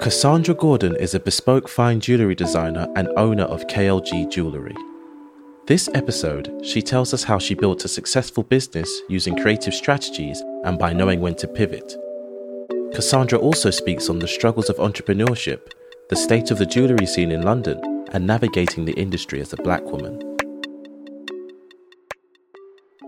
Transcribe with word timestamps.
Cassandra 0.00 0.54
Gordon 0.54 0.94
is 0.94 1.14
a 1.14 1.20
bespoke 1.20 1.68
fine 1.68 1.98
jewellery 1.98 2.36
designer 2.36 2.86
and 2.94 3.08
owner 3.16 3.42
of 3.42 3.66
KLG 3.66 4.30
Jewellery. 4.30 4.76
This 5.66 5.88
episode, 5.92 6.52
she 6.64 6.80
tells 6.80 7.12
us 7.12 7.24
how 7.24 7.40
she 7.40 7.54
built 7.54 7.84
a 7.84 7.88
successful 7.88 8.44
business 8.44 8.88
using 9.08 9.36
creative 9.36 9.74
strategies 9.74 10.40
and 10.64 10.78
by 10.78 10.92
knowing 10.92 11.20
when 11.20 11.34
to 11.34 11.48
pivot. 11.48 11.96
Cassandra 12.94 13.40
also 13.40 13.70
speaks 13.70 14.08
on 14.08 14.20
the 14.20 14.28
struggles 14.28 14.70
of 14.70 14.76
entrepreneurship, 14.76 15.72
the 16.10 16.16
state 16.16 16.52
of 16.52 16.58
the 16.58 16.66
jewellery 16.66 17.04
scene 17.06 17.32
in 17.32 17.42
London, 17.42 18.06
and 18.12 18.24
navigating 18.24 18.84
the 18.84 18.94
industry 18.94 19.40
as 19.40 19.52
a 19.52 19.56
black 19.56 19.82
woman. 19.82 20.22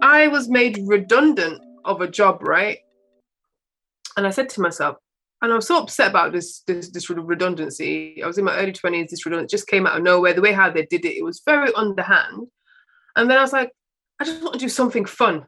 I 0.03 0.27
was 0.27 0.49
made 0.49 0.81
redundant 0.87 1.63
of 1.85 2.01
a 2.01 2.09
job, 2.09 2.43
right? 2.43 2.79
And 4.17 4.27
I 4.27 4.31
said 4.31 4.49
to 4.51 4.61
myself, 4.61 4.97
and 5.43 5.53
I 5.53 5.57
was 5.57 5.67
so 5.67 5.79
upset 5.79 6.11
about 6.11 6.33
this 6.33 6.61
this 6.67 6.91
this 6.91 7.09
redundancy. 7.09 8.23
I 8.23 8.27
was 8.27 8.39
in 8.39 8.45
my 8.45 8.57
early 8.57 8.73
twenties. 8.73 9.11
This 9.11 9.25
redundancy 9.25 9.57
just 9.57 9.69
came 9.69 9.87
out 9.87 9.97
of 9.97 10.03
nowhere. 10.03 10.35
The 10.35 10.43
way 10.43 10.53
how 10.53 10.71
they 10.71 10.87
did 10.87 11.05
it, 11.05 11.17
it 11.17 11.25
was 11.25 11.43
very 11.45 11.73
underhand. 11.75 12.47
And 13.17 13.31
then 13.31 13.39
I 13.39 13.43
was 13.43 13.53
like, 13.53 13.73
I 14.21 14.25
just 14.25 14.43
want 14.43 14.55
to 14.55 14.61
do 14.61 14.69
something 14.69 15.05
fun. 15.05 15.47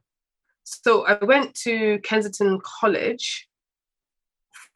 So 0.65 1.07
I 1.07 1.23
went 1.25 1.55
to 1.63 1.99
Kensington 2.05 2.61
College 2.63 3.49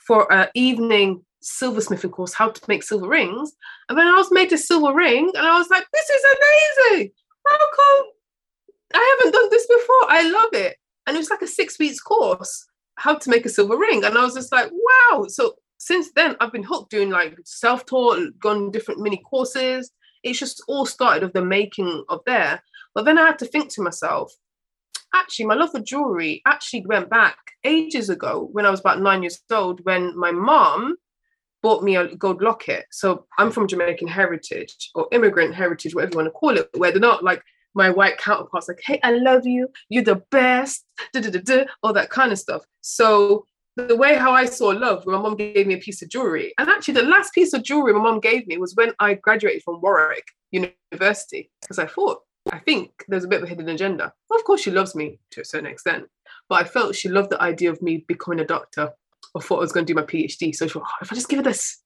for 0.06 0.30
an 0.32 0.48
evening 0.54 1.24
silversmithing 1.42 2.10
course, 2.10 2.34
how 2.34 2.50
to 2.50 2.60
make 2.68 2.82
silver 2.82 3.08
rings. 3.08 3.52
And 3.88 3.96
then 3.96 4.06
I 4.06 4.16
was 4.16 4.30
made 4.30 4.52
a 4.52 4.58
silver 4.58 4.94
ring, 4.94 5.30
and 5.34 5.46
I 5.46 5.58
was 5.58 5.70
like, 5.70 5.86
this 5.92 6.10
is 6.10 6.24
amazing. 6.24 7.10
How 7.48 7.56
come 7.56 8.06
I 8.94 9.16
haven't 9.16 9.32
done 9.32 9.50
this 9.50 9.66
before? 9.66 10.10
I 10.10 10.28
love 10.28 10.52
it. 10.52 10.76
And 11.06 11.16
it 11.16 11.20
was 11.20 11.30
like 11.30 11.42
a 11.42 11.46
six 11.46 11.78
weeks 11.78 12.00
course 12.00 12.66
how 12.96 13.14
to 13.14 13.30
make 13.30 13.46
a 13.46 13.50
silver 13.50 13.76
ring. 13.76 14.04
And 14.04 14.16
I 14.16 14.24
was 14.24 14.34
just 14.34 14.52
like, 14.52 14.70
wow. 14.72 15.26
So 15.28 15.54
since 15.78 16.12
then, 16.12 16.36
I've 16.40 16.52
been 16.52 16.62
hooked 16.62 16.90
doing 16.90 17.10
like 17.10 17.36
self 17.44 17.86
taught, 17.86 18.38
gone 18.38 18.70
different 18.70 19.00
mini 19.00 19.18
courses. 19.18 19.90
It's 20.22 20.38
just 20.38 20.62
all 20.66 20.86
started 20.86 21.22
of 21.22 21.32
the 21.32 21.44
making 21.44 22.04
of 22.08 22.20
there. 22.26 22.62
But 22.94 23.04
then 23.04 23.18
I 23.18 23.26
had 23.26 23.38
to 23.40 23.46
think 23.46 23.70
to 23.74 23.82
myself, 23.82 24.32
actually, 25.14 25.46
my 25.46 25.54
love 25.54 25.70
for 25.70 25.80
jewelry 25.80 26.42
actually 26.46 26.84
went 26.86 27.10
back 27.10 27.36
ages 27.64 28.10
ago 28.10 28.48
when 28.52 28.66
I 28.66 28.70
was 28.70 28.80
about 28.80 29.00
nine 29.00 29.22
years 29.22 29.40
old 29.50 29.84
when 29.84 30.16
my 30.18 30.32
mom 30.32 30.96
bought 31.62 31.82
me 31.82 31.96
a 31.96 32.14
gold 32.16 32.42
locket. 32.42 32.86
So 32.90 33.26
I'm 33.38 33.50
from 33.50 33.68
Jamaican 33.68 34.08
heritage 34.08 34.90
or 34.94 35.08
immigrant 35.12 35.54
heritage, 35.54 35.94
whatever 35.94 36.12
you 36.12 36.16
want 36.18 36.26
to 36.28 36.30
call 36.30 36.56
it, 36.56 36.70
where 36.76 36.90
they're 36.90 37.00
not 37.00 37.24
like 37.24 37.42
my 37.76 37.90
white 37.90 38.18
counterparts 38.18 38.68
like, 38.68 38.80
hey, 38.82 38.98
I 39.04 39.12
love 39.12 39.46
you, 39.46 39.68
you're 39.88 40.02
the 40.02 40.22
best, 40.30 40.84
all 41.82 41.92
that 41.92 42.10
kind 42.10 42.32
of 42.32 42.38
stuff. 42.38 42.64
So 42.80 43.46
the 43.76 43.94
way 43.94 44.14
how 44.14 44.32
I 44.32 44.46
saw 44.46 44.68
love, 44.68 45.06
my 45.06 45.18
mom 45.18 45.36
gave 45.36 45.66
me 45.66 45.74
a 45.74 45.78
piece 45.78 46.00
of 46.00 46.08
jewelry. 46.08 46.54
And 46.58 46.70
actually 46.70 46.94
the 46.94 47.02
last 47.02 47.34
piece 47.34 47.52
of 47.52 47.62
jewelry 47.62 47.92
my 47.92 48.00
mom 48.00 48.20
gave 48.20 48.46
me 48.46 48.56
was 48.56 48.74
when 48.74 48.92
I 48.98 49.14
graduated 49.14 49.62
from 49.62 49.82
Warwick 49.82 50.24
University. 50.50 51.50
Because 51.60 51.78
I 51.78 51.86
thought, 51.86 52.22
I 52.50 52.58
think 52.60 52.92
there's 53.08 53.24
a 53.24 53.28
bit 53.28 53.42
of 53.42 53.44
a 53.44 53.48
hidden 53.48 53.68
agenda. 53.68 54.12
Of 54.32 54.44
course, 54.44 54.62
she 54.62 54.70
loves 54.70 54.94
me 54.94 55.18
to 55.32 55.42
a 55.42 55.44
certain 55.44 55.66
extent, 55.66 56.06
but 56.48 56.62
I 56.62 56.64
felt 56.64 56.94
she 56.94 57.10
loved 57.10 57.30
the 57.30 57.42
idea 57.42 57.70
of 57.70 57.82
me 57.82 58.04
becoming 58.08 58.40
a 58.40 58.46
doctor. 58.46 58.92
I 59.36 59.40
thought 59.40 59.58
I 59.58 59.60
was 59.60 59.72
going 59.72 59.84
to 59.84 59.92
do 59.92 60.00
my 60.00 60.06
PhD. 60.06 60.54
So 60.54 60.66
she 60.66 60.72
thought, 60.72 60.84
oh, 60.86 61.02
if 61.02 61.12
I 61.12 61.14
just 61.14 61.28
give 61.28 61.38
her 61.38 61.42
this, 61.42 61.82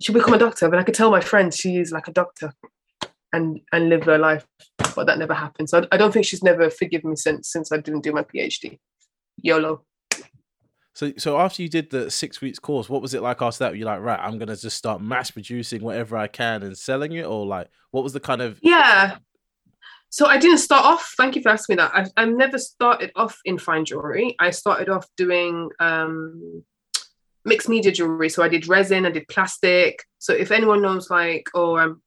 she'll 0.00 0.14
become 0.14 0.34
a 0.34 0.38
doctor. 0.38 0.68
But 0.68 0.78
I 0.78 0.84
could 0.84 0.94
tell 0.94 1.10
my 1.10 1.20
friends 1.20 1.56
she 1.56 1.78
is 1.78 1.90
like 1.90 2.06
a 2.06 2.12
doctor 2.12 2.52
and 3.32 3.60
and 3.72 3.88
live 3.88 4.04
her 4.04 4.18
life 4.18 4.46
but 4.94 5.06
that 5.06 5.18
never 5.18 5.34
happened. 5.34 5.68
So 5.68 5.80
I, 5.80 5.86
I, 5.92 5.96
don't 5.96 6.12
think 6.12 6.26
she's 6.26 6.42
never 6.42 6.70
forgiven 6.70 7.10
me 7.10 7.16
since 7.16 7.50
since 7.50 7.72
i 7.72 7.76
didn't 7.76 8.02
do 8.02 8.12
my 8.12 8.22
phd 8.22 8.78
yolo. 9.40 9.84
So 10.94 11.12
so 11.16 11.38
after 11.38 11.62
you 11.62 11.68
did 11.68 11.90
the 11.90 12.10
six 12.10 12.40
weeks 12.40 12.58
course 12.58 12.88
what 12.88 13.02
was 13.02 13.14
it 13.14 13.22
like 13.22 13.42
after 13.42 13.64
that? 13.64 13.70
Were 13.70 13.76
you're 13.76 13.86
like 13.86 14.00
right 14.00 14.20
i'm 14.20 14.38
gonna 14.38 14.56
just 14.56 14.76
start 14.76 15.00
mass 15.00 15.30
producing 15.30 15.82
whatever 15.82 16.16
i 16.16 16.26
can 16.26 16.62
and 16.62 16.76
selling 16.76 17.12
it 17.12 17.26
or 17.26 17.46
like 17.46 17.68
what 17.90 18.04
was 18.04 18.12
the 18.12 18.20
kind 18.20 18.42
of 18.42 18.58
yeah. 18.62 19.16
So 20.10 20.26
i 20.26 20.36
didn't 20.36 20.58
start 20.58 20.84
off 20.84 21.14
thank 21.16 21.36
you 21.36 21.42
for 21.42 21.48
asking 21.48 21.76
me 21.76 21.82
that. 21.82 21.92
I've, 21.94 22.10
I've 22.16 22.36
never 22.36 22.58
started 22.58 23.12
off 23.16 23.38
in 23.44 23.58
fine 23.58 23.84
jewelry. 23.84 24.36
I 24.38 24.50
started 24.50 24.88
off 24.88 25.06
doing 25.16 25.70
um 25.80 26.62
mixed 27.44 27.68
media 27.68 27.92
jewelry. 27.92 28.28
So 28.28 28.42
i 28.42 28.48
did 28.48 28.68
resin 28.68 29.06
i 29.06 29.10
did 29.10 29.28
plastic. 29.28 30.04
So 30.18 30.34
if 30.34 30.50
anyone 30.50 30.82
knows 30.82 31.10
like 31.10 31.48
oh 31.54 31.76
i'm 31.76 32.02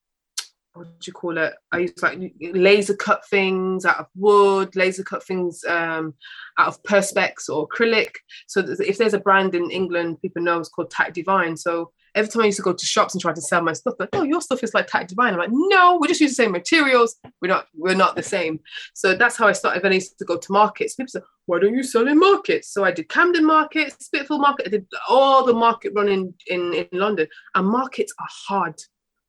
what 0.75 0.99
do 0.99 1.07
you 1.07 1.13
call 1.13 1.37
it? 1.37 1.53
I 1.71 1.79
used 1.79 2.01
like 2.03 2.19
laser 2.41 2.95
cut 2.95 3.25
things 3.27 3.85
out 3.85 3.97
of 3.97 4.07
wood, 4.15 4.75
laser 4.75 5.03
cut 5.03 5.23
things 5.23 5.63
um, 5.67 6.13
out 6.57 6.67
of 6.67 6.83
perspex 6.83 7.49
or 7.49 7.67
acrylic. 7.67 8.11
So 8.47 8.59
if 8.79 8.97
there's 8.97 9.13
a 9.13 9.19
brand 9.19 9.55
in 9.55 9.71
England, 9.71 10.21
people 10.21 10.43
know 10.43 10.59
it's 10.59 10.69
called 10.69 10.91
Tatty 10.91 11.21
Devine. 11.21 11.55
So 11.55 11.91
every 12.13 12.29
time 12.29 12.43
I 12.43 12.47
used 12.47 12.57
to 12.57 12.63
go 12.63 12.73
to 12.73 12.85
shops 12.85 13.13
and 13.13 13.21
try 13.21 13.33
to 13.33 13.41
sell 13.41 13.61
my 13.61 13.71
stuff, 13.71 13.95
like, 13.99 14.09
oh, 14.13 14.23
your 14.23 14.41
stuff 14.41 14.63
is 14.63 14.73
like 14.73 14.87
Tatty 14.87 15.07
Devine. 15.07 15.33
I'm 15.33 15.39
like, 15.39 15.49
no, 15.51 15.97
we 15.99 16.09
just 16.09 16.19
use 16.19 16.31
the 16.31 16.43
same 16.43 16.51
materials. 16.51 17.15
We're 17.41 17.47
not, 17.47 17.67
we're 17.73 17.95
not 17.95 18.17
the 18.17 18.23
same. 18.23 18.59
So 18.93 19.15
that's 19.15 19.37
how 19.37 19.47
I 19.47 19.53
started. 19.53 19.81
Then 19.81 19.93
I 19.93 19.95
used 19.95 20.19
to 20.19 20.25
go 20.25 20.37
to 20.37 20.51
markets. 20.51 20.95
People 20.95 21.09
said, 21.09 21.23
why 21.45 21.59
don't 21.59 21.75
you 21.75 21.83
sell 21.83 22.07
in 22.07 22.19
markets? 22.19 22.73
So 22.73 22.83
I 22.83 22.91
did 22.91 23.07
Camden 23.07 23.45
Market, 23.45 23.93
Spitalfields 24.01 24.41
Market. 24.41 24.67
I 24.67 24.69
did 24.71 24.87
all 25.07 25.45
the 25.45 25.53
market 25.53 25.93
running 25.95 26.33
in, 26.47 26.73
in 26.73 26.87
London. 26.91 27.27
And 27.53 27.67
markets 27.67 28.13
are 28.19 28.27
hard 28.29 28.81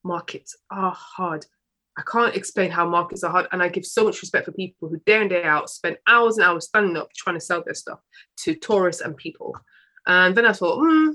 markets 0.07 0.57
are 0.71 0.93
hard. 0.97 1.47
I 1.99 2.03
can't 2.03 2.37
explain 2.37 2.71
how 2.71 2.89
markets 2.89 3.25
are 3.25 3.31
hard. 3.31 3.47
And 3.53 3.63
I 3.63 3.69
give 3.69 3.87
so 3.87 4.05
much 4.05 4.21
respect 4.21 4.45
for 4.45 4.53
people 4.53 4.89
who 4.89 5.01
day 5.07 5.21
in, 5.21 5.29
day 5.29 5.45
out 5.45 5.71
spend 5.71 5.97
hours 6.07 6.37
and 6.37 6.47
hours 6.47 6.67
standing 6.67 6.97
up 6.97 7.13
trying 7.15 7.37
to 7.37 7.41
sell 7.41 7.63
their 7.65 7.75
stuff 7.75 8.01
to 8.39 8.55
tourists 8.55 9.03
and 9.03 9.17
people. 9.17 9.57
And 10.07 10.37
then 10.37 10.47
I 10.47 10.53
thought, 10.53 10.79
hmm, 10.81 11.11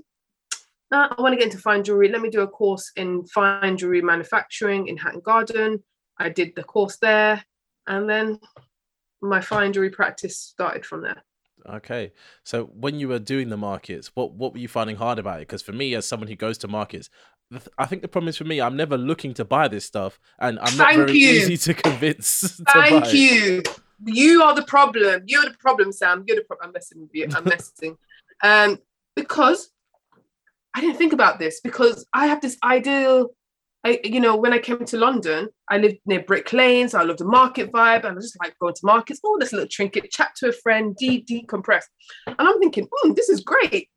I 0.92 1.14
want 1.20 1.34
to 1.34 1.38
get 1.38 1.46
into 1.46 1.58
fine 1.58 1.84
jewelry. 1.84 2.10
Let 2.10 2.22
me 2.22 2.30
do 2.30 2.42
a 2.42 2.48
course 2.48 2.92
in 2.96 3.26
fine 3.28 3.78
jewelry 3.78 4.02
manufacturing 4.02 4.88
in 4.88 4.98
Hatton 4.98 5.22
Garden. 5.24 5.84
I 6.20 6.30
did 6.30 6.54
the 6.56 6.64
course 6.64 6.98
there. 6.98 7.44
And 7.88 8.10
then 8.10 8.40
my 9.22 9.40
fine 9.40 9.72
jewelry 9.72 9.92
practice 9.92 10.38
started 10.38 10.86
from 10.86 11.04
there. 11.04 11.24
Okay. 11.70 12.12
So 12.44 12.66
when 12.66 13.00
you 13.00 13.08
were 13.08 13.20
doing 13.20 13.50
the 13.50 13.58
markets, 13.58 14.12
what 14.16 14.34
what 14.34 14.54
were 14.54 14.60
you 14.60 14.68
finding 14.68 14.96
hard 14.96 15.20
about 15.20 15.38
it? 15.38 15.48
Because 15.48 15.62
for 15.62 15.74
me, 15.74 15.94
as 15.96 16.08
someone 16.08 16.28
who 16.28 16.36
goes 16.36 16.58
to 16.60 16.68
markets, 16.68 17.10
I 17.78 17.86
think 17.86 18.02
the 18.02 18.08
problem 18.08 18.30
is 18.30 18.38
for 18.38 18.46
me, 18.46 18.62
I'm 18.62 18.76
never 18.76 18.98
looking 18.98 19.34
to 19.36 19.46
buy 19.46 19.68
this 19.68 19.86
stuff, 19.86 20.20
and 20.40 20.58
I'm 20.60 20.78
not 20.78 20.88
Thank 20.88 21.08
very 21.08 21.18
you. 21.18 21.30
easy 21.32 21.58
to 21.58 21.74
convince. 21.82 22.58
To 22.58 22.64
Thank 22.72 23.04
buy. 23.04 23.12
you. 23.12 23.64
You 24.06 24.42
are 24.44 24.56
the 24.56 24.64
problem. 24.64 25.24
You're 25.28 25.44
the 25.44 25.56
problem, 25.60 25.92
Sam. 25.92 26.24
You're 26.28 26.38
the 26.38 26.44
problem. 26.44 26.70
I'm 26.70 26.74
messing 26.74 27.02
with 27.02 27.12
you. 27.14 27.28
I'm 27.36 27.44
messing. 27.44 27.98
um, 28.44 28.80
because 29.16 29.70
I 30.74 30.82
didn't 30.82 30.98
think 30.98 31.14
about 31.14 31.40
this 31.40 31.60
because 31.62 32.06
I 32.14 32.28
have 32.28 32.42
this 32.42 32.58
ideal. 32.64 33.30
I, 33.84 34.00
you 34.04 34.20
know, 34.20 34.36
when 34.36 34.54
I 34.54 34.60
came 34.60 34.86
to 34.86 34.98
London, 34.98 35.50
I 35.68 35.80
lived 35.80 35.98
near 36.06 36.22
Brick 36.22 36.54
Lane, 36.54 36.88
so 36.88 37.00
I 37.00 37.04
loved 37.04 37.20
the 37.20 37.26
market 37.26 37.72
vibe. 37.72 38.04
And 38.06 38.08
I 38.08 38.14
was 38.14 38.26
just 38.26 38.40
like 38.40 38.58
going 38.60 38.76
to 38.76 38.86
markets, 38.86 39.20
all 39.24 39.34
oh, 39.36 39.40
this 39.40 39.52
little 39.52 39.68
trinket, 39.68 40.10
chat 40.12 40.32
to 40.38 40.50
a 40.50 40.54
friend, 40.54 40.96
de 40.96 41.24
decompress. 41.24 41.84
And 42.28 42.36
I'm 42.40 42.60
thinking, 42.60 42.88
mm, 43.04 43.16
this 43.16 43.28
is 43.28 43.42
great 43.42 43.90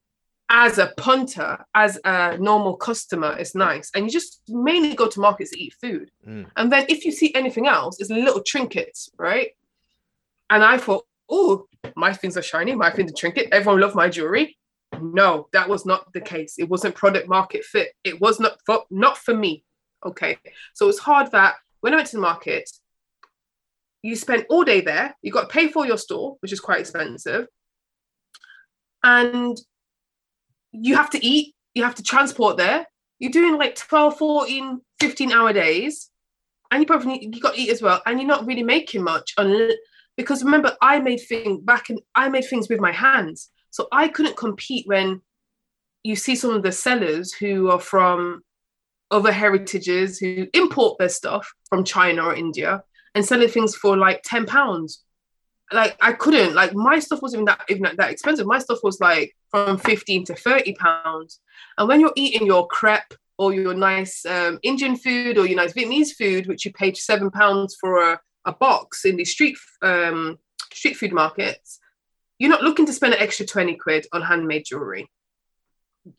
as 0.56 0.78
a 0.78 0.92
punter, 0.96 1.58
as 1.74 1.98
a 2.04 2.38
normal 2.38 2.76
customer, 2.76 3.36
it's 3.36 3.56
nice. 3.56 3.90
And 3.92 4.04
you 4.04 4.10
just 4.10 4.40
mainly 4.46 4.94
go 4.94 5.08
to 5.08 5.18
markets 5.18 5.50
to 5.50 5.60
eat 5.60 5.74
food. 5.80 6.12
Mm. 6.24 6.46
And 6.56 6.70
then 6.70 6.86
if 6.88 7.04
you 7.04 7.10
see 7.10 7.34
anything 7.34 7.66
else, 7.66 7.98
it's 7.98 8.08
little 8.08 8.40
trinkets, 8.40 9.10
right? 9.18 9.50
And 10.48 10.62
I 10.62 10.78
thought, 10.78 11.06
oh, 11.28 11.66
my 11.96 12.12
things 12.12 12.36
are 12.36 12.42
shiny, 12.42 12.72
my 12.76 12.90
things 12.90 13.10
are 13.10 13.16
trinket. 13.16 13.48
Everyone 13.50 13.80
love 13.80 13.96
my 13.96 14.08
jewelry. 14.08 14.56
No, 15.00 15.48
that 15.52 15.68
was 15.68 15.84
not 15.84 16.12
the 16.12 16.20
case. 16.20 16.54
It 16.56 16.68
wasn't 16.68 16.94
product 16.94 17.28
market 17.28 17.64
fit. 17.64 17.88
It 18.04 18.20
was 18.20 18.38
not 18.38 18.58
for 18.64 18.84
not 18.92 19.18
for 19.18 19.34
me. 19.34 19.64
Okay. 20.06 20.38
So 20.72 20.88
it's 20.88 21.00
hard 21.00 21.32
that 21.32 21.56
when 21.80 21.94
I 21.94 21.96
went 21.96 22.10
to 22.10 22.16
the 22.16 22.22
market, 22.22 22.70
you 24.02 24.14
spend 24.14 24.46
all 24.48 24.62
day 24.62 24.82
there, 24.82 25.16
you 25.20 25.32
got 25.32 25.48
to 25.48 25.52
pay 25.52 25.66
for 25.66 25.84
your 25.84 25.98
store, 25.98 26.36
which 26.38 26.52
is 26.52 26.60
quite 26.60 26.78
expensive. 26.78 27.48
And 29.02 29.58
you 30.74 30.96
have 30.96 31.10
to 31.10 31.24
eat, 31.24 31.54
you 31.74 31.84
have 31.84 31.94
to 31.96 32.02
transport 32.02 32.56
there. 32.56 32.86
You're 33.18 33.30
doing 33.30 33.56
like 33.56 33.76
12, 33.76 34.18
14, 34.18 34.80
15 35.00 35.32
hour 35.32 35.52
days. 35.52 36.10
And 36.70 36.80
you 36.80 36.86
probably 36.86 37.24
you 37.24 37.40
got 37.40 37.54
to 37.54 37.60
eat 37.60 37.70
as 37.70 37.80
well. 37.80 38.02
And 38.04 38.18
you're 38.18 38.28
not 38.28 38.46
really 38.46 38.64
making 38.64 39.04
much 39.04 39.32
on 39.38 39.70
because 40.16 40.44
remember, 40.44 40.76
I 40.80 41.00
made 41.00 41.18
things 41.18 41.60
back 41.62 41.90
and 41.90 42.00
I 42.14 42.28
made 42.28 42.44
things 42.44 42.68
with 42.68 42.80
my 42.80 42.92
hands. 42.92 43.50
So 43.70 43.88
I 43.90 44.08
couldn't 44.08 44.36
compete 44.36 44.86
when 44.86 45.20
you 46.04 46.14
see 46.16 46.36
some 46.36 46.50
of 46.50 46.62
the 46.62 46.72
sellers 46.72 47.32
who 47.32 47.70
are 47.70 47.80
from 47.80 48.42
other 49.10 49.32
heritages 49.32 50.18
who 50.18 50.46
import 50.54 50.98
their 50.98 51.08
stuff 51.08 51.52
from 51.68 51.84
China 51.84 52.24
or 52.24 52.34
India 52.34 52.82
and 53.14 53.24
selling 53.24 53.48
things 53.48 53.74
for 53.74 53.96
like 53.96 54.22
10 54.24 54.46
pounds 54.46 55.04
like 55.72 55.96
I 56.00 56.12
couldn't 56.12 56.54
like 56.54 56.74
my 56.74 56.98
stuff 56.98 57.22
wasn't 57.22 57.40
even 57.40 57.44
that 57.46 57.64
even 57.68 57.96
that 57.96 58.10
expensive. 58.10 58.46
My 58.46 58.58
stuff 58.58 58.78
was 58.82 59.00
like 59.00 59.34
from 59.54 59.78
15 59.78 60.24
to 60.24 60.34
30 60.34 60.74
pounds. 60.74 61.38
And 61.78 61.86
when 61.86 62.00
you're 62.00 62.12
eating 62.16 62.44
your 62.44 62.66
crepe 62.66 63.14
or 63.38 63.54
your 63.54 63.72
nice 63.72 64.26
um, 64.26 64.58
Indian 64.64 64.96
food 64.96 65.38
or 65.38 65.46
your 65.46 65.56
nice 65.56 65.72
Vietnamese 65.72 66.10
food, 66.10 66.48
which 66.48 66.64
you 66.64 66.72
pay 66.72 66.92
seven 66.94 67.30
pounds 67.30 67.76
for 67.80 68.02
a, 68.02 68.20
a 68.44 68.52
box 68.52 69.04
in 69.04 69.14
the 69.16 69.24
street 69.24 69.56
um, 69.80 70.40
street 70.72 70.94
food 70.94 71.12
markets, 71.12 71.78
you're 72.40 72.50
not 72.50 72.64
looking 72.64 72.84
to 72.86 72.92
spend 72.92 73.14
an 73.14 73.20
extra 73.20 73.46
20 73.46 73.76
quid 73.76 74.06
on 74.12 74.22
handmade 74.22 74.64
jewelry. 74.66 75.08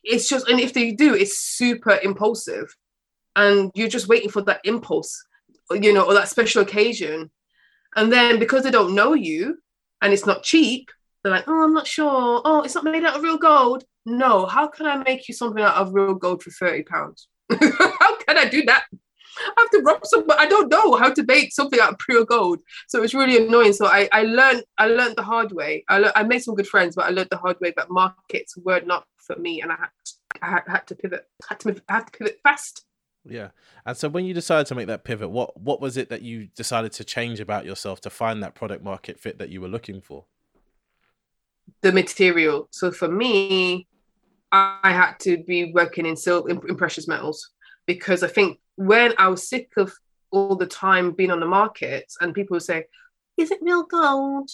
it's 0.02 0.30
just 0.30 0.48
and 0.48 0.62
if 0.62 0.72
they 0.74 0.92
do 0.92 1.14
it's 1.14 1.38
super 1.38 2.00
impulsive 2.04 2.74
and 3.36 3.70
you're 3.76 3.90
just 3.90 4.08
waiting 4.08 4.30
for 4.30 4.42
that 4.42 4.62
impulse 4.64 5.26
you 5.72 5.94
know 5.94 6.06
or 6.06 6.14
that 6.14 6.30
special 6.30 6.62
occasion 6.62 7.30
and 7.98 8.12
then 8.12 8.40
because 8.40 8.64
they 8.64 8.72
don't 8.72 8.96
know 8.96 9.14
you 9.14 9.58
and 10.02 10.14
it's 10.14 10.26
not 10.26 10.42
cheap 10.42 10.90
they're 11.26 11.34
like 11.34 11.48
oh 11.48 11.64
i'm 11.64 11.74
not 11.74 11.88
sure 11.88 12.42
oh 12.46 12.62
it's 12.62 12.76
not 12.76 12.84
made 12.84 13.04
out 13.04 13.16
of 13.16 13.24
real 13.24 13.38
gold 13.38 13.84
no 14.06 14.46
how 14.46 14.68
can 14.68 14.86
i 14.86 14.96
make 14.98 15.28
you 15.28 15.34
something 15.34 15.64
out 15.64 15.76
of 15.76 15.92
real 15.92 16.14
gold 16.14 16.44
for 16.44 16.52
30 16.52 16.84
pounds 16.84 17.28
how 17.50 18.18
can 18.18 18.38
i 18.38 18.46
do 18.48 18.64
that 18.64 18.86
I 19.38 19.54
have 19.58 19.70
to 19.72 19.82
rob 19.82 20.06
someone. 20.06 20.40
I 20.40 20.46
don't 20.46 20.70
know 20.70 20.96
how 20.96 21.12
to 21.12 21.24
make 21.26 21.52
something 21.52 21.78
out 21.78 21.92
of 21.92 22.00
pure 22.00 22.24
gold. 22.24 22.62
So 22.88 23.04
it's 23.04 23.14
really 23.14 23.46
annoying. 23.46 23.74
So 23.74 23.86
I, 23.86 24.08
I 24.14 24.24
learned 24.24 24.64
I 24.78 24.88
learned 24.88 25.18
the 25.18 25.24
hard 25.24 25.52
way. 25.52 25.84
I, 25.90 26.00
le- 26.00 26.14
I 26.16 26.24
made 26.24 26.42
some 26.42 26.56
good 26.56 26.68
friends, 26.68 26.96
but 26.96 27.04
I 27.04 27.10
learned 27.10 27.28
the 27.32 27.38
hard 27.38 27.60
way 27.60 27.74
that 27.76 27.90
markets 27.90 28.56
were 28.56 28.80
not 28.86 29.04
for 29.18 29.36
me, 29.36 29.62
and 29.62 29.74
I 29.74 29.76
had 29.76 29.90
to, 30.06 30.14
I 30.42 30.50
had, 30.50 30.64
had 30.68 30.88
to 30.88 30.96
pivot. 30.96 31.26
Had 31.50 31.60
to 31.60 31.68
move, 31.68 31.82
had 31.90 32.06
to 32.06 32.18
pivot 32.18 32.40
fast. 32.44 32.86
Yeah. 33.26 33.50
And 33.86 33.98
so 33.98 34.08
when 34.08 34.24
you 34.24 34.34
decided 34.34 34.68
to 34.68 34.76
make 34.76 34.88
that 34.88 35.04
pivot, 35.04 35.30
what 35.30 35.60
what 35.60 35.82
was 35.82 35.98
it 35.98 36.08
that 36.10 36.22
you 36.22 36.48
decided 36.56 36.94
to 36.94 37.04
change 37.04 37.42
about 37.42 37.66
yourself 37.66 38.00
to 38.02 38.10
find 38.10 38.42
that 38.42 38.56
product 38.56 38.86
market 38.86 39.20
fit 39.20 39.40
that 39.40 39.50
you 39.50 39.60
were 39.60 39.68
looking 39.68 40.00
for? 40.00 40.26
The 41.82 41.92
material. 41.92 42.68
So 42.72 42.92
for 42.92 43.08
me, 43.08 43.88
I 44.52 44.92
had 44.92 45.20
to 45.22 45.38
be 45.44 45.72
working 45.74 46.06
in 46.06 46.16
silk 46.16 46.50
in, 46.50 46.62
in 46.68 46.76
precious 46.76 47.08
metals 47.08 47.52
because 47.86 48.24
I 48.24 48.28
think 48.28 48.60
when 48.76 49.14
I 49.18 49.28
was 49.28 49.48
sick 49.48 49.72
of 49.78 49.94
all 50.32 50.56
the 50.56 50.66
time 50.66 51.12
being 51.12 51.32
on 51.32 51.40
the 51.40 51.46
markets 51.46 52.18
and 52.22 52.34
people 52.34 52.56
would 52.56 52.64
say, 52.64 52.86
Is 53.38 53.52
it 53.52 53.60
real 53.62 53.84
gold? 53.84 54.50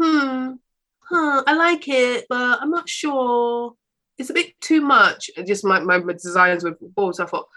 Hmm. 0.00 0.52
Huh, 1.00 1.42
I 1.46 1.54
like 1.54 1.88
it, 1.88 2.26
but 2.28 2.60
I'm 2.60 2.70
not 2.70 2.88
sure. 2.88 3.74
It's 4.18 4.30
a 4.30 4.34
bit 4.34 4.60
too 4.60 4.80
much. 4.80 5.30
just 5.46 5.64
my, 5.64 5.80
my, 5.80 5.98
my 5.98 6.12
designs 6.12 6.64
were 6.64 6.76
bored. 6.80 7.14
So 7.14 7.24
I 7.24 7.26
thought, 7.26 7.48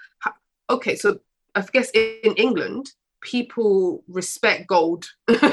okay, 0.69 0.95
so 0.95 1.19
I 1.53 1.61
guess 1.61 1.91
in 1.91 2.33
England, 2.37 2.91
people 3.19 4.03
respect 4.07 4.67
gold. 4.67 5.05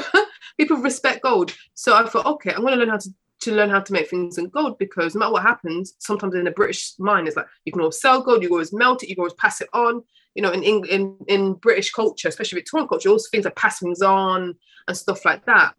people 0.58 0.76
respect 0.76 1.22
gold. 1.22 1.54
So 1.74 1.96
I 1.96 2.06
thought, 2.08 2.26
okay, 2.26 2.52
I'm 2.52 2.60
going 2.60 2.74
to 2.74 2.78
learn 2.78 2.90
how 2.90 2.98
to 2.98 3.10
to 3.40 3.54
learn 3.54 3.70
how 3.70 3.80
to 3.80 3.92
make 3.92 4.10
things 4.10 4.38
in 4.38 4.48
gold 4.48 4.78
because 4.78 5.14
no 5.14 5.20
matter 5.20 5.32
what 5.32 5.42
happens, 5.42 5.94
sometimes 5.98 6.34
in 6.34 6.44
the 6.44 6.50
British 6.50 6.94
mind, 6.98 7.28
it's 7.28 7.36
like 7.36 7.46
you 7.64 7.72
can 7.72 7.80
always 7.80 8.00
sell 8.00 8.22
gold, 8.22 8.42
you 8.42 8.50
always 8.50 8.72
melt 8.72 9.02
it, 9.02 9.08
you 9.08 9.16
always 9.18 9.34
pass 9.34 9.60
it 9.60 9.68
on. 9.72 10.02
You 10.34 10.42
know, 10.42 10.52
in 10.52 10.62
in 10.62 11.16
in 11.26 11.54
British 11.54 11.90
culture, 11.90 12.28
especially 12.28 12.60
Victorian 12.60 12.88
culture, 12.88 13.08
all 13.08 13.18
things 13.30 13.46
are 13.46 13.50
passings 13.52 14.02
on 14.02 14.54
and 14.86 14.96
stuff 14.96 15.24
like 15.24 15.44
that. 15.46 15.74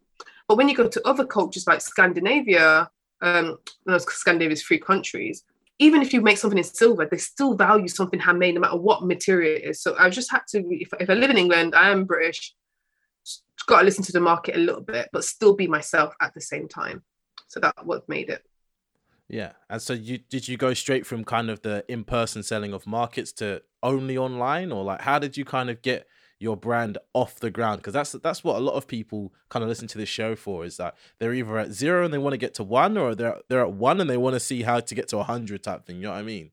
But 0.48 0.58
when 0.58 0.68
you 0.68 0.76
go 0.76 0.88
to 0.88 1.08
other 1.08 1.26
cultures 1.26 1.68
like 1.68 1.82
Scandinavia, 1.82 2.90
um, 3.22 3.58
Scandinavia's 4.00 4.64
three 4.64 4.80
countries, 4.80 5.44
even 5.78 6.02
if 6.02 6.12
you 6.12 6.22
make 6.22 6.38
something 6.38 6.58
in 6.58 6.64
silver, 6.64 7.06
they 7.06 7.18
still 7.18 7.56
value 7.56 7.88
something 7.88 8.20
handmade 8.20 8.56
no 8.56 8.62
matter 8.62 8.78
what 8.78 9.06
material 9.06 9.56
it 9.56 9.64
is. 9.64 9.82
So 9.82 9.96
I 9.98 10.10
just 10.10 10.32
had 10.32 10.42
to, 10.50 10.64
if, 10.72 10.90
if 11.00 11.10
I 11.10 11.14
live 11.14 11.30
in 11.30 11.38
England, 11.38 11.76
I 11.76 11.90
am 11.90 12.04
British, 12.04 12.54
got 13.70 13.80
to 13.80 13.86
listen 13.86 14.04
to 14.04 14.12
the 14.12 14.20
market 14.20 14.56
a 14.56 14.60
little 14.60 14.82
bit, 14.82 15.10
but 15.14 15.24
still 15.24 15.56
be 15.56 15.68
myself 15.68 16.14
at 16.20 16.34
the 16.34 16.42
same 16.42 16.68
time. 16.68 17.04
So 17.50 17.60
that 17.60 17.86
what 17.86 18.08
made 18.08 18.30
it. 18.30 18.46
Yeah, 19.28 19.52
and 19.70 19.82
so 19.82 19.94
you 19.94 20.18
did 20.18 20.48
you 20.48 20.56
go 20.56 20.74
straight 20.74 21.06
from 21.06 21.24
kind 21.24 21.50
of 21.50 21.62
the 21.62 21.84
in 21.88 22.04
person 22.04 22.42
selling 22.42 22.74
of 22.74 22.88
markets 22.88 23.32
to 23.34 23.62
only 23.84 24.18
online, 24.18 24.72
or 24.72 24.84
like 24.84 25.02
how 25.02 25.20
did 25.20 25.36
you 25.36 25.46
kind 25.46 25.70
of 25.70 25.82
get 25.82 26.08
your 26.40 26.56
brand 26.56 26.98
off 27.14 27.40
the 27.40 27.52
ground? 27.52 27.80
Because 27.80 27.94
that's 27.94 28.12
that's 28.14 28.44
what 28.44 28.56
a 28.56 28.60
lot 28.60 28.74
of 28.74 28.88
people 28.88 29.34
kind 29.50 29.62
of 29.64 29.70
listen 29.70 29.88
to 29.90 29.98
this 29.98 30.10
show 30.10 30.36
for 30.36 30.64
is 30.64 30.78
that 30.78 30.96
they're 31.20 31.34
either 31.34 31.58
at 31.58 31.72
zero 31.72 32.06
and 32.06 32.14
they 32.14 32.18
want 32.18 32.34
to 32.34 32.38
get 32.38 32.54
to 32.56 32.64
one 32.64 32.98
or 32.98 33.14
they're 33.14 33.40
they're 33.50 33.62
at 33.62 33.74
one 33.74 34.00
and 34.00 34.10
they 34.10 34.18
want 34.18 34.36
to 34.36 34.40
see 34.40 34.62
how 34.62 34.80
to 34.80 34.96
get 34.96 35.08
to 35.10 35.18
a 35.18 35.24
hundred 35.24 35.64
type 35.64 35.86
thing 35.86 35.98
you 35.98 36.04
know 36.04 36.12
what 36.12 36.20
i 36.20 36.24
mean? 36.24 36.52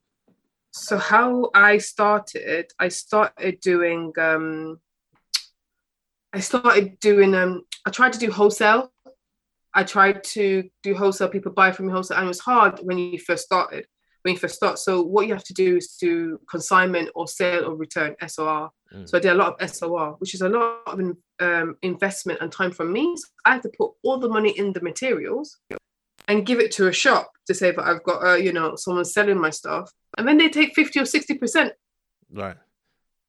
So 0.73 0.99
how 0.99 1.51
i 1.55 1.79
started 1.79 2.73
i 2.79 2.89
started 2.89 3.61
doing 3.61 4.13
um 4.19 4.81
i 6.33 6.41
started 6.41 6.99
doing 7.01 7.35
um 7.35 7.63
i 7.87 7.91
tried 7.91 8.13
to 8.13 8.19
do 8.19 8.31
wholesale 8.31 8.93
i 9.77 9.85
tried 9.85 10.25
to 10.25 10.69
do 10.83 10.95
wholesale 10.95 11.29
people 11.29 11.53
buy 11.53 11.71
from 11.71 11.87
me 11.87 11.93
wholesale 11.93 12.19
and 12.19 12.27
it 12.27 12.29
was 12.29 12.41
hard 12.41 12.81
when 12.81 12.99
you 12.99 13.19
first 13.19 13.45
started 13.45 13.87
when 14.27 14.35
you 14.35 14.41
first 14.41 14.57
start. 14.57 14.77
So 14.81 15.03
what 15.03 15.29
you 15.29 15.35
have 15.35 15.45
to 15.45 15.55
do 15.55 15.77
is 15.77 15.97
to 15.99 16.41
consignment 16.51 17.11
or 17.15 17.29
sale 17.29 17.65
or 17.65 17.77
return 17.77 18.17
SOR. 18.27 18.71
Mm. 18.93 19.09
So 19.09 19.19
I 19.19 19.21
did 19.21 19.31
a 19.31 19.35
lot 19.35 19.63
of 19.63 19.71
SOR, 19.71 20.17
which 20.19 20.35
is 20.35 20.41
a 20.41 20.49
lot 20.49 20.81
of 20.89 21.01
um, 21.39 21.77
investment 21.83 22.41
and 22.41 22.51
time 22.51 22.73
from 22.73 22.93
me. 22.93 23.17
So 23.17 23.29
I 23.45 23.53
had 23.53 23.63
to 23.63 23.71
put 23.79 23.93
all 24.03 24.19
the 24.19 24.29
money 24.29 24.51
in 24.51 24.73
the 24.73 24.81
materials 24.81 25.59
and 26.27 26.45
give 26.45 26.59
it 26.59 26.73
to 26.73 26.89
a 26.89 26.93
shop 26.93 27.31
to 27.47 27.55
say 27.55 27.71
that 27.71 27.87
I've 27.87 28.03
got, 28.03 28.27
uh, 28.27 28.35
you 28.35 28.53
know, 28.53 28.75
someone 28.75 29.05
selling 29.05 29.41
my 29.41 29.51
stuff, 29.51 29.93
and 30.19 30.27
then 30.27 30.39
they 30.39 30.49
take 30.49 30.75
fifty 30.75 30.99
or 30.99 31.07
sixty 31.07 31.35
percent. 31.35 31.73
Right. 32.29 32.57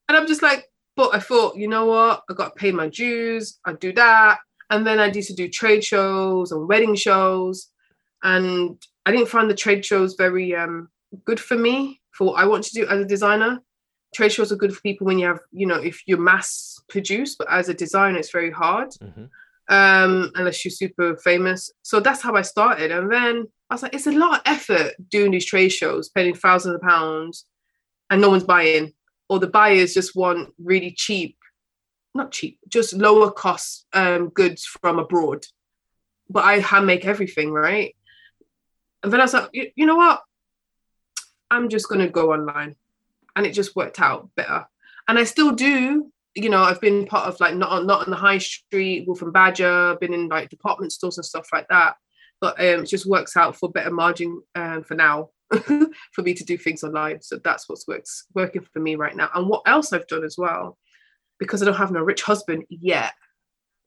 And 0.09 0.17
I'm 0.17 0.25
just 0.25 0.41
like, 0.41 0.65
but 0.95 1.13
I 1.13 1.19
thought, 1.19 1.57
you 1.57 1.67
know 1.67 1.85
what? 1.85 2.23
I 2.27 2.33
got 2.33 2.55
to 2.55 2.59
pay 2.59 2.71
my 2.71 2.89
dues. 2.89 3.59
I 3.63 3.73
do 3.73 3.93
that, 3.93 4.39
and 4.69 4.85
then 4.85 4.99
I 4.99 5.07
used 5.07 5.29
to 5.29 5.35
do 5.35 5.47
trade 5.47 5.83
shows 5.83 6.51
and 6.51 6.67
wedding 6.67 6.95
shows, 6.95 7.69
and 8.23 8.81
I 9.05 9.11
didn't 9.11 9.29
find 9.29 9.49
the 9.49 9.55
trade 9.55 9.85
shows 9.85 10.15
very 10.15 10.55
um, 10.55 10.89
good 11.25 11.39
for 11.39 11.55
me 11.55 12.01
for 12.11 12.27
what 12.27 12.41
I 12.41 12.45
want 12.45 12.63
to 12.65 12.73
do 12.73 12.87
as 12.87 12.99
a 12.99 13.05
designer. 13.05 13.61
Trade 14.15 14.31
shows 14.31 14.51
are 14.51 14.57
good 14.57 14.73
for 14.73 14.81
people 14.81 15.05
when 15.05 15.19
you 15.19 15.27
have, 15.27 15.39
you 15.51 15.65
know, 15.65 15.79
if 15.79 16.01
you're 16.07 16.17
mass 16.17 16.79
produced, 16.89 17.37
but 17.37 17.51
as 17.51 17.69
a 17.69 17.73
designer, 17.73 18.17
it's 18.17 18.31
very 18.31 18.51
hard 18.51 18.89
mm-hmm. 18.91 19.25
um, 19.73 20.31
unless 20.35 20.63
you're 20.63 20.71
super 20.71 21.17
famous. 21.17 21.71
So 21.83 21.99
that's 21.99 22.21
how 22.21 22.35
I 22.35 22.41
started. 22.41 22.91
And 22.91 23.11
then 23.11 23.45
I 23.69 23.73
was 23.73 23.83
like, 23.83 23.93
it's 23.93 24.07
a 24.07 24.11
lot 24.11 24.39
of 24.39 24.41
effort 24.45 24.93
doing 25.09 25.31
these 25.31 25.45
trade 25.45 25.69
shows, 25.69 26.07
spending 26.07 26.35
thousands 26.35 26.75
of 26.75 26.81
pounds, 26.81 27.45
and 28.09 28.21
no 28.21 28.29
one's 28.29 28.43
buying. 28.43 28.93
Or 29.29 29.39
the 29.39 29.47
buyers 29.47 29.93
just 29.93 30.15
want 30.15 30.53
really 30.57 30.91
cheap, 30.91 31.36
not 32.13 32.31
cheap, 32.31 32.59
just 32.67 32.93
lower 32.93 33.31
cost 33.31 33.85
um, 33.93 34.29
goods 34.29 34.65
from 34.65 34.99
abroad. 34.99 35.45
But 36.29 36.43
I 36.43 36.59
hand 36.59 36.85
make 36.85 37.05
everything, 37.05 37.51
right? 37.51 37.95
And 39.03 39.13
then 39.13 39.19
I 39.19 39.23
was 39.23 39.33
like, 39.33 39.49
you, 39.53 39.71
you 39.75 39.85
know 39.85 39.95
what? 39.95 40.21
I'm 41.49 41.69
just 41.69 41.87
going 41.87 42.01
to 42.01 42.11
go 42.11 42.33
online. 42.33 42.75
And 43.35 43.45
it 43.45 43.51
just 43.51 43.75
worked 43.75 44.01
out 44.01 44.29
better. 44.35 44.65
And 45.07 45.17
I 45.17 45.23
still 45.23 45.51
do, 45.51 46.11
you 46.35 46.49
know, 46.49 46.61
I've 46.61 46.81
been 46.81 47.05
part 47.05 47.27
of 47.27 47.39
like 47.39 47.55
not 47.55 47.71
on, 47.71 47.87
not 47.87 48.05
on 48.05 48.09
the 48.09 48.17
high 48.17 48.39
street, 48.39 49.07
Wolf 49.07 49.21
and 49.21 49.31
Badger, 49.31 49.95
been 50.01 50.13
in 50.13 50.27
like 50.27 50.49
department 50.49 50.91
stores 50.91 51.17
and 51.17 51.25
stuff 51.25 51.47
like 51.53 51.67
that. 51.69 51.95
But 52.41 52.59
um, 52.59 52.83
it 52.83 52.87
just 52.87 53.05
works 53.05 53.37
out 53.37 53.55
for 53.55 53.71
better 53.71 53.91
margin 53.91 54.41
uh, 54.53 54.81
for 54.81 54.95
now 54.95 55.29
for 56.11 56.21
me 56.21 56.33
to 56.33 56.43
do 56.43 56.57
things 56.57 56.83
online. 56.83 57.21
So 57.21 57.39
that's 57.43 57.69
what's 57.69 57.87
works 57.87 58.25
working 58.33 58.65
for 58.73 58.79
me 58.79 58.95
right 58.95 59.15
now. 59.15 59.29
And 59.33 59.47
what 59.47 59.63
else 59.65 59.93
I've 59.93 60.07
done 60.07 60.23
as 60.23 60.37
well, 60.37 60.77
because 61.39 61.61
I 61.61 61.65
don't 61.65 61.75
have 61.75 61.91
no 61.91 62.01
rich 62.01 62.21
husband 62.23 62.63
yet, 62.69 63.13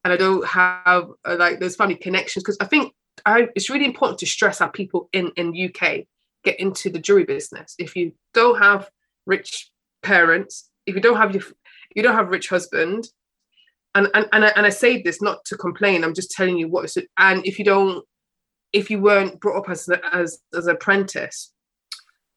and 0.04 0.12
I 0.12 0.16
don't 0.16 0.47
have 0.47 1.09
uh, 1.25 1.37
like 1.38 1.61
those 1.61 1.76
family 1.76 1.97
connections. 1.97 2.42
Because 2.42 2.59
I 2.61 2.66
think 2.66 2.92
I, 3.26 3.49
it's 3.54 3.71
really 3.71 3.85
important 3.85 4.19
to 4.21 4.26
stress 4.26 4.59
how 4.59 4.69
people 4.69 5.09
in 5.12 5.33
in 5.37 5.49
UK 5.49 6.07
get 6.45 6.59
into 6.59 6.90
the 6.90 6.99
jewelry 6.99 7.25
business. 7.25 7.75
If 7.78 7.97
you 7.97 8.12
don't 8.35 8.59
have 8.59 8.90
rich 9.26 9.71
parents, 10.02 10.71
if 10.87 10.95
you 10.95 11.00
don't 11.00 11.16
have 11.16 11.35
your 11.35 11.45
you 11.95 12.02
don't 12.02 12.14
have 12.14 12.28
rich 12.28 12.49
husband, 12.49 13.09
and 13.95 14.09
and 14.14 14.26
and 14.33 14.45
I, 14.45 14.49
and 14.57 14.66
I 14.66 14.71
say 14.71 15.02
this 15.02 15.21
not 15.21 15.45
to 15.47 15.57
complain. 15.57 16.04
I'm 16.04 16.14
just 16.14 16.30
telling 16.30 16.57
you 16.57 16.69
what 16.69 16.85
is. 16.85 16.99
And 17.19 17.45
if 17.47 17.59
you 17.59 17.64
don't, 17.64 18.04
if 18.73 18.90
you 18.90 19.00
weren't 19.00 19.40
brought 19.40 19.59
up 19.59 19.71
as 19.71 19.88
as 20.12 20.40
as 20.54 20.66
an 20.66 20.76
apprentice, 20.76 21.52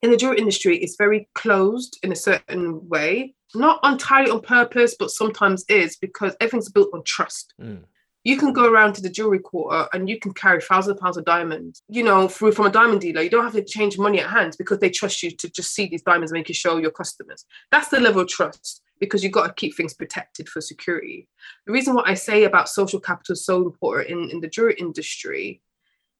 in 0.01 0.11
the 0.11 0.17
jewelry 0.17 0.37
industry, 0.37 0.77
it's 0.77 0.97
very 0.97 1.29
closed 1.33 1.97
in 2.03 2.11
a 2.11 2.15
certain 2.15 2.87
way. 2.89 3.33
Not 3.55 3.79
entirely 3.83 4.31
on 4.31 4.41
purpose, 4.41 4.95
but 4.97 5.11
sometimes 5.11 5.63
is 5.69 5.95
because 5.97 6.35
everything's 6.39 6.69
built 6.69 6.89
on 6.93 7.03
trust. 7.03 7.53
Mm 7.61 7.83
you 8.23 8.37
can 8.37 8.53
go 8.53 8.71
around 8.71 8.93
to 8.93 9.01
the 9.01 9.09
jewelry 9.09 9.39
quarter 9.39 9.87
and 9.93 10.09
you 10.09 10.17
can 10.19 10.33
carry 10.33 10.61
thousands 10.61 10.95
of 10.95 11.01
pounds 11.01 11.17
of 11.17 11.25
diamonds, 11.25 11.83
you 11.89 12.03
know, 12.03 12.27
through 12.27 12.53
from 12.53 12.65
a 12.65 12.71
diamond 12.71 13.01
dealer. 13.01 13.21
You 13.21 13.29
don't 13.29 13.43
have 13.43 13.53
to 13.53 13.63
change 13.63 13.97
money 13.97 14.19
at 14.19 14.29
hand 14.29 14.55
because 14.57 14.79
they 14.79 14.89
trust 14.89 15.21
you 15.23 15.31
to 15.31 15.49
just 15.49 15.73
see 15.73 15.87
these 15.87 16.03
diamonds 16.03 16.31
and 16.31 16.39
make 16.39 16.47
you 16.47 16.55
show 16.55 16.77
your 16.77 16.91
customers. 16.91 17.45
That's 17.71 17.89
the 17.89 17.99
level 17.99 18.21
of 18.21 18.29
trust 18.29 18.81
because 18.99 19.23
you've 19.23 19.33
got 19.33 19.47
to 19.47 19.53
keep 19.53 19.75
things 19.75 19.93
protected 19.93 20.47
for 20.47 20.61
security. 20.61 21.27
The 21.65 21.73
reason 21.73 21.95
why 21.95 22.03
I 22.05 22.13
say 22.13 22.45
about 22.45 22.69
social 22.69 22.99
capital 22.99 23.33
is 23.33 23.45
so 23.45 23.57
important 23.57 24.09
in, 24.09 24.29
in 24.29 24.39
the 24.39 24.47
jewelry 24.47 24.75
industry 24.79 25.61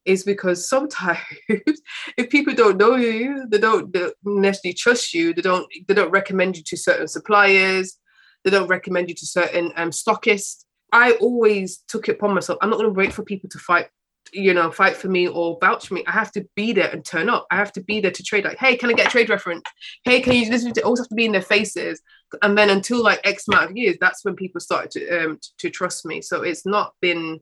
is 0.05 0.24
because 0.24 0.67
sometimes 0.67 1.19
if 2.17 2.29
people 2.29 2.53
don't 2.53 2.77
know 2.77 2.95
you, 2.95 3.45
they 3.50 3.57
don't, 3.57 3.95
necessarily 4.24 4.74
trust 4.74 5.13
you, 5.13 5.33
they 5.33 5.41
don't 5.41 5.67
they 5.88 5.93
don't 5.93 6.12
recommend 6.12 6.57
you 6.57 6.63
to 6.63 6.77
certain 6.77 7.07
suppliers, 7.07 7.98
they 8.43 8.51
don't 8.51 8.67
recommend 8.67 9.10
you 9.10 9.15
to 9.15 9.25
certain 9.25 9.72
um, 9.75 9.91
stockists 9.91 10.63
I 10.93 11.13
always 11.13 11.79
took 11.88 12.07
it 12.07 12.17
upon 12.17 12.36
myself. 12.36 12.60
I'm 12.62 12.69
not 12.69 12.77
going 12.77 12.93
to 12.93 12.98
wait 12.98 13.12
for 13.12 13.24
people 13.24 13.50
to 13.50 13.57
fight, 13.57 13.88
you 14.31 14.53
know, 14.53 14.69
fight 14.69 14.95
for 14.95 15.10
me 15.10 15.27
or 15.27 15.57
vouch 15.60 15.88
for 15.88 15.95
me. 15.95 16.03
I 16.05 16.12
have 16.12 16.31
to 16.33 16.48
be 16.55 16.72
there 16.72 16.89
and 16.91 17.03
turn 17.03 17.29
up. 17.29 17.48
I 17.50 17.55
have 17.55 17.74
to 17.74 17.81
be 17.81 18.00
there 18.00 18.12
to 18.12 18.24
trade. 18.24 18.45
Like, 18.45 18.60
hey, 18.60 18.77
can 18.77 18.91
I 18.91 18.93
get 18.93 19.10
trade 19.10 19.27
reference? 19.29 19.63
Hey, 20.03 20.22
can 20.22 20.33
you 20.33 20.48
listen 20.51 20.72
to? 20.72 20.83
Always 20.83 21.00
have 21.00 21.10
to 21.10 21.15
be 21.15 21.25
in 21.25 21.31
their 21.31 21.41
faces. 21.41 22.00
And 22.43 22.55
then 22.55 22.69
until 22.69 23.01
like 23.01 23.22
X 23.24 23.48
amount 23.48 23.72
of 23.72 23.77
years, 23.77 23.98
that's 24.00 24.24
when 24.24 24.36
people 24.36 24.62
started 24.62 24.91
to 24.91 25.25
um 25.25 25.39
to 25.57 25.72
trust 25.72 26.05
me. 26.05 26.22
So 26.22 26.43
it's 26.43 26.65
not 26.65 26.93
been 27.01 27.39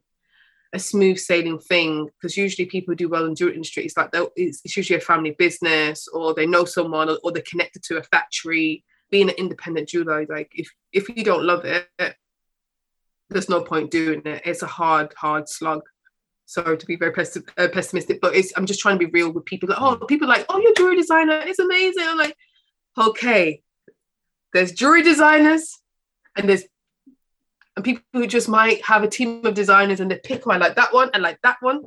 a 0.73 0.79
smooth 0.79 1.17
sailing 1.17 1.59
thing 1.59 2.09
because 2.19 2.37
usually 2.37 2.65
people 2.65 2.95
do 2.95 3.09
well 3.09 3.25
in 3.25 3.35
jewelry 3.35 3.55
industry. 3.55 3.83
It's 3.83 3.97
like 3.97 4.09
it's, 4.35 4.61
it's 4.63 4.77
usually 4.77 4.97
a 4.97 5.01
family 5.01 5.31
business 5.31 6.07
or 6.07 6.33
they 6.33 6.45
know 6.45 6.65
someone 6.65 7.09
or, 7.09 7.17
or 7.23 7.31
they're 7.31 7.43
connected 7.43 7.83
to 7.83 7.97
a 7.97 8.03
factory. 8.03 8.83
Being 9.09 9.27
an 9.27 9.35
independent 9.35 9.89
jeweler, 9.89 10.25
like 10.29 10.49
if 10.55 10.69
if 10.93 11.09
you 11.09 11.25
don't 11.25 11.43
love 11.43 11.65
it, 11.65 11.89
there's 13.31 13.49
no 13.49 13.61
point 13.61 13.91
doing 13.91 14.21
it. 14.25 14.41
It's 14.45 14.61
a 14.61 14.67
hard, 14.67 15.13
hard 15.17 15.49
slug. 15.49 15.81
Sorry 16.45 16.77
to 16.77 16.85
be 16.85 16.97
very 16.97 17.13
uh, 17.13 17.67
pessimistic, 17.73 18.19
but 18.21 18.35
it's 18.35 18.53
I'm 18.57 18.65
just 18.65 18.81
trying 18.81 18.99
to 18.99 19.05
be 19.05 19.11
real 19.11 19.31
with 19.31 19.45
people. 19.45 19.69
Like, 19.69 19.81
oh, 19.81 19.95
people 20.05 20.27
like, 20.27 20.45
oh, 20.49 20.59
you're 20.59 20.71
a 20.71 20.75
jewelry 20.75 20.97
designer. 20.97 21.41
It's 21.45 21.59
amazing. 21.59 22.03
I'm 22.05 22.17
like, 22.17 22.35
okay, 22.97 23.61
there's 24.53 24.73
jewelry 24.73 25.01
designers 25.01 25.79
and 26.35 26.49
there's 26.49 26.65
and 27.75 27.85
people 27.85 28.03
who 28.13 28.27
just 28.27 28.49
might 28.49 28.83
have 28.83 29.03
a 29.03 29.07
team 29.07 29.45
of 29.45 29.53
designers 29.53 29.99
and 29.99 30.11
they 30.11 30.19
pick 30.23 30.45
one 30.45 30.59
like 30.59 30.75
that 30.75 30.93
one 30.93 31.09
and 31.13 31.23
like 31.23 31.39
that 31.43 31.57
one. 31.61 31.83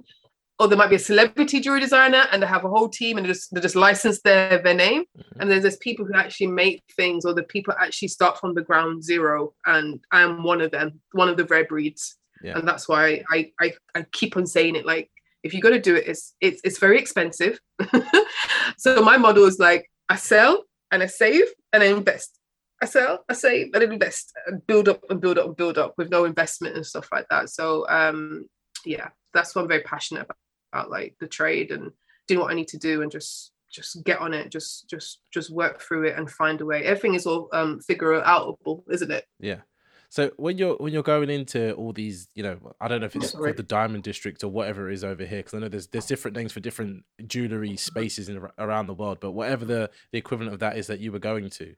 Or 0.60 0.68
there 0.68 0.78
might 0.78 0.88
be 0.88 0.96
a 0.96 1.00
celebrity 1.00 1.58
jewelry 1.58 1.80
designer 1.80 2.26
and 2.30 2.40
they 2.40 2.46
have 2.46 2.64
a 2.64 2.68
whole 2.68 2.88
team 2.88 3.16
and 3.16 3.26
they 3.26 3.30
just 3.30 3.52
they 3.52 3.60
just 3.60 3.74
license 3.74 4.20
their, 4.22 4.62
their 4.62 4.74
name. 4.74 5.04
Mm-hmm. 5.18 5.40
and 5.40 5.50
there's 5.50 5.62
there's 5.62 5.76
people 5.78 6.04
who 6.04 6.14
actually 6.14 6.46
make 6.46 6.82
things 6.96 7.24
or 7.24 7.34
the 7.34 7.42
people 7.42 7.74
actually 7.78 8.08
start 8.08 8.38
from 8.38 8.54
the 8.54 8.62
ground 8.62 9.02
zero. 9.02 9.54
And 9.66 10.00
i'm 10.10 10.42
one 10.42 10.60
of 10.60 10.70
them 10.70 11.00
one 11.12 11.28
of 11.28 11.36
the 11.36 11.44
rare 11.44 11.64
breeds. 11.64 12.16
Yeah. 12.42 12.58
and 12.58 12.68
that's 12.68 12.88
why 12.88 13.22
I, 13.30 13.52
I 13.60 13.72
i 13.94 14.02
keep 14.12 14.36
on 14.36 14.46
saying 14.46 14.76
it 14.76 14.84
like 14.84 15.10
if 15.42 15.54
you're 15.54 15.62
going 15.62 15.74
to 15.74 15.80
do 15.80 15.94
it 15.94 16.06
it's 16.06 16.34
it's, 16.40 16.60
it's 16.64 16.78
very 16.78 16.98
expensive. 16.98 17.58
So 18.76 19.02
my 19.02 19.16
model 19.16 19.44
is 19.44 19.58
like 19.58 19.90
i 20.08 20.16
sell 20.16 20.64
and 20.90 21.02
i 21.02 21.06
save 21.06 21.44
and 21.72 21.82
i 21.82 21.86
invest 21.86 22.38
I 22.82 22.86
sell, 22.86 23.24
I 23.28 23.34
save, 23.34 23.70
and 23.74 23.82
invest, 23.82 24.32
and 24.46 24.66
build 24.66 24.88
up 24.88 25.02
and 25.08 25.20
build 25.20 25.38
up 25.38 25.46
and 25.46 25.56
build 25.56 25.78
up 25.78 25.94
with 25.96 26.10
no 26.10 26.24
investment 26.24 26.76
and 26.76 26.84
stuff 26.84 27.08
like 27.12 27.26
that. 27.30 27.48
So 27.50 27.88
um, 27.88 28.46
yeah, 28.84 29.08
that's 29.32 29.54
what 29.54 29.62
I'm 29.62 29.68
very 29.68 29.82
passionate 29.82 30.22
about, 30.22 30.36
about, 30.72 30.90
like 30.90 31.14
the 31.20 31.28
trade 31.28 31.70
and 31.70 31.90
doing 32.26 32.40
what 32.40 32.50
I 32.50 32.54
need 32.54 32.68
to 32.68 32.78
do 32.78 33.02
and 33.02 33.10
just 33.10 33.52
just 33.72 34.04
get 34.04 34.20
on 34.20 34.34
it, 34.34 34.50
just 34.50 34.88
just 34.88 35.20
just 35.32 35.50
work 35.50 35.80
through 35.80 36.04
it 36.04 36.16
and 36.16 36.30
find 36.30 36.60
a 36.60 36.66
way. 36.66 36.84
Everything 36.84 37.14
is 37.14 37.26
all 37.26 37.48
um 37.52 37.80
figure 37.80 38.20
outable, 38.22 38.82
isn't 38.90 39.10
it? 39.10 39.24
Yeah. 39.40 39.60
So 40.10 40.30
when 40.36 40.58
you're 40.58 40.76
when 40.76 40.92
you're 40.92 41.02
going 41.02 41.28
into 41.28 41.72
all 41.72 41.92
these, 41.92 42.28
you 42.36 42.44
know, 42.44 42.58
I 42.80 42.86
don't 42.86 43.00
know 43.00 43.06
if 43.06 43.16
it's 43.16 43.30
Sorry. 43.30 43.46
called 43.46 43.56
the 43.56 43.64
Diamond 43.64 44.04
District 44.04 44.44
or 44.44 44.48
whatever 44.48 44.88
it 44.88 44.94
is 44.94 45.02
over 45.02 45.24
here, 45.24 45.38
because 45.38 45.54
I 45.54 45.58
know 45.58 45.68
there's 45.68 45.88
there's 45.88 46.06
different 46.06 46.36
names 46.36 46.52
for 46.52 46.60
different 46.60 47.02
jewelry 47.26 47.76
spaces 47.76 48.28
in, 48.28 48.46
around 48.58 48.86
the 48.86 48.94
world. 48.94 49.18
But 49.20 49.32
whatever 49.32 49.64
the 49.64 49.90
the 50.12 50.18
equivalent 50.18 50.52
of 50.52 50.60
that 50.60 50.76
is 50.76 50.86
that 50.86 51.00
you 51.00 51.10
were 51.10 51.18
going 51.18 51.50
to, 51.50 51.74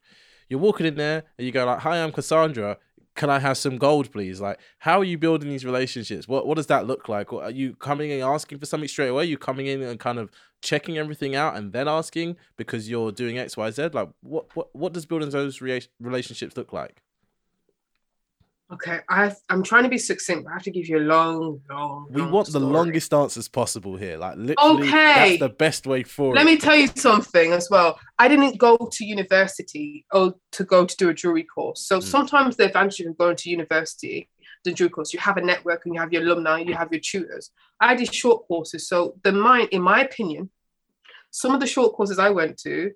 you're 0.48 0.60
walking 0.60 0.86
in 0.86 0.96
there 0.96 1.24
and 1.38 1.46
you 1.46 1.52
go 1.52 1.64
like, 1.64 1.80
"Hi, 1.80 2.02
I'm 2.02 2.12
Cassandra. 2.12 2.78
Can 3.14 3.30
I 3.30 3.38
have 3.38 3.56
some 3.56 3.78
gold, 3.78 4.12
please?" 4.12 4.40
Like, 4.40 4.60
how 4.78 4.98
are 5.00 5.04
you 5.04 5.18
building 5.18 5.48
these 5.48 5.64
relationships? 5.64 6.28
What 6.28 6.46
what 6.46 6.56
does 6.56 6.66
that 6.66 6.86
look 6.86 7.08
like? 7.08 7.32
Are 7.32 7.50
you 7.50 7.74
coming 7.76 8.12
and 8.12 8.22
asking 8.22 8.58
for 8.58 8.66
something 8.66 8.88
straight 8.88 9.08
away? 9.08 9.22
Are 9.22 9.26
you 9.26 9.38
coming 9.38 9.66
in 9.66 9.82
and 9.82 9.98
kind 9.98 10.18
of 10.18 10.30
checking 10.62 10.98
everything 10.98 11.34
out 11.34 11.56
and 11.56 11.72
then 11.72 11.88
asking 11.88 12.36
because 12.56 12.88
you're 12.88 13.12
doing 13.12 13.38
X, 13.38 13.56
Y, 13.56 13.70
Z? 13.70 13.90
Like, 13.92 14.08
what 14.20 14.46
what 14.54 14.74
what 14.74 14.92
does 14.92 15.06
building 15.06 15.30
those 15.30 15.60
relationships 15.60 16.56
look 16.56 16.72
like? 16.72 17.02
Okay, 18.72 18.98
I 19.08 19.32
I'm 19.48 19.62
trying 19.62 19.84
to 19.84 19.88
be 19.88 19.98
succinct, 19.98 20.44
but 20.44 20.50
I 20.50 20.54
have 20.54 20.64
to 20.64 20.72
give 20.72 20.88
you 20.88 20.98
a 20.98 21.06
long, 21.06 21.60
long. 21.70 22.08
We 22.10 22.20
long 22.20 22.32
want 22.32 22.48
story. 22.48 22.64
the 22.64 22.68
longest 22.68 23.14
answers 23.14 23.46
possible 23.46 23.96
here. 23.96 24.16
Like 24.16 24.36
literally, 24.36 24.88
okay. 24.88 25.36
that's 25.36 25.38
the 25.38 25.48
best 25.50 25.86
way 25.86 26.02
forward. 26.02 26.34
Let 26.34 26.46
me 26.46 26.56
tell 26.56 26.74
you 26.74 26.88
something 26.96 27.52
as 27.52 27.70
well. 27.70 27.96
I 28.18 28.26
didn't 28.26 28.58
go 28.58 28.76
to 28.90 29.04
university 29.04 30.04
or 30.12 30.34
to 30.52 30.64
go 30.64 30.84
to 30.84 30.96
do 30.96 31.08
a 31.10 31.14
jewelry 31.14 31.44
course. 31.44 31.86
So 31.86 32.00
mm. 32.00 32.02
sometimes 32.02 32.56
the 32.56 32.64
advantage 32.64 33.06
of 33.06 33.16
going 33.16 33.36
to 33.36 33.50
university, 33.50 34.28
the 34.64 34.72
jewelry 34.72 34.90
course, 34.90 35.12
you 35.12 35.20
have 35.20 35.36
a 35.36 35.42
network 35.42 35.86
and 35.86 35.94
you 35.94 36.00
have 36.00 36.12
your 36.12 36.22
alumni, 36.22 36.58
you 36.58 36.74
have 36.74 36.90
your 36.90 37.00
tutors. 37.00 37.52
I 37.80 37.94
did 37.94 38.12
short 38.12 38.48
courses, 38.48 38.88
so 38.88 39.14
the 39.22 39.30
mind, 39.30 39.68
in 39.70 39.82
my 39.82 40.00
opinion, 40.02 40.50
some 41.30 41.54
of 41.54 41.60
the 41.60 41.68
short 41.68 41.92
courses 41.92 42.18
I 42.18 42.30
went 42.30 42.58
to, 42.62 42.90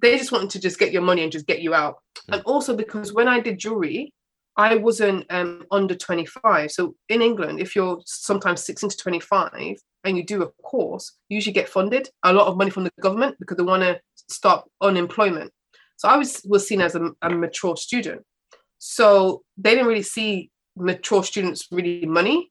they 0.00 0.16
just 0.16 0.30
wanted 0.30 0.50
to 0.50 0.60
just 0.60 0.78
get 0.78 0.92
your 0.92 1.02
money 1.02 1.24
and 1.24 1.32
just 1.32 1.48
get 1.48 1.62
you 1.62 1.74
out. 1.74 1.96
Mm. 2.30 2.34
And 2.34 2.42
also 2.44 2.76
because 2.76 3.12
when 3.12 3.26
I 3.26 3.40
did 3.40 3.58
jewelry, 3.58 4.12
I 4.58 4.74
wasn't 4.74 5.24
um, 5.30 5.64
under 5.70 5.94
25. 5.94 6.72
So 6.72 6.96
in 7.08 7.22
England, 7.22 7.60
if 7.60 7.76
you're 7.76 8.00
sometimes 8.04 8.64
16 8.64 8.90
to 8.90 8.96
25 8.96 9.76
and 10.02 10.16
you 10.16 10.24
do 10.24 10.42
a 10.42 10.50
course, 10.64 11.16
you 11.28 11.36
usually 11.36 11.52
get 11.52 11.68
funded 11.68 12.10
a 12.24 12.32
lot 12.32 12.48
of 12.48 12.56
money 12.56 12.70
from 12.70 12.82
the 12.82 12.90
government 13.00 13.36
because 13.38 13.56
they 13.56 13.62
want 13.62 13.84
to 13.84 14.00
stop 14.28 14.68
unemployment. 14.82 15.52
So 15.96 16.08
I 16.08 16.16
was 16.16 16.42
was 16.44 16.66
seen 16.66 16.80
as 16.80 16.96
a, 16.96 17.10
a 17.22 17.30
mature 17.30 17.76
student. 17.76 18.22
So 18.78 19.42
they 19.56 19.70
didn't 19.70 19.86
really 19.86 20.02
see 20.02 20.50
mature 20.76 21.22
students 21.22 21.68
really 21.70 22.04
money. 22.04 22.50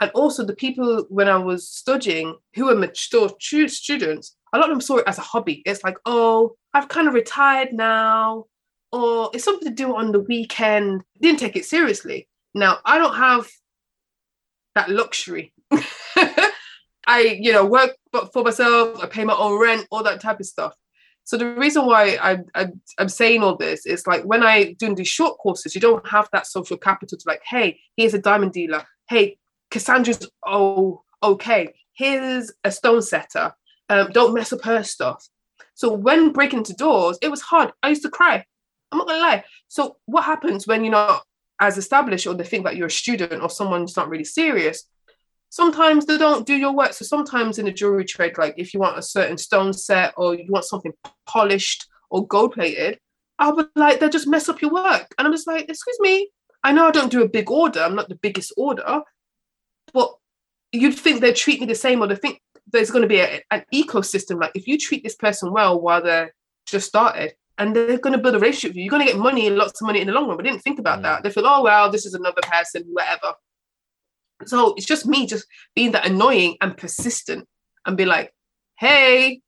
And 0.00 0.12
also 0.12 0.44
the 0.44 0.54
people 0.54 1.06
when 1.08 1.28
I 1.28 1.38
was 1.38 1.68
studying 1.68 2.36
who 2.54 2.66
were 2.66 2.76
mature 2.76 3.30
students, 3.40 4.36
a 4.52 4.58
lot 4.58 4.70
of 4.70 4.70
them 4.70 4.80
saw 4.80 4.98
it 4.98 5.08
as 5.08 5.18
a 5.18 5.22
hobby. 5.22 5.62
It's 5.66 5.82
like, 5.82 5.98
oh, 6.06 6.54
I've 6.72 6.88
kind 6.88 7.08
of 7.08 7.14
retired 7.14 7.72
now 7.72 8.44
or 8.92 9.30
it's 9.34 9.44
something 9.44 9.68
to 9.68 9.74
do 9.74 9.94
on 9.96 10.12
the 10.12 10.20
weekend. 10.20 11.02
Didn't 11.20 11.40
take 11.40 11.56
it 11.56 11.64
seriously. 11.64 12.28
Now 12.54 12.78
I 12.84 12.98
don't 12.98 13.16
have 13.16 13.48
that 14.74 14.90
luxury. 14.90 15.52
I, 17.06 17.38
you 17.40 17.52
know, 17.52 17.64
work 17.64 17.96
for 18.32 18.42
myself. 18.44 19.02
I 19.02 19.06
pay 19.06 19.24
my 19.24 19.34
own 19.34 19.60
rent, 19.60 19.86
all 19.90 20.02
that 20.02 20.20
type 20.20 20.40
of 20.40 20.46
stuff. 20.46 20.74
So 21.24 21.36
the 21.36 21.54
reason 21.54 21.84
why 21.84 22.16
I, 22.22 22.38
I 22.54 22.68
I'm 22.98 23.08
saying 23.08 23.42
all 23.42 23.56
this 23.56 23.84
is 23.86 24.06
like 24.06 24.22
when 24.22 24.42
I 24.42 24.72
doing 24.74 24.94
these 24.94 25.08
short 25.08 25.38
courses, 25.38 25.74
you 25.74 25.80
don't 25.80 26.06
have 26.08 26.28
that 26.32 26.46
social 26.46 26.76
capital 26.76 27.18
to 27.18 27.24
like, 27.26 27.42
hey, 27.46 27.80
here's 27.96 28.14
a 28.14 28.18
diamond 28.18 28.52
dealer. 28.52 28.86
Hey, 29.08 29.38
Cassandra's 29.70 30.26
oh 30.46 31.02
okay. 31.22 31.74
Here's 31.92 32.52
a 32.64 32.70
stone 32.70 33.02
setter. 33.02 33.52
Um, 33.90 34.10
don't 34.12 34.34
mess 34.34 34.52
up 34.52 34.64
her 34.64 34.82
stuff. 34.82 35.26
So 35.74 35.92
when 35.92 36.32
breaking 36.32 36.60
into 36.60 36.74
doors, 36.74 37.18
it 37.20 37.30
was 37.30 37.40
hard. 37.40 37.72
I 37.82 37.90
used 37.90 38.02
to 38.02 38.10
cry. 38.10 38.44
I'm 38.90 38.98
not 38.98 39.06
gonna 39.06 39.20
lie. 39.20 39.44
So 39.68 39.96
what 40.06 40.24
happens 40.24 40.66
when 40.66 40.84
you're 40.84 40.92
not 40.92 41.24
as 41.60 41.76
established 41.78 42.26
or 42.26 42.34
they 42.34 42.44
think 42.44 42.64
that 42.64 42.76
you're 42.76 42.86
a 42.86 42.90
student 42.90 43.42
or 43.42 43.50
someone 43.50 43.82
who's 43.82 43.96
not 43.96 44.08
really 44.08 44.24
serious? 44.24 44.84
Sometimes 45.50 46.04
they 46.04 46.18
don't 46.18 46.46
do 46.46 46.54
your 46.54 46.72
work. 46.72 46.92
So 46.92 47.04
sometimes 47.04 47.58
in 47.58 47.64
the 47.64 47.72
jewelry 47.72 48.04
trade, 48.04 48.36
like 48.36 48.54
if 48.58 48.74
you 48.74 48.80
want 48.80 48.98
a 48.98 49.02
certain 49.02 49.38
stone 49.38 49.72
set 49.72 50.14
or 50.16 50.34
you 50.34 50.46
want 50.50 50.66
something 50.66 50.92
polished 51.26 51.86
or 52.10 52.26
gold 52.26 52.52
plated, 52.52 52.98
I'll 53.38 53.56
be 53.56 53.64
like, 53.74 54.00
they'll 54.00 54.08
just 54.08 54.26
mess 54.26 54.48
up 54.48 54.60
your 54.60 54.72
work. 54.72 55.14
And 55.16 55.26
I'm 55.26 55.32
just 55.32 55.46
like, 55.46 55.68
excuse 55.68 55.98
me, 56.00 56.30
I 56.62 56.72
know 56.72 56.88
I 56.88 56.90
don't 56.90 57.10
do 57.10 57.22
a 57.22 57.28
big 57.28 57.50
order, 57.50 57.80
I'm 57.80 57.94
not 57.94 58.08
the 58.08 58.16
biggest 58.16 58.52
order, 58.56 59.02
but 59.92 60.14
you'd 60.72 60.98
think 60.98 61.20
they'd 61.20 61.36
treat 61.36 61.60
me 61.60 61.66
the 61.66 61.74
same 61.74 62.02
or 62.02 62.06
they 62.06 62.16
think 62.16 62.42
there's 62.70 62.90
going 62.90 63.02
to 63.02 63.08
be 63.08 63.20
a, 63.20 63.42
an 63.50 63.64
ecosystem. 63.72 64.40
Like 64.40 64.52
if 64.54 64.66
you 64.66 64.76
treat 64.76 65.02
this 65.02 65.14
person 65.14 65.52
well 65.52 65.80
while 65.80 66.02
they're 66.02 66.34
just 66.66 66.88
started, 66.88 67.34
and 67.58 67.74
they're 67.74 67.98
going 67.98 68.12
to 68.12 68.18
build 68.18 68.36
a 68.36 68.38
relationship 68.38 68.70
with 68.70 68.76
you. 68.76 68.84
You're 68.84 68.90
going 68.90 69.06
to 69.06 69.12
get 69.12 69.20
money, 69.20 69.50
lots 69.50 69.80
of 69.80 69.86
money 69.86 70.00
in 70.00 70.06
the 70.06 70.12
long 70.12 70.28
run. 70.28 70.36
But 70.36 70.44
didn't 70.44 70.62
think 70.62 70.78
about 70.78 71.00
mm. 71.00 71.02
that. 71.02 71.22
They 71.22 71.30
feel, 71.30 71.46
oh 71.46 71.62
well, 71.62 71.90
this 71.90 72.06
is 72.06 72.14
another 72.14 72.40
person, 72.42 72.84
whatever. 72.92 73.34
So 74.46 74.74
it's 74.76 74.86
just 74.86 75.06
me 75.06 75.26
just 75.26 75.46
being 75.74 75.92
that 75.92 76.06
annoying 76.06 76.56
and 76.60 76.76
persistent 76.76 77.46
and 77.84 77.96
be 77.96 78.04
like, 78.04 78.32
hey, 78.78 79.40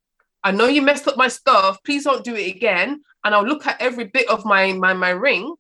I 0.43 0.51
know 0.51 0.67
you 0.67 0.83
messed 0.83 1.07
up 1.07 1.17
my 1.17 1.29
stuff. 1.29 1.79
Please 1.85 2.05
don't 2.05 2.25
do 2.25 2.35
it 2.35 2.55
again. 2.55 3.03
And 3.25 3.35
I'll 3.35 3.47
look 3.47 3.67
at 3.67 3.81
every 3.81 4.05
bit 4.05 4.29
of 4.29 4.45
my 4.45 4.73
my 4.73 4.93
my 4.95 5.11
ring. 5.11 5.55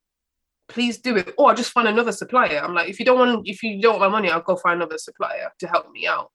Please 0.68 0.98
do 0.98 1.16
it. 1.16 1.34
Or 1.38 1.50
I'll 1.50 1.56
just 1.56 1.72
find 1.72 1.86
another 1.86 2.12
supplier. 2.12 2.58
I'm 2.58 2.74
like, 2.74 2.88
if 2.88 2.98
you 2.98 3.04
don't 3.04 3.18
want 3.18 3.46
if 3.46 3.62
you 3.62 3.80
don't 3.80 4.00
want 4.00 4.10
my 4.10 4.18
money, 4.18 4.30
I'll 4.30 4.40
go 4.40 4.56
find 4.56 4.76
another 4.76 4.98
supplier 4.98 5.52
to 5.60 5.68
help 5.68 5.90
me 5.92 6.06
out 6.06 6.30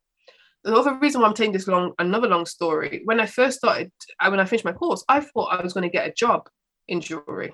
the 0.65 0.75
other 0.75 0.95
reason 0.95 1.21
why 1.21 1.27
I'm 1.27 1.35
telling 1.35 1.51
this 1.51 1.67
long, 1.67 1.93
another 1.99 2.27
long 2.27 2.47
story, 2.47 3.01
when 3.05 3.19
I 3.19 3.27
first 3.27 3.59
started, 3.59 3.91
uh, 4.19 4.29
when 4.29 4.39
I 4.39 4.45
finished 4.45 4.65
my 4.65 4.71
course, 4.71 5.05
I 5.07 5.19
thought 5.19 5.53
I 5.53 5.61
was 5.61 5.73
going 5.73 5.83
to 5.83 5.95
get 5.95 6.07
a 6.07 6.13
job 6.13 6.49
in 6.87 7.01
jewelry. 7.01 7.53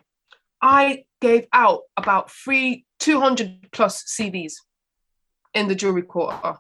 I 0.62 1.04
gave 1.20 1.46
out 1.52 1.82
about 1.98 2.32
three, 2.32 2.86
200 3.00 3.68
plus 3.74 4.16
CVs 4.18 4.54
in 5.54 5.68
the 5.68 5.76
jewelry 5.76 6.04
quarter 6.04 6.56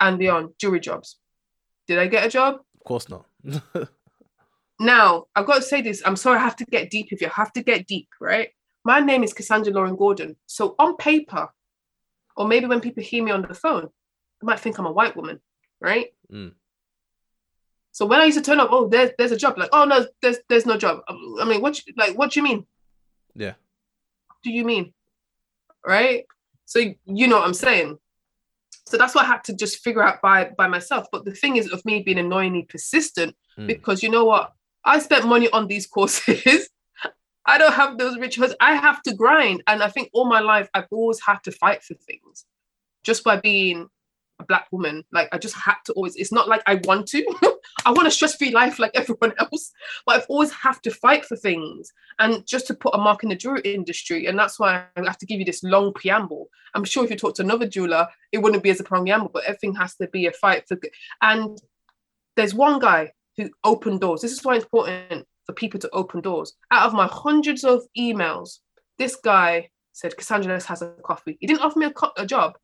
and 0.00 0.18
beyond 0.18 0.50
jewelry 0.58 0.80
jobs. 0.80 1.18
Did 1.88 1.98
I 1.98 2.08
get 2.08 2.26
a 2.26 2.28
job? 2.28 2.56
Of 2.56 2.84
course 2.84 3.08
not. 3.08 3.24
now, 4.80 5.24
I've 5.34 5.46
got 5.46 5.56
to 5.56 5.62
say 5.62 5.80
this. 5.80 6.02
I'm 6.04 6.16
sorry, 6.16 6.38
I 6.38 6.42
have 6.42 6.56
to 6.56 6.66
get 6.66 6.90
deep 6.90 7.06
if 7.10 7.22
you 7.22 7.30
have 7.30 7.54
to 7.54 7.62
get 7.62 7.86
deep, 7.86 8.08
right? 8.20 8.50
My 8.84 9.00
name 9.00 9.22
is 9.22 9.32
Cassandra 9.32 9.72
Lauren 9.72 9.96
Gordon. 9.96 10.36
So 10.44 10.74
on 10.78 10.98
paper, 10.98 11.48
or 12.36 12.46
maybe 12.46 12.66
when 12.66 12.82
people 12.82 13.02
hear 13.02 13.24
me 13.24 13.30
on 13.30 13.42
the 13.42 13.54
phone, 13.54 13.88
they 14.40 14.46
might 14.46 14.60
think 14.60 14.78
I'm 14.78 14.86
a 14.86 14.92
white 14.92 15.16
woman 15.16 15.40
right? 15.80 16.12
Mm. 16.32 16.52
So 17.92 18.06
when 18.06 18.20
I 18.20 18.24
used 18.24 18.38
to 18.38 18.44
turn 18.44 18.60
up, 18.60 18.68
oh, 18.70 18.88
there's 18.88 19.10
there's 19.18 19.32
a 19.32 19.36
job. 19.36 19.58
Like, 19.58 19.70
oh 19.72 19.84
no, 19.84 20.06
there's 20.22 20.38
there's 20.48 20.66
no 20.66 20.76
job. 20.76 21.02
I 21.08 21.44
mean, 21.44 21.60
what 21.60 21.84
you, 21.86 21.92
like 21.96 22.16
what 22.16 22.30
do 22.30 22.40
you 22.40 22.44
mean? 22.44 22.66
Yeah. 23.34 23.54
What 24.28 24.38
do 24.42 24.50
you 24.50 24.64
mean? 24.64 24.92
Right? 25.86 26.26
So 26.66 26.78
you 26.78 27.26
know 27.26 27.38
what 27.38 27.46
I'm 27.46 27.54
saying. 27.54 27.98
So 28.86 28.96
that's 28.96 29.14
what 29.14 29.24
I 29.24 29.28
had 29.28 29.44
to 29.44 29.54
just 29.54 29.78
figure 29.78 30.02
out 30.02 30.22
by 30.22 30.50
by 30.56 30.68
myself. 30.68 31.06
But 31.10 31.24
the 31.24 31.34
thing 31.34 31.56
is 31.56 31.70
of 31.70 31.84
me 31.84 32.02
being 32.02 32.18
annoyingly 32.18 32.62
persistent, 32.62 33.36
mm. 33.58 33.66
because 33.66 34.02
you 34.02 34.08
know 34.08 34.24
what? 34.24 34.52
I 34.84 34.98
spent 34.98 35.26
money 35.26 35.50
on 35.50 35.66
these 35.66 35.86
courses. 35.86 36.68
I 37.46 37.58
don't 37.58 37.74
have 37.74 37.98
those 37.98 38.18
rituals. 38.18 38.54
I 38.60 38.74
have 38.74 39.02
to 39.02 39.14
grind. 39.14 39.62
And 39.66 39.82
I 39.82 39.88
think 39.88 40.10
all 40.12 40.26
my 40.26 40.40
life 40.40 40.68
I've 40.74 40.86
always 40.90 41.20
had 41.20 41.38
to 41.44 41.52
fight 41.52 41.82
for 41.82 41.94
things. 41.94 42.44
just 43.02 43.24
by 43.24 43.36
being 43.36 43.88
a 44.40 44.44
black 44.44 44.66
woman. 44.72 45.04
Like 45.12 45.28
I 45.32 45.38
just 45.38 45.54
had 45.54 45.76
to 45.86 45.92
always. 45.92 46.16
It's 46.16 46.32
not 46.32 46.48
like 46.48 46.62
I 46.66 46.76
want 46.84 47.06
to. 47.08 47.24
I 47.86 47.92
want 47.92 48.08
a 48.08 48.10
stress-free 48.10 48.50
life 48.50 48.78
like 48.78 48.90
everyone 48.94 49.32
else, 49.38 49.72
but 50.04 50.16
I've 50.16 50.26
always 50.28 50.52
have 50.52 50.82
to 50.82 50.90
fight 50.90 51.24
for 51.24 51.36
things 51.36 51.92
and 52.18 52.46
just 52.46 52.66
to 52.66 52.74
put 52.74 52.94
a 52.94 52.98
mark 52.98 53.22
in 53.22 53.30
the 53.30 53.36
jewelry 53.36 53.62
industry. 53.62 54.26
And 54.26 54.38
that's 54.38 54.58
why 54.58 54.84
I 54.96 55.02
have 55.04 55.18
to 55.18 55.26
give 55.26 55.38
you 55.38 55.44
this 55.44 55.62
long 55.62 55.92
preamble. 55.92 56.48
I'm 56.74 56.84
sure 56.84 57.04
if 57.04 57.10
you 57.10 57.16
talk 57.16 57.34
to 57.36 57.42
another 57.42 57.66
jeweler, 57.66 58.08
it 58.32 58.38
wouldn't 58.38 58.62
be 58.62 58.70
as 58.70 58.80
a 58.80 58.84
preamble, 58.84 59.30
but 59.32 59.44
everything 59.44 59.74
has 59.76 59.96
to 59.96 60.08
be 60.08 60.26
a 60.26 60.32
fight 60.32 60.64
for. 60.68 60.78
And 61.22 61.58
there's 62.36 62.54
one 62.54 62.78
guy 62.78 63.12
who 63.36 63.50
opened 63.64 64.00
doors. 64.00 64.20
This 64.20 64.32
is 64.32 64.44
why 64.44 64.56
it's 64.56 64.64
important 64.64 65.26
for 65.46 65.52
people 65.54 65.80
to 65.80 65.90
open 65.92 66.20
doors. 66.20 66.54
Out 66.70 66.86
of 66.86 66.94
my 66.94 67.06
hundreds 67.06 67.64
of 67.64 67.82
emails, 67.98 68.58
this 68.98 69.16
guy 69.16 69.70
said, 69.92 70.16
Cassandra, 70.16 70.62
have 70.62 70.82
a 70.82 70.90
coffee. 71.02 71.36
He 71.40 71.46
didn't 71.46 71.62
offer 71.62 71.78
me 71.78 71.86
a, 71.86 71.90
co- 71.90 72.12
a 72.16 72.26
job, 72.26 72.56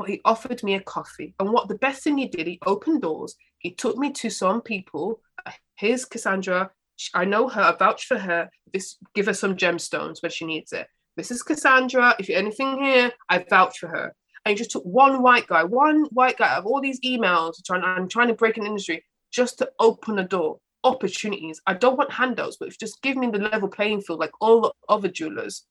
but 0.00 0.08
he 0.08 0.22
offered 0.24 0.62
me 0.62 0.74
a 0.74 0.80
coffee. 0.80 1.34
And 1.38 1.52
what 1.52 1.68
the 1.68 1.74
best 1.74 2.02
thing 2.02 2.16
he 2.16 2.26
did, 2.26 2.46
he 2.46 2.58
opened 2.64 3.02
doors. 3.02 3.36
He 3.58 3.72
took 3.72 3.98
me 3.98 4.10
to 4.12 4.30
some 4.30 4.62
people. 4.62 5.20
Uh, 5.44 5.50
Here's 5.74 6.06
Cassandra. 6.06 6.70
I 7.12 7.26
know 7.26 7.48
her. 7.48 7.60
I 7.60 7.76
vouch 7.76 8.06
for 8.06 8.16
her. 8.16 8.48
This 8.72 8.96
give 9.14 9.26
her 9.26 9.34
some 9.34 9.58
gemstones 9.58 10.22
when 10.22 10.30
she 10.30 10.46
needs 10.46 10.72
it. 10.72 10.86
This 11.18 11.30
is 11.30 11.42
Cassandra. 11.42 12.14
If 12.18 12.30
you're 12.30 12.38
anything 12.38 12.82
here, 12.82 13.12
I 13.28 13.44
vouch 13.50 13.78
for 13.78 13.88
her. 13.88 14.14
And 14.46 14.52
he 14.52 14.56
just 14.56 14.70
took 14.70 14.84
one 14.84 15.22
white 15.22 15.46
guy, 15.46 15.64
one 15.64 16.04
white 16.12 16.38
guy 16.38 16.54
of 16.56 16.64
all 16.64 16.80
these 16.80 17.00
emails. 17.00 17.62
Trying, 17.66 17.82
I'm 17.84 18.08
trying 18.08 18.28
to 18.28 18.34
break 18.34 18.56
an 18.56 18.64
industry 18.64 19.04
just 19.30 19.58
to 19.58 19.70
open 19.78 20.18
a 20.18 20.26
door, 20.26 20.60
opportunities. 20.82 21.60
I 21.66 21.74
don't 21.74 21.98
want 21.98 22.10
handouts, 22.10 22.56
but 22.58 22.68
if 22.68 22.78
just 22.78 23.02
give 23.02 23.18
me 23.18 23.30
the 23.30 23.38
level 23.38 23.68
playing 23.68 24.00
field, 24.00 24.20
like 24.20 24.32
all 24.40 24.62
the 24.62 24.72
other 24.88 25.08
jewelers 25.08 25.66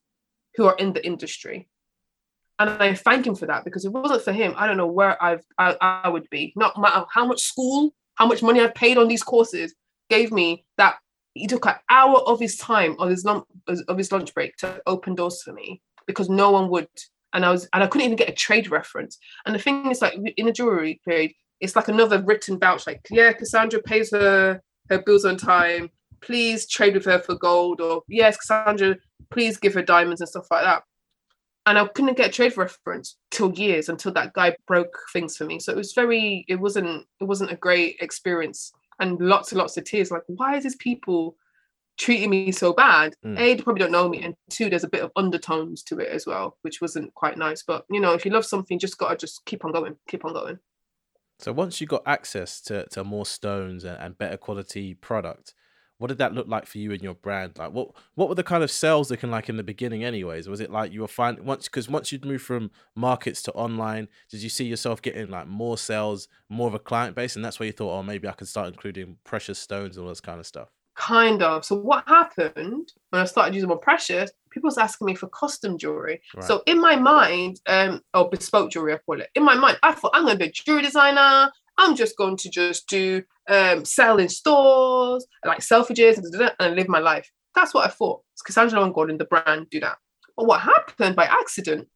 who 0.54 0.66
are 0.66 0.76
in 0.76 0.92
the 0.92 1.04
industry 1.04 1.68
and 2.60 2.70
I 2.70 2.94
thank 2.94 3.26
him 3.26 3.34
for 3.34 3.46
that 3.46 3.64
because 3.64 3.86
if 3.86 3.88
it 3.88 3.98
wasn't 3.98 4.22
for 4.22 4.32
him, 4.32 4.52
I 4.54 4.66
don't 4.66 4.76
know 4.76 4.86
where 4.86 5.20
I've 5.22 5.42
I, 5.56 5.76
I 5.80 6.08
would 6.10 6.28
be. 6.28 6.52
Not 6.56 6.78
matter 6.78 7.06
how 7.10 7.26
much 7.26 7.40
school, 7.40 7.94
how 8.16 8.26
much 8.26 8.42
money 8.42 8.60
I've 8.60 8.74
paid 8.74 8.98
on 8.98 9.08
these 9.08 9.22
courses, 9.22 9.74
gave 10.10 10.30
me 10.30 10.66
that 10.76 10.98
he 11.32 11.46
took 11.46 11.64
an 11.64 11.76
hour 11.88 12.18
of 12.18 12.38
his 12.38 12.58
time 12.58 12.96
of 12.98 13.08
his 13.08 13.24
lunch 13.24 13.46
of 13.66 13.96
his 13.96 14.12
lunch 14.12 14.34
break 14.34 14.56
to 14.58 14.80
open 14.86 15.14
doors 15.14 15.42
for 15.42 15.54
me 15.54 15.80
because 16.06 16.28
no 16.28 16.50
one 16.50 16.68
would. 16.68 16.88
And 17.32 17.46
I 17.46 17.50
was 17.50 17.66
and 17.72 17.82
I 17.82 17.86
couldn't 17.86 18.04
even 18.04 18.16
get 18.16 18.28
a 18.28 18.32
trade 18.32 18.70
reference. 18.70 19.16
And 19.46 19.54
the 19.54 19.58
thing 19.58 19.90
is 19.90 20.02
like 20.02 20.18
in 20.36 20.44
the 20.44 20.52
jewelry 20.52 21.00
period, 21.02 21.32
it's 21.60 21.76
like 21.76 21.88
another 21.88 22.22
written 22.22 22.58
vouch, 22.58 22.86
like, 22.86 23.00
yeah, 23.10 23.32
Cassandra 23.32 23.80
pays 23.80 24.10
her 24.10 24.60
her 24.90 25.02
bills 25.02 25.24
on 25.24 25.38
time. 25.38 25.88
Please 26.20 26.68
trade 26.68 26.92
with 26.92 27.06
her 27.06 27.20
for 27.20 27.36
gold, 27.36 27.80
or 27.80 28.02
yes, 28.06 28.36
Cassandra, 28.36 28.96
please 29.30 29.56
give 29.56 29.72
her 29.72 29.80
diamonds 29.80 30.20
and 30.20 30.28
stuff 30.28 30.46
like 30.50 30.64
that 30.64 30.82
and 31.66 31.78
I 31.78 31.86
couldn't 31.86 32.16
get 32.16 32.28
a 32.28 32.32
trade 32.32 32.56
reference 32.56 33.16
till 33.30 33.52
years 33.52 33.88
until 33.88 34.12
that 34.12 34.32
guy 34.32 34.56
broke 34.66 34.96
things 35.12 35.36
for 35.36 35.44
me. 35.44 35.60
So 35.60 35.72
it 35.72 35.76
was 35.76 35.92
very, 35.92 36.44
it 36.48 36.56
wasn't, 36.56 37.06
it 37.20 37.24
wasn't 37.24 37.52
a 37.52 37.56
great 37.56 37.96
experience, 38.00 38.72
and 38.98 39.20
lots 39.20 39.52
and 39.52 39.58
lots 39.58 39.76
of 39.76 39.84
tears. 39.84 40.10
Like, 40.10 40.22
why 40.26 40.56
is 40.56 40.64
this 40.64 40.76
people 40.76 41.36
treating 41.98 42.30
me 42.30 42.50
so 42.50 42.72
bad? 42.72 43.14
Mm. 43.24 43.38
A, 43.38 43.54
they 43.54 43.62
probably 43.62 43.80
don't 43.80 43.92
know 43.92 44.08
me, 44.08 44.22
and 44.22 44.34
two, 44.48 44.70
there's 44.70 44.84
a 44.84 44.88
bit 44.88 45.02
of 45.02 45.12
undertones 45.16 45.82
to 45.84 45.98
it 45.98 46.08
as 46.08 46.26
well, 46.26 46.56
which 46.62 46.80
wasn't 46.80 47.14
quite 47.14 47.36
nice. 47.36 47.62
But 47.62 47.84
you 47.90 48.00
know, 48.00 48.14
if 48.14 48.24
you 48.24 48.30
love 48.30 48.46
something, 48.46 48.78
just 48.78 48.98
gotta 48.98 49.16
just 49.16 49.44
keep 49.44 49.64
on 49.64 49.72
going, 49.72 49.96
keep 50.08 50.24
on 50.24 50.32
going. 50.32 50.58
So 51.38 51.52
once 51.52 51.80
you 51.80 51.86
got 51.86 52.02
access 52.04 52.60
to, 52.62 52.86
to 52.90 53.02
more 53.02 53.24
stones 53.24 53.84
and, 53.84 53.98
and 53.98 54.18
better 54.18 54.36
quality 54.36 54.92
product, 54.92 55.54
what 56.00 56.08
did 56.08 56.16
that 56.16 56.32
look 56.32 56.48
like 56.48 56.64
for 56.64 56.78
you 56.78 56.92
and 56.92 57.02
your 57.02 57.14
brand? 57.14 57.58
Like 57.58 57.72
what 57.72 57.90
what 58.14 58.30
were 58.30 58.34
the 58.34 58.42
kind 58.42 58.64
of 58.64 58.70
sales 58.70 59.10
looking 59.10 59.30
like 59.30 59.50
in 59.50 59.58
the 59.58 59.62
beginning 59.62 60.02
anyways? 60.02 60.48
Was 60.48 60.60
it 60.60 60.70
like 60.70 60.92
you 60.92 61.02
were 61.02 61.08
finding 61.08 61.44
once 61.44 61.66
because 61.66 61.90
once 61.90 62.10
you'd 62.10 62.24
moved 62.24 62.42
from 62.42 62.70
markets 62.96 63.42
to 63.42 63.52
online, 63.52 64.08
did 64.30 64.42
you 64.42 64.48
see 64.48 64.64
yourself 64.64 65.02
getting 65.02 65.28
like 65.28 65.46
more 65.46 65.76
sales, 65.76 66.26
more 66.48 66.68
of 66.68 66.74
a 66.74 66.78
client 66.78 67.14
base? 67.14 67.36
And 67.36 67.44
that's 67.44 67.60
where 67.60 67.66
you 67.66 67.72
thought, 67.72 67.98
oh 67.98 68.02
maybe 68.02 68.26
I 68.26 68.32
could 68.32 68.48
start 68.48 68.68
including 68.68 69.18
precious 69.24 69.58
stones 69.58 69.98
and 69.98 70.04
all 70.04 70.08
this 70.08 70.22
kind 70.22 70.40
of 70.40 70.46
stuff. 70.46 70.70
Kind 70.96 71.42
of. 71.42 71.66
So 71.66 71.76
what 71.76 72.08
happened 72.08 72.94
when 73.10 73.20
I 73.20 73.26
started 73.26 73.54
using 73.54 73.68
more 73.68 73.76
precious, 73.76 74.30
people 74.48 74.68
was 74.68 74.78
asking 74.78 75.04
me 75.04 75.14
for 75.14 75.28
custom 75.28 75.76
jewelry. 75.76 76.22
Right. 76.34 76.44
So 76.46 76.62
in 76.64 76.80
my 76.80 76.96
mind, 76.96 77.60
um, 77.66 78.00
or 78.14 78.30
bespoke 78.30 78.70
jewelry, 78.70 78.94
I 78.94 78.98
call 78.98 79.20
it. 79.20 79.28
In 79.34 79.44
my 79.44 79.54
mind, 79.54 79.78
I 79.82 79.92
thought 79.92 80.12
I'm 80.14 80.24
gonna 80.24 80.38
be 80.38 80.46
a 80.46 80.50
jewelry 80.50 80.80
designer. 80.80 81.52
I'm 81.80 81.96
just 81.96 82.16
going 82.16 82.36
to 82.36 82.50
just 82.50 82.86
do 82.88 83.22
um, 83.48 83.84
sell 83.84 84.18
in 84.18 84.28
stores, 84.28 85.26
like 85.44 85.60
Selfridges, 85.60 86.20
and, 86.60 86.76
live 86.76 86.88
my 86.88 86.98
life. 86.98 87.28
That's 87.54 87.72
what 87.72 87.86
I 87.86 87.90
thought. 87.90 88.22
It's 88.34 88.42
Cassandra 88.42 88.82
and 88.82 88.94
Gordon, 88.94 89.16
the 89.16 89.24
brand, 89.24 89.68
do 89.70 89.80
that. 89.80 89.96
But 90.36 90.46
what 90.46 90.60
happened 90.60 91.16
by 91.16 91.24
accident 91.24 91.88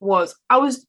was 0.00 0.36
I 0.50 0.58
was 0.58 0.86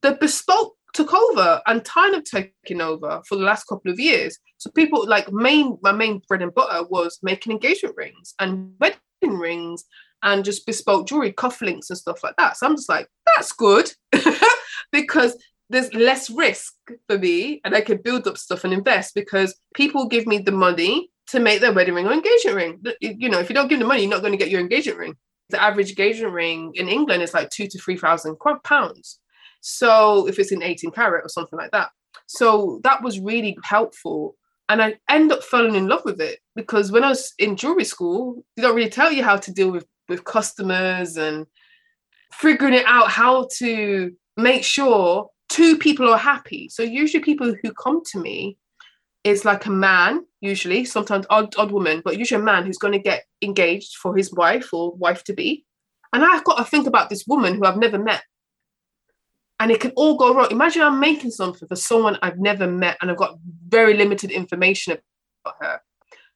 the 0.00 0.16
bespoke 0.18 0.74
took 0.94 1.12
over 1.12 1.60
and 1.66 1.84
kind 1.84 2.14
of 2.14 2.24
taken 2.24 2.80
over 2.80 3.20
for 3.28 3.36
the 3.36 3.44
last 3.44 3.64
couple 3.64 3.92
of 3.92 4.00
years. 4.00 4.38
So 4.56 4.70
people 4.70 5.06
like 5.06 5.30
main 5.30 5.76
my 5.82 5.92
main 5.92 6.22
bread 6.26 6.42
and 6.42 6.54
butter 6.54 6.86
was 6.88 7.18
making 7.22 7.52
engagement 7.52 7.96
rings 7.96 8.34
and 8.38 8.72
wedding 8.80 9.38
rings 9.38 9.84
and 10.22 10.44
just 10.44 10.66
bespoke 10.66 11.06
jewelry, 11.06 11.32
cufflinks 11.32 11.90
and 11.90 11.98
stuff 11.98 12.24
like 12.24 12.34
that. 12.38 12.56
So 12.56 12.66
I'm 12.66 12.76
just 12.76 12.88
like, 12.88 13.08
that's 13.36 13.52
good 13.52 13.92
because 14.92 15.36
there's 15.70 15.92
less 15.92 16.30
risk 16.30 16.74
for 17.06 17.18
me 17.18 17.60
and 17.64 17.74
I 17.74 17.80
can 17.80 17.98
build 17.98 18.26
up 18.26 18.38
stuff 18.38 18.64
and 18.64 18.72
invest 18.72 19.14
because 19.14 19.54
people 19.74 20.06
give 20.06 20.26
me 20.26 20.38
the 20.38 20.52
money 20.52 21.10
to 21.28 21.40
make 21.40 21.60
their 21.60 21.72
wedding 21.72 21.94
ring 21.94 22.06
or 22.06 22.12
engagement 22.12 22.56
ring. 22.56 22.82
You 23.00 23.28
know, 23.28 23.38
if 23.38 23.50
you 23.50 23.54
don't 23.54 23.68
give 23.68 23.78
them 23.78 23.86
the 23.86 23.88
money, 23.88 24.02
you're 24.02 24.10
not 24.10 24.22
going 24.22 24.32
to 24.32 24.38
get 24.38 24.50
your 24.50 24.60
engagement 24.60 24.98
ring. 24.98 25.16
The 25.50 25.62
average 25.62 25.90
engagement 25.90 26.32
ring 26.32 26.72
in 26.74 26.88
England 26.88 27.22
is 27.22 27.34
like 27.34 27.50
two 27.50 27.66
to 27.66 27.78
three 27.78 27.96
thousand 27.96 28.36
pounds. 28.64 29.20
So 29.60 30.26
if 30.26 30.38
it's 30.38 30.52
in 30.52 30.62
18 30.62 30.90
carat 30.92 31.24
or 31.24 31.28
something 31.28 31.58
like 31.58 31.72
that. 31.72 31.90
So 32.26 32.80
that 32.84 33.02
was 33.02 33.20
really 33.20 33.56
helpful. 33.62 34.36
And 34.68 34.82
I 34.82 34.96
end 35.08 35.32
up 35.32 35.42
falling 35.42 35.74
in 35.74 35.88
love 35.88 36.02
with 36.04 36.20
it 36.20 36.40
because 36.54 36.92
when 36.92 37.04
I 37.04 37.08
was 37.10 37.32
in 37.38 37.56
jewelry 37.56 37.84
school, 37.84 38.44
they 38.56 38.62
don't 38.62 38.76
really 38.76 38.90
tell 38.90 39.10
you 39.10 39.22
how 39.22 39.36
to 39.36 39.52
deal 39.52 39.70
with, 39.70 39.86
with 40.08 40.24
customers 40.24 41.16
and 41.16 41.46
figuring 42.32 42.74
it 42.74 42.84
out 42.86 43.10
how 43.10 43.48
to 43.58 44.12
make 44.36 44.64
sure 44.64 45.28
two 45.48 45.78
people 45.78 46.08
are 46.08 46.18
happy. 46.18 46.68
So 46.68 46.82
usually 46.82 47.22
people 47.22 47.54
who 47.62 47.72
come 47.72 48.02
to 48.12 48.20
me 48.20 48.56
is 49.24 49.44
like 49.44 49.66
a 49.66 49.70
man, 49.70 50.24
usually, 50.40 50.84
sometimes 50.84 51.26
odd, 51.30 51.54
odd 51.58 51.72
woman, 51.72 52.02
but 52.04 52.18
usually 52.18 52.40
a 52.40 52.44
man 52.44 52.64
who's 52.64 52.78
going 52.78 52.92
to 52.92 52.98
get 52.98 53.24
engaged 53.42 53.96
for 53.96 54.16
his 54.16 54.32
wife 54.32 54.72
or 54.72 54.92
wife 54.92 55.24
to 55.24 55.32
be. 55.32 55.64
And 56.12 56.24
I've 56.24 56.44
got 56.44 56.56
to 56.56 56.64
think 56.64 56.86
about 56.86 57.10
this 57.10 57.26
woman 57.26 57.54
who 57.54 57.64
I've 57.64 57.76
never 57.76 57.98
met. 57.98 58.22
And 59.60 59.70
it 59.70 59.80
can 59.80 59.90
all 59.96 60.16
go 60.16 60.34
wrong. 60.34 60.50
Imagine 60.50 60.82
I'm 60.82 61.00
making 61.00 61.32
something 61.32 61.66
for 61.66 61.76
someone 61.76 62.16
I've 62.22 62.38
never 62.38 62.66
met 62.66 62.96
and 63.00 63.10
I've 63.10 63.16
got 63.16 63.38
very 63.68 63.94
limited 63.94 64.30
information 64.30 64.96
about 65.44 65.56
her. 65.60 65.80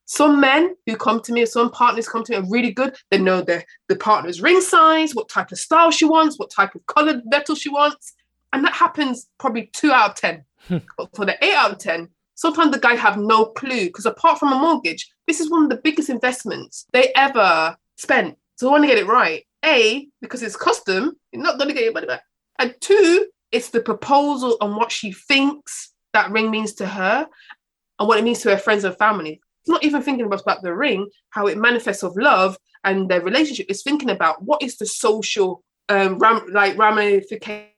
Some 0.04 0.40
men 0.40 0.74
who 0.86 0.96
come 0.96 1.22
to 1.22 1.32
me, 1.32 1.46
some 1.46 1.70
partners 1.70 2.08
come 2.08 2.24
to 2.24 2.32
me 2.32 2.38
are 2.38 2.50
really 2.50 2.72
good. 2.72 2.96
They 3.10 3.18
know 3.18 3.40
the, 3.40 3.64
the 3.88 3.96
partner's 3.96 4.42
ring 4.42 4.60
size, 4.60 5.14
what 5.14 5.28
type 5.28 5.52
of 5.52 5.58
style 5.58 5.92
she 5.92 6.04
wants, 6.04 6.38
what 6.38 6.50
type 6.50 6.74
of 6.74 6.84
colored 6.86 7.22
metal 7.26 7.54
she 7.54 7.68
wants 7.68 8.12
and 8.52 8.64
that 8.64 8.74
happens 8.74 9.28
probably 9.38 9.70
two 9.72 9.92
out 9.92 10.10
of 10.10 10.16
ten. 10.16 10.44
Hmm. 10.68 10.78
but 10.96 11.14
for 11.16 11.24
the 11.24 11.36
eight 11.44 11.54
out 11.54 11.72
of 11.72 11.78
ten, 11.78 12.08
sometimes 12.34 12.72
the 12.72 12.78
guy 12.78 12.94
have 12.94 13.18
no 13.18 13.46
clue 13.46 13.86
because 13.86 14.06
apart 14.06 14.38
from 14.38 14.52
a 14.52 14.58
mortgage, 14.58 15.10
this 15.26 15.40
is 15.40 15.50
one 15.50 15.64
of 15.64 15.70
the 15.70 15.80
biggest 15.82 16.08
investments 16.08 16.86
they 16.92 17.12
ever 17.16 17.76
spent. 17.96 18.36
So 18.56 18.68
I 18.68 18.72
want 18.72 18.84
to 18.84 18.88
get 18.88 18.98
it 18.98 19.06
right. 19.06 19.44
A, 19.64 20.08
because 20.20 20.42
it's 20.42 20.56
custom, 20.56 21.16
you're 21.30 21.42
not 21.42 21.56
going 21.56 21.68
to 21.68 21.74
get 21.74 21.84
your 21.84 21.92
money 21.92 22.06
back. 22.06 22.22
And 22.58 22.74
two, 22.80 23.26
it's 23.52 23.70
the 23.70 23.80
proposal 23.80 24.56
on 24.60 24.76
what 24.76 24.90
she 24.90 25.12
thinks 25.12 25.92
that 26.12 26.30
ring 26.30 26.50
means 26.50 26.74
to 26.74 26.86
her 26.86 27.26
and 27.98 28.08
what 28.08 28.18
it 28.18 28.24
means 28.24 28.40
to 28.40 28.50
her 28.50 28.56
friends 28.56 28.84
and 28.84 28.96
family. 28.96 29.40
It's 29.60 29.68
not 29.68 29.84
even 29.84 30.02
thinking 30.02 30.26
about, 30.26 30.42
about 30.42 30.62
the 30.62 30.74
ring, 30.74 31.08
how 31.30 31.46
it 31.46 31.58
manifests 31.58 32.02
of 32.02 32.16
love 32.16 32.58
and 32.84 33.08
their 33.08 33.20
relationship. 33.20 33.66
It's 33.68 33.82
thinking 33.82 34.10
about 34.10 34.42
what 34.42 34.62
is 34.62 34.76
the 34.76 34.86
social 34.86 35.62
um, 35.88 36.18
ram- 36.18 36.46
like 36.50 36.76
ramification 36.76 37.71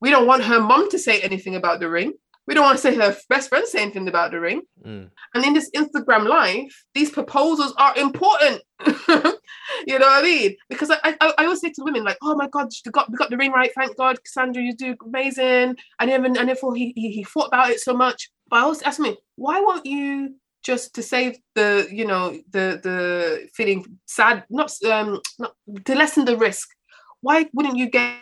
we 0.00 0.10
don't 0.10 0.26
want 0.26 0.44
her 0.44 0.60
mom 0.60 0.90
to 0.90 0.98
say 0.98 1.20
anything 1.20 1.56
about 1.56 1.80
the 1.80 1.88
ring. 1.88 2.12
We 2.46 2.54
don't 2.54 2.64
want 2.64 2.78
to 2.78 2.82
say 2.82 2.96
her 2.96 3.16
best 3.28 3.48
friend 3.48 3.66
say 3.66 3.80
anything 3.80 4.08
about 4.08 4.32
the 4.32 4.40
ring. 4.40 4.62
Mm. 4.84 5.10
And 5.34 5.44
in 5.44 5.54
this 5.54 5.70
Instagram 5.70 6.26
life, 6.26 6.84
these 6.94 7.10
proposals 7.10 7.72
are 7.78 7.96
important. 7.96 8.62
you 8.86 9.98
know 9.98 10.06
what 10.06 10.18
I 10.18 10.22
mean? 10.22 10.56
Because 10.68 10.90
I, 10.90 10.98
I, 11.04 11.32
I 11.38 11.44
always 11.44 11.60
say 11.60 11.70
to 11.70 11.84
women 11.84 12.02
like, 12.02 12.18
"Oh 12.22 12.34
my 12.34 12.48
God, 12.48 12.68
you 12.84 12.90
got 12.90 13.08
we 13.08 13.16
got 13.16 13.30
the 13.30 13.36
ring 13.36 13.52
right. 13.52 13.70
Thank 13.72 13.96
God, 13.96 14.18
Cassandra, 14.24 14.62
you 14.62 14.74
do 14.74 14.96
amazing." 15.06 15.76
And 16.00 16.10
even 16.10 16.36
and 16.36 16.48
therefore 16.48 16.74
he, 16.74 16.92
he 16.96 17.12
he 17.12 17.24
thought 17.24 17.48
about 17.48 17.70
it 17.70 17.80
so 17.80 17.94
much. 17.94 18.30
But 18.48 18.56
I 18.56 18.62
always 18.62 18.82
ask 18.82 18.98
me, 18.98 19.16
why 19.36 19.60
won't 19.60 19.86
you 19.86 20.34
just 20.64 20.94
to 20.94 21.02
save 21.02 21.38
the 21.54 21.86
you 21.90 22.04
know 22.04 22.32
the 22.50 22.80
the 22.82 23.48
feeling 23.54 23.84
sad, 24.06 24.44
not 24.50 24.72
um 24.84 25.20
not 25.38 25.54
to 25.84 25.94
lessen 25.94 26.24
the 26.24 26.36
risk? 26.36 26.68
Why 27.20 27.46
wouldn't 27.52 27.76
you 27.76 27.90
get 27.90 28.16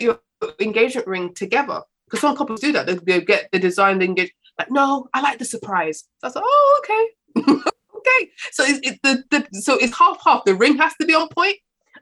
your 0.00 0.20
engagement 0.60 1.06
ring 1.06 1.34
together 1.34 1.82
because 2.06 2.20
some 2.20 2.36
couples 2.36 2.60
do 2.60 2.72
that. 2.72 2.86
They, 2.86 2.94
they 2.94 3.20
get 3.20 3.48
the 3.52 3.58
design, 3.58 3.98
they 3.98 4.06
engage. 4.06 4.32
Like, 4.58 4.70
no, 4.70 5.08
I 5.14 5.20
like 5.20 5.38
the 5.38 5.44
surprise. 5.44 6.04
So 6.18 6.24
I 6.24 6.26
was 6.26 6.34
like, 6.34 6.44
oh, 6.46 6.82
okay, 6.82 7.52
okay. 7.96 8.30
So 8.50 8.64
it's 8.64 8.80
it, 8.82 8.98
the, 9.02 9.24
the 9.30 9.60
so 9.60 9.76
it's 9.76 9.96
half 9.96 10.18
half. 10.24 10.44
The 10.44 10.54
ring 10.54 10.76
has 10.78 10.94
to 11.00 11.06
be 11.06 11.14
on 11.14 11.28
point, 11.28 11.56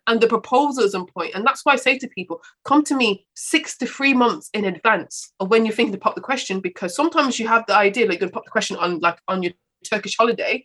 and 0.06 0.20
the 0.20 0.26
proposal 0.26 0.84
is 0.84 0.94
on 0.94 1.06
point. 1.06 1.34
And 1.34 1.44
that's 1.46 1.64
why 1.64 1.74
I 1.74 1.76
say 1.76 1.98
to 1.98 2.08
people, 2.08 2.40
come 2.64 2.82
to 2.84 2.96
me 2.96 3.26
six 3.34 3.76
to 3.78 3.86
three 3.86 4.14
months 4.14 4.48
in 4.54 4.64
advance 4.64 5.32
of 5.40 5.50
when 5.50 5.66
you're 5.66 5.74
thinking 5.74 5.92
to 5.92 5.98
pop 5.98 6.14
the 6.14 6.20
question, 6.20 6.60
because 6.60 6.94
sometimes 6.94 7.38
you 7.38 7.48
have 7.48 7.64
the 7.66 7.76
idea 7.76 8.06
like 8.06 8.20
you're 8.20 8.28
gonna 8.28 8.32
pop 8.32 8.44
the 8.44 8.50
question 8.50 8.76
on 8.76 9.00
like 9.00 9.18
on 9.28 9.42
your 9.42 9.52
Turkish 9.84 10.16
holiday, 10.16 10.64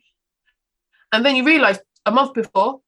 and 1.11 1.25
then 1.25 1.35
you 1.35 1.45
realize 1.45 1.79
a 2.05 2.11
month 2.11 2.33
before, 2.33 2.81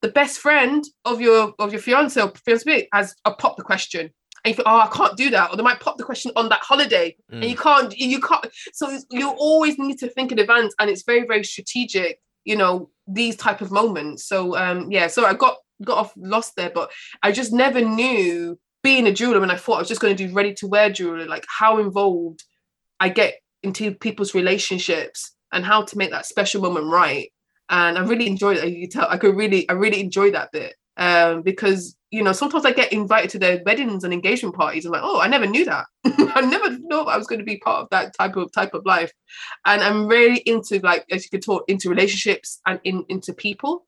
the 0.00 0.08
best 0.08 0.38
friend 0.38 0.84
of 1.04 1.20
your 1.20 1.54
of 1.58 1.72
your 1.72 1.80
fiance 1.80 2.20
or 2.20 2.32
fiance 2.44 2.88
has 2.92 3.14
uh, 3.24 3.30
a 3.30 3.34
pop 3.34 3.56
the 3.56 3.62
question. 3.62 4.10
And 4.44 4.50
you 4.50 4.54
think, 4.54 4.68
oh, 4.68 4.80
I 4.80 4.88
can't 4.88 5.16
do 5.16 5.30
that, 5.30 5.50
or 5.50 5.56
they 5.56 5.62
might 5.62 5.80
pop 5.80 5.98
the 5.98 6.04
question 6.04 6.32
on 6.36 6.48
that 6.48 6.60
holiday, 6.62 7.16
mm. 7.32 7.36
and 7.36 7.44
you 7.44 7.56
can't, 7.56 7.96
you 7.96 8.20
can't. 8.20 8.46
So 8.72 8.98
you 9.10 9.30
always 9.30 9.78
need 9.78 9.98
to 9.98 10.08
think 10.08 10.32
in 10.32 10.38
advance, 10.38 10.74
and 10.78 10.88
it's 10.88 11.02
very, 11.02 11.26
very 11.26 11.44
strategic. 11.44 12.20
You 12.44 12.56
know 12.56 12.90
these 13.06 13.36
type 13.36 13.60
of 13.60 13.70
moments. 13.70 14.26
So 14.26 14.56
um, 14.56 14.90
yeah, 14.90 15.08
so 15.08 15.26
I 15.26 15.34
got 15.34 15.56
got 15.84 15.98
off 15.98 16.12
lost 16.16 16.56
there, 16.56 16.70
but 16.70 16.90
I 17.22 17.32
just 17.32 17.52
never 17.52 17.80
knew 17.80 18.58
being 18.82 19.06
a 19.06 19.12
jeweler 19.12 19.40
when 19.40 19.50
I 19.50 19.56
thought 19.56 19.76
I 19.76 19.80
was 19.80 19.88
just 19.88 20.00
going 20.00 20.16
to 20.16 20.26
do 20.26 20.32
ready 20.32 20.54
to 20.54 20.66
wear 20.66 20.90
jewelry, 20.90 21.26
like 21.26 21.44
how 21.48 21.78
involved 21.78 22.44
I 23.00 23.08
get 23.08 23.34
into 23.62 23.94
people's 23.94 24.34
relationships 24.34 25.32
and 25.52 25.64
how 25.64 25.82
to 25.82 25.98
make 25.98 26.10
that 26.10 26.26
special 26.26 26.62
moment 26.62 26.86
right. 26.86 27.30
And 27.70 27.98
I 27.98 28.02
really 28.02 28.26
enjoyed 28.26 28.56
it. 28.56 28.72
You 28.72 28.88
tell 28.88 29.08
I 29.08 29.18
could 29.18 29.36
really, 29.36 29.68
I 29.68 29.74
really 29.74 30.00
enjoy 30.00 30.30
that 30.30 30.52
bit 30.52 30.74
um, 30.98 31.42
because 31.42 31.96
you 32.10 32.22
know 32.22 32.32
sometimes 32.32 32.64
I 32.64 32.72
get 32.72 32.92
invited 32.92 33.30
to 33.30 33.38
their 33.38 33.62
weddings 33.64 34.04
and 34.04 34.12
engagement 34.12 34.54
parties. 34.54 34.84
I'm 34.84 34.92
like, 34.92 35.02
oh, 35.04 35.20
I 35.20 35.28
never 35.28 35.46
knew 35.46 35.64
that. 35.64 35.86
I 36.04 36.40
never 36.42 36.76
thought 36.90 37.08
I 37.08 37.16
was 37.16 37.26
going 37.26 37.38
to 37.38 37.44
be 37.44 37.58
part 37.58 37.82
of 37.82 37.88
that 37.90 38.14
type 38.16 38.36
of 38.36 38.52
type 38.52 38.74
of 38.74 38.84
life. 38.84 39.12
And 39.64 39.82
I'm 39.82 40.06
really 40.06 40.38
into 40.40 40.80
like 40.80 41.04
as 41.10 41.24
you 41.24 41.30
could 41.30 41.42
talk 41.42 41.64
into 41.68 41.88
relationships 41.88 42.60
and 42.66 42.80
in, 42.84 43.04
into 43.08 43.32
people 43.32 43.86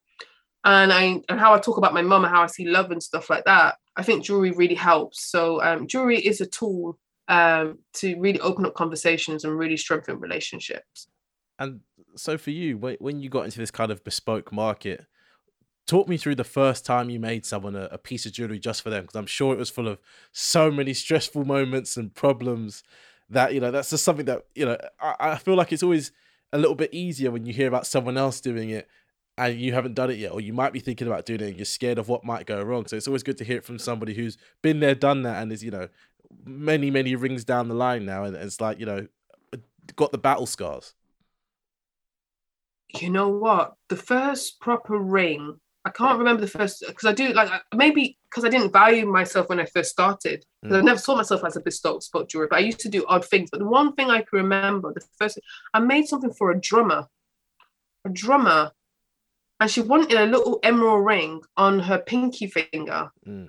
and 0.65 0.93
I 0.93 1.23
and 1.29 1.41
how 1.41 1.55
I 1.55 1.59
talk 1.59 1.77
about 1.77 1.95
my 1.95 2.03
mum 2.03 2.25
and 2.25 2.35
how 2.35 2.43
I 2.43 2.47
see 2.47 2.67
love 2.67 2.91
and 2.91 3.03
stuff 3.03 3.31
like 3.31 3.45
that. 3.45 3.77
I 3.97 4.03
think 4.03 4.25
jewelry 4.25 4.53
really 4.53 4.75
helps. 4.75 5.31
So 5.31 5.63
um, 5.63 5.87
jewelry 5.87 6.19
is 6.19 6.41
a 6.41 6.47
tool 6.47 6.99
um, 7.29 7.79
to 7.95 8.19
really 8.19 8.41
open 8.41 8.67
up 8.67 8.75
conversations 8.75 9.45
and 9.45 9.59
really 9.59 9.77
strengthen 9.77 10.21
relationships. 10.21 11.09
And 11.59 11.81
so 12.17 12.39
for 12.39 12.51
you, 12.51 12.77
when 12.79 13.21
you 13.21 13.29
got 13.29 13.45
into 13.45 13.59
this 13.59 13.71
kind 13.71 13.91
of 13.91 14.03
bespoke 14.05 14.53
market, 14.53 15.07
talk 15.91 16.09
me 16.09 16.17
through 16.17 16.37
the 16.37 16.45
first 16.45 16.87
time 16.87 17.11
you 17.11 17.19
made 17.19 17.45
someone 17.45 17.75
a, 17.75 17.89
a 17.91 17.99
piece 17.99 18.25
of 18.25 18.33
jewelry 18.33 18.61
just 18.61 18.81
for 18.81 18.91
them, 18.91 19.03
because 19.03 19.17
I'm 19.17 19.27
sure 19.27 19.53
it 19.53 19.59
was 19.59 19.71
full 19.71 19.89
of 19.89 19.99
so 20.31 20.71
many 20.71 20.95
stressful 20.95 21.45
moments 21.45 21.97
and 21.97 22.15
problems 22.15 22.85
that 23.29 23.55
you 23.55 23.61
know 23.61 23.71
that's 23.71 23.91
just 23.91 24.05
something 24.05 24.27
that 24.27 24.45
you 24.55 24.67
know 24.67 24.77
I, 25.01 25.15
I 25.19 25.37
feel 25.37 25.57
like 25.57 25.73
it's 25.73 25.83
always 25.83 26.13
a 26.53 26.59
little 26.59 26.77
bit 26.77 26.95
easier 26.95 27.31
when 27.31 27.45
you 27.45 27.53
hear 27.53 27.69
about 27.69 27.87
someone 27.87 28.17
else 28.17 28.41
doing 28.41 28.71
it 28.71 28.89
and 29.37 29.61
you 29.61 29.73
haven't 29.73 29.95
done 29.95 30.11
it 30.11 30.19
yet, 30.19 30.33
or 30.33 30.41
you 30.41 30.53
might 30.53 30.73
be 30.73 30.81
thinking 30.81 31.07
about 31.07 31.27
doing 31.27 31.41
it 31.41 31.49
and 31.49 31.57
you're 31.57 31.65
scared 31.65 31.99
of 31.99 32.09
what 32.09 32.25
might 32.25 32.47
go 32.47 32.63
wrong. 32.63 32.87
So 32.87 32.97
it's 32.97 33.09
always 33.09 33.23
good 33.23 33.39
to 33.39 33.45
hear 33.45 33.57
it 33.57 33.65
from 33.65 33.79
somebody 33.79 34.15
who's 34.15 34.37
been 34.63 34.81
there, 34.81 34.95
done 34.95 35.23
that, 35.23 35.43
and 35.43 35.51
is, 35.51 35.65
you 35.65 35.71
know, 35.71 35.89
many, 36.45 36.91
many 36.91 37.15
rings 37.17 37.45
down 37.45 37.69
the 37.69 37.75
line 37.75 38.05
now. 38.05 38.25
And 38.25 38.37
it's 38.37 38.61
like, 38.61 38.79
you 38.79 38.87
know, 38.87 39.07
got 39.97 40.13
the 40.13 40.19
battle 40.19 40.47
scars. 40.47 40.95
You 42.93 43.09
know 43.09 43.29
what? 43.29 43.75
The 43.89 43.97
first 43.97 44.61
proper 44.61 44.99
ring, 44.99 45.59
I 45.85 45.91
can't 45.91 46.19
remember 46.19 46.43
the 46.43 46.49
first, 46.49 46.85
because 46.87 47.07
I 47.07 47.13
do, 47.13 47.33
like, 47.33 47.51
maybe 47.75 48.19
because 48.29 48.45
I 48.45 48.51
didn't 48.51 48.73
value 48.73 49.07
myself 49.07 49.49
when 49.49 49.61
I 49.61 49.65
first 49.65 49.91
started, 49.91 50.45
because 50.63 50.77
mm. 50.77 50.81
I 50.81 50.85
never 50.85 50.99
saw 50.99 51.17
myself 51.17 51.43
as 51.45 51.57
a 51.57 51.61
bespoke 51.61 52.03
spot 52.03 52.29
jewelry, 52.29 52.49
but 52.51 52.57
I 52.57 52.63
used 52.63 52.81
to 52.81 52.91
do 52.91 53.05
odd 53.09 53.25
things. 53.25 53.49
But 53.51 53.61
the 53.61 53.67
one 53.67 53.95
thing 53.95 54.11
I 54.11 54.19
can 54.19 54.29
remember, 54.33 54.93
the 54.93 55.03
first, 55.19 55.39
I 55.73 55.81
made 55.81 56.07
something 56.07 56.33
for 56.33 56.51
a 56.51 56.61
drummer. 56.61 57.07
A 58.05 58.11
drummer 58.11 58.73
and 59.61 59.71
she 59.71 59.83
wanted 59.83 60.19
a 60.19 60.27
little 60.27 60.59
emerald 60.63 61.05
ring 61.05 61.43
on 61.57 61.79
her 61.81 61.99
pinky 61.99 62.47
finger. 62.47 63.11
Mm. 63.27 63.49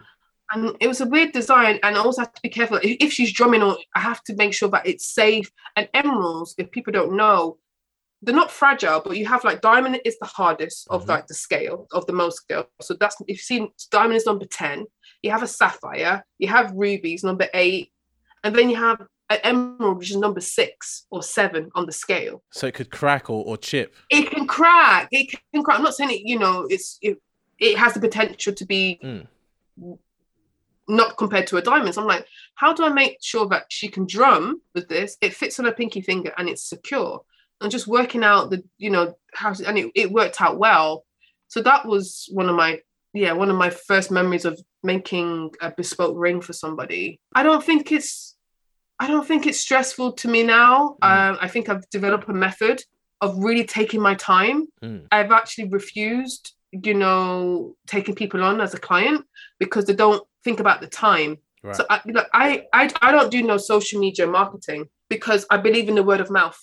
And 0.54 0.76
it 0.82 0.88
was 0.88 1.00
a 1.00 1.06
weird 1.06 1.32
design, 1.32 1.80
and 1.82 1.96
I 1.96 2.02
also 2.02 2.24
have 2.24 2.34
to 2.34 2.42
be 2.42 2.50
careful. 2.50 2.80
If 2.84 3.14
she's 3.14 3.32
drumming, 3.32 3.64
or 3.64 3.78
I 3.96 4.02
have 4.02 4.22
to 4.26 4.36
make 4.36 4.54
sure 4.54 4.68
that 4.70 4.86
it's 4.86 5.14
safe. 5.14 5.50
And 5.78 5.88
emeralds, 5.94 6.54
if 6.58 6.70
people 6.72 6.92
don't 6.92 7.16
know, 7.16 7.58
they're 8.22 8.36
not 8.36 8.52
fragile, 8.52 9.02
but 9.04 9.18
you 9.18 9.26
have 9.26 9.44
like 9.44 9.62
diamond 9.62 10.00
is 10.06 10.18
the 10.20 10.28
hardest 10.28 10.88
of 10.90 11.02
mm-hmm. 11.02 11.12
like 11.12 11.28
the 11.28 11.34
scale 11.34 11.88
of 11.92 12.06
the 12.06 12.14
most 12.14 12.38
scale. 12.38 12.66
So 12.82 12.96
that's 13.00 13.16
if 13.22 13.28
you've 13.28 13.40
seen 13.40 13.70
diamond 13.90 14.16
is 14.16 14.26
number 14.26 14.46
10, 14.46 14.86
you 15.24 15.32
have 15.32 15.44
a 15.44 15.48
sapphire, 15.48 16.26
you 16.38 16.48
have 16.48 16.72
rubies 16.76 17.24
number 17.24 17.48
eight, 17.54 17.92
and 18.44 18.56
then 18.56 18.70
you 18.70 18.76
have 18.76 19.02
an 19.32 19.40
emerald, 19.44 19.98
which 19.98 20.12
is 20.12 20.18
number 20.18 20.42
six 20.42 21.06
or 21.10 21.24
seven 21.24 21.72
on 21.74 21.86
the 21.86 21.92
scale. 21.92 22.44
So 22.52 22.68
it 22.68 22.74
could 22.74 22.92
crack 22.92 23.30
or, 23.30 23.44
or 23.46 23.58
chip. 23.58 23.96
It 24.10 24.30
can 24.30 24.46
crack. 24.46 25.08
It 25.12 25.32
can 25.54 25.64
crack. 25.64 25.78
I'm 25.78 25.84
not 25.84 25.96
saying 25.96 26.12
it. 26.12 26.22
You 26.24 26.38
know, 26.38 26.68
it's 26.70 27.00
it, 27.02 27.18
it 27.58 27.78
has 27.78 27.94
the 27.94 28.00
potential 28.00 28.54
to 28.54 28.66
be 28.66 29.00
mm. 29.04 29.98
not 30.88 31.18
compared 31.18 31.48
to 31.48 31.58
a 31.58 31.62
diamond. 31.62 31.96
So 31.96 32.02
I'm 32.02 32.08
like, 32.08 32.26
how 32.56 32.74
do 32.74 32.84
I 32.84 32.90
make 32.90 33.18
sure 33.22 33.48
that 33.48 33.66
she 33.70 33.88
can 33.88 34.06
drum 34.06 34.62
with 34.76 34.90
this? 34.90 35.18
It 35.22 35.34
fits 35.34 35.60
on 35.60 35.66
her 35.66 35.72
pinky 35.72 36.02
finger 36.02 36.34
and 36.38 36.50
it's 36.50 36.64
secure. 36.64 37.22
And 37.62 37.72
just 37.72 37.88
working 37.88 38.24
out 38.24 38.50
the, 38.50 38.64
you 38.78 38.90
know, 38.90 39.16
how 39.34 39.54
to, 39.54 39.68
and 39.68 39.78
it, 39.78 39.92
it 39.96 40.12
worked 40.12 40.42
out 40.42 40.58
well. 40.58 41.06
So 41.48 41.62
that 41.62 41.86
was 41.86 42.28
one 42.32 42.50
of 42.50 42.56
my 42.56 42.80
yeah 43.14 43.34
one 43.34 43.50
of 43.50 43.58
my 43.58 43.70
first 43.70 44.10
memories 44.10 44.46
of 44.46 44.60
making 44.84 45.52
a 45.62 45.72
bespoke 45.72 46.16
ring 46.18 46.42
for 46.42 46.54
somebody. 46.54 47.20
I 47.34 47.44
don't 47.44 47.64
think 47.64 47.92
it's 47.92 48.36
I 49.00 49.08
don't 49.08 49.28
think 49.28 49.48
it's 49.48 49.60
stressful 49.60 50.14
to 50.14 50.28
me 50.28 50.44
now. 50.44 50.96
Mm. 51.02 51.32
Um, 51.32 51.38
I 51.42 51.48
think 51.48 51.70
I've 51.70 51.90
developed 51.90 52.30
a 52.30 52.34
method 52.34 52.84
of 53.20 53.44
really 53.44 53.66
taking 53.66 54.02
my 54.02 54.16
time. 54.16 54.68
Mm. 54.84 55.08
I've 55.12 55.32
actually 55.32 55.70
refused, 55.70 56.54
you 56.72 56.94
know, 56.94 57.76
taking 57.88 58.16
people 58.16 58.44
on 58.44 58.62
as 58.62 58.74
a 58.74 58.80
client 58.80 59.26
because 59.60 59.86
they 59.86 59.96
don't 59.96 60.24
think 60.44 60.60
about 60.60 60.82
the 60.82 60.88
time. 60.88 61.38
Right. 61.64 61.76
So 61.76 61.86
I, 61.90 62.02
I, 62.34 62.66
I, 62.74 62.92
I 63.02 63.12
don't 63.12 63.32
do 63.32 63.42
no 63.44 63.58
social 63.58 64.00
media 64.00 64.28
marketing 64.28 64.88
because 65.10 65.46
I 65.50 65.58
believe 65.58 65.90
in 65.90 65.96
the 65.96 66.04
word 66.04 66.22
of 66.22 66.30
mouth. 66.30 66.60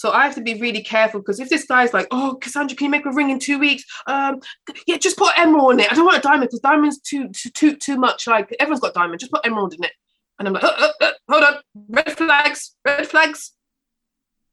So 0.00 0.12
I 0.12 0.24
have 0.24 0.34
to 0.36 0.40
be 0.40 0.54
really 0.54 0.82
careful 0.82 1.20
because 1.20 1.40
if 1.40 1.50
this 1.50 1.66
guy's 1.66 1.92
like, 1.92 2.06
"Oh, 2.10 2.38
Cassandra, 2.40 2.74
can 2.74 2.86
you 2.86 2.90
make 2.90 3.04
a 3.04 3.12
ring 3.12 3.28
in 3.28 3.38
two 3.38 3.58
weeks?" 3.58 3.84
Um, 4.06 4.40
yeah, 4.86 4.96
just 4.96 5.18
put 5.18 5.38
emerald 5.38 5.74
in 5.74 5.80
it. 5.80 5.92
I 5.92 5.94
don't 5.94 6.06
want 6.06 6.16
a 6.16 6.22
diamond 6.22 6.48
because 6.48 6.60
diamond's 6.60 7.00
too 7.00 7.28
too 7.28 7.50
too 7.50 7.76
too 7.76 7.98
much. 7.98 8.26
Like 8.26 8.56
everyone's 8.58 8.80
got 8.80 8.94
diamond. 8.94 9.20
Just 9.20 9.30
put 9.30 9.44
emerald 9.44 9.74
in 9.74 9.84
it. 9.84 9.92
And 10.38 10.48
I'm 10.48 10.54
like, 10.54 10.64
uh, 10.64 10.68
uh, 10.68 10.92
uh, 11.02 11.10
hold 11.28 11.44
on, 11.44 11.54
red 11.90 12.16
flags, 12.16 12.74
red 12.82 13.06
flags. 13.08 13.52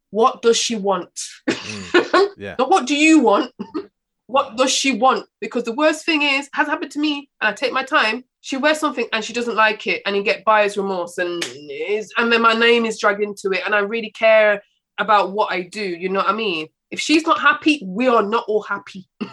What 0.09 0.41
does 0.41 0.57
she 0.57 0.75
want? 0.75 1.17
Mm, 1.49 2.27
yeah. 2.37 2.55
Not 2.59 2.69
what 2.69 2.85
do 2.85 2.97
you 2.97 3.21
want? 3.21 3.53
what 4.27 4.57
does 4.57 4.71
she 4.73 4.97
want? 4.97 5.27
Because 5.39 5.63
the 5.63 5.75
worst 5.75 6.05
thing 6.05 6.23
is, 6.23 6.49
has 6.55 6.67
happened 6.67 6.91
to 6.91 6.99
me, 6.99 7.29
and 7.39 7.47
I 7.47 7.53
take 7.53 7.71
my 7.71 7.83
time. 7.83 8.25
She 8.41 8.57
wears 8.57 8.81
something 8.81 9.07
and 9.13 9.23
she 9.23 9.31
doesn't 9.31 9.55
like 9.55 9.87
it, 9.87 10.01
and 10.05 10.13
you 10.13 10.23
get 10.23 10.43
buyer's 10.43 10.75
remorse, 10.75 11.17
and 11.19 11.41
is 11.71 12.13
and 12.17 12.33
then 12.33 12.41
my 12.41 12.53
name 12.53 12.85
is 12.85 12.99
dragged 12.99 13.23
into 13.23 13.51
it, 13.53 13.61
and 13.65 13.73
I 13.73 13.79
really 13.79 14.11
care 14.11 14.61
about 14.97 15.31
what 15.31 15.51
I 15.51 15.61
do. 15.61 15.83
You 15.83 16.09
know 16.09 16.19
what 16.19 16.29
I 16.29 16.33
mean? 16.33 16.67
If 16.91 16.99
she's 16.99 17.25
not 17.25 17.39
happy, 17.39 17.81
we 17.85 18.07
are 18.07 18.23
not 18.23 18.45
all 18.47 18.61
happy. 18.61 19.07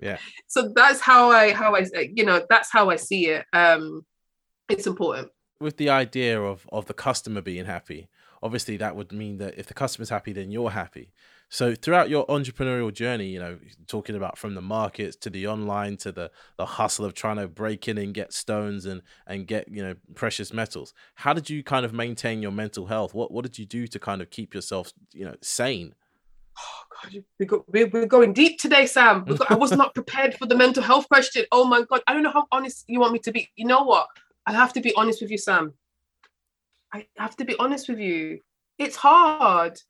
yeah. 0.00 0.18
So 0.46 0.72
that's 0.74 1.00
how 1.00 1.30
I 1.30 1.52
how 1.52 1.76
I 1.76 1.86
you 2.14 2.24
know 2.24 2.44
that's 2.48 2.70
how 2.72 2.90
I 2.90 2.96
see 2.96 3.26
it. 3.28 3.44
Um, 3.52 4.04
it's 4.68 4.86
important 4.86 5.30
with 5.60 5.76
the 5.76 5.90
idea 5.90 6.40
of 6.40 6.66
of 6.72 6.86
the 6.86 6.94
customer 6.94 7.40
being 7.40 7.66
happy, 7.66 8.08
obviously 8.42 8.76
that 8.78 8.96
would 8.96 9.12
mean 9.12 9.38
that 9.38 9.58
if 9.58 9.66
the 9.66 9.74
customer's 9.74 10.08
happy, 10.08 10.32
then 10.32 10.50
you're 10.50 10.70
happy. 10.70 11.12
So 11.52 11.74
throughout 11.74 12.08
your 12.08 12.24
entrepreneurial 12.28 12.94
journey, 12.94 13.26
you 13.26 13.40
know, 13.40 13.58
talking 13.88 14.14
about 14.14 14.38
from 14.38 14.54
the 14.54 14.60
markets 14.60 15.16
to 15.16 15.30
the 15.30 15.48
online 15.48 15.96
to 15.98 16.12
the 16.12 16.30
the 16.56 16.64
hustle 16.64 17.04
of 17.04 17.12
trying 17.12 17.38
to 17.38 17.48
break 17.48 17.88
in 17.88 17.98
and 17.98 18.14
get 18.14 18.32
stones 18.32 18.86
and 18.86 19.02
and 19.26 19.48
get 19.48 19.66
you 19.68 19.82
know 19.82 19.96
precious 20.14 20.52
metals, 20.52 20.94
how 21.16 21.32
did 21.32 21.50
you 21.50 21.64
kind 21.64 21.84
of 21.84 21.92
maintain 21.92 22.40
your 22.40 22.52
mental 22.52 22.86
health? 22.86 23.14
What 23.14 23.32
what 23.32 23.42
did 23.42 23.58
you 23.58 23.66
do 23.66 23.88
to 23.88 23.98
kind 23.98 24.22
of 24.22 24.30
keep 24.30 24.54
yourself 24.54 24.92
you 25.12 25.24
know 25.24 25.34
sane? 25.42 25.96
Oh 26.56 26.82
God, 27.02 27.24
we 27.40 27.46
go, 27.46 27.64
we're 27.66 28.06
going 28.06 28.32
deep 28.32 28.60
today, 28.60 28.86
Sam. 28.86 29.24
Got, 29.24 29.50
I 29.50 29.56
was 29.56 29.72
not 29.72 29.92
prepared 29.92 30.34
for 30.34 30.46
the 30.46 30.54
mental 30.54 30.84
health 30.84 31.08
question. 31.08 31.46
Oh 31.50 31.64
my 31.64 31.82
God, 31.82 32.00
I 32.06 32.12
don't 32.12 32.22
know 32.22 32.30
how 32.30 32.46
honest 32.52 32.84
you 32.86 33.00
want 33.00 33.12
me 33.12 33.18
to 33.20 33.32
be. 33.32 33.50
You 33.56 33.66
know 33.66 33.82
what? 33.82 34.06
I 34.46 34.52
have 34.52 34.72
to 34.74 34.80
be 34.80 34.94
honest 34.94 35.20
with 35.20 35.32
you, 35.32 35.38
Sam. 35.38 35.74
I 36.92 37.06
have 37.16 37.34
to 37.36 37.44
be 37.44 37.56
honest 37.58 37.88
with 37.88 37.98
you. 37.98 38.40
It's 38.78 38.96
hard 38.96 39.80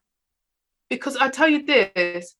because 0.91 1.17
I 1.17 1.29
tell 1.29 1.49
you 1.49 1.65
this, 1.65 2.35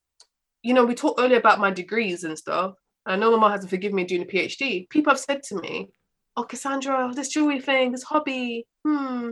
you 0.63 0.75
know, 0.75 0.85
we 0.85 0.95
talked 0.95 1.21
earlier 1.21 1.39
about 1.39 1.61
my 1.61 1.71
degrees 1.71 2.25
and 2.25 2.37
stuff. 2.37 2.75
I 3.07 3.17
know 3.17 3.31
my 3.31 3.39
mom 3.39 3.53
hasn't 3.53 3.71
forgiven 3.71 3.97
me 3.97 4.05
doing 4.05 4.23
a 4.23 4.27
PhD. 4.27 4.89
People 4.91 5.13
have 5.13 5.21
said 5.21 5.43
to 5.45 5.61
me, 5.61 5.89
"Oh, 6.37 6.45
Cassandra, 6.45 7.13
this 7.15 7.29
jewelry 7.29 7.61
thing, 7.61 7.93
this 7.93 8.03
hobby, 8.03 8.67
hmm." 8.85 9.31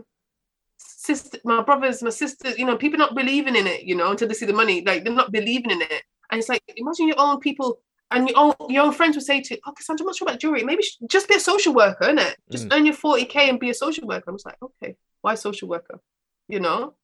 Sister, 0.81 1.39
my 1.45 1.63
brothers, 1.63 2.03
my 2.03 2.11
sisters, 2.11 2.57
you 2.57 2.65
know, 2.65 2.77
people 2.77 2.99
not 2.99 3.15
believing 3.15 3.57
in 3.57 3.67
it, 3.67 3.83
you 3.83 3.97
know, 3.97 4.11
until 4.11 4.29
they 4.29 4.35
see 4.35 4.47
the 4.47 4.53
money. 4.53 4.83
Like 4.85 5.05
they're 5.05 5.13
not 5.13 5.33
believing 5.33 5.71
in 5.71 5.83
it. 5.83 6.03
And 6.31 6.39
it's 6.39 6.49
like, 6.49 6.63
imagine 6.77 7.09
your 7.09 7.19
own 7.19 7.41
people 7.41 7.81
and 8.11 8.29
your 8.29 8.39
own, 8.39 8.55
your 8.69 8.85
own 8.85 8.93
friends 8.93 9.17
would 9.17 9.25
say 9.25 9.41
to 9.41 9.55
you, 9.55 9.61
oh, 9.67 9.73
Cassandra, 9.73 10.05
I'm 10.05 10.07
not 10.07 10.17
sure 10.17 10.29
about 10.29 10.41
jewelry. 10.41 10.63
Maybe 10.63 10.83
just 11.09 11.29
be 11.29 11.35
a 11.35 11.41
social 11.41 11.75
worker, 11.75 12.05
innit? 12.07 12.35
Just 12.51 12.69
mm. 12.69 12.77
earn 12.77 12.87
your 12.87 12.95
40K 12.95 13.49
and 13.49 13.61
be 13.61 13.71
a 13.71 13.75
social 13.75 14.07
worker. 14.07 14.25
I 14.29 14.33
was 14.33 14.45
like, 14.45 14.57
okay, 14.63 14.97
why 15.21 15.35
social 15.35 15.69
worker? 15.69 16.01
You 16.49 16.61
know? 16.61 16.95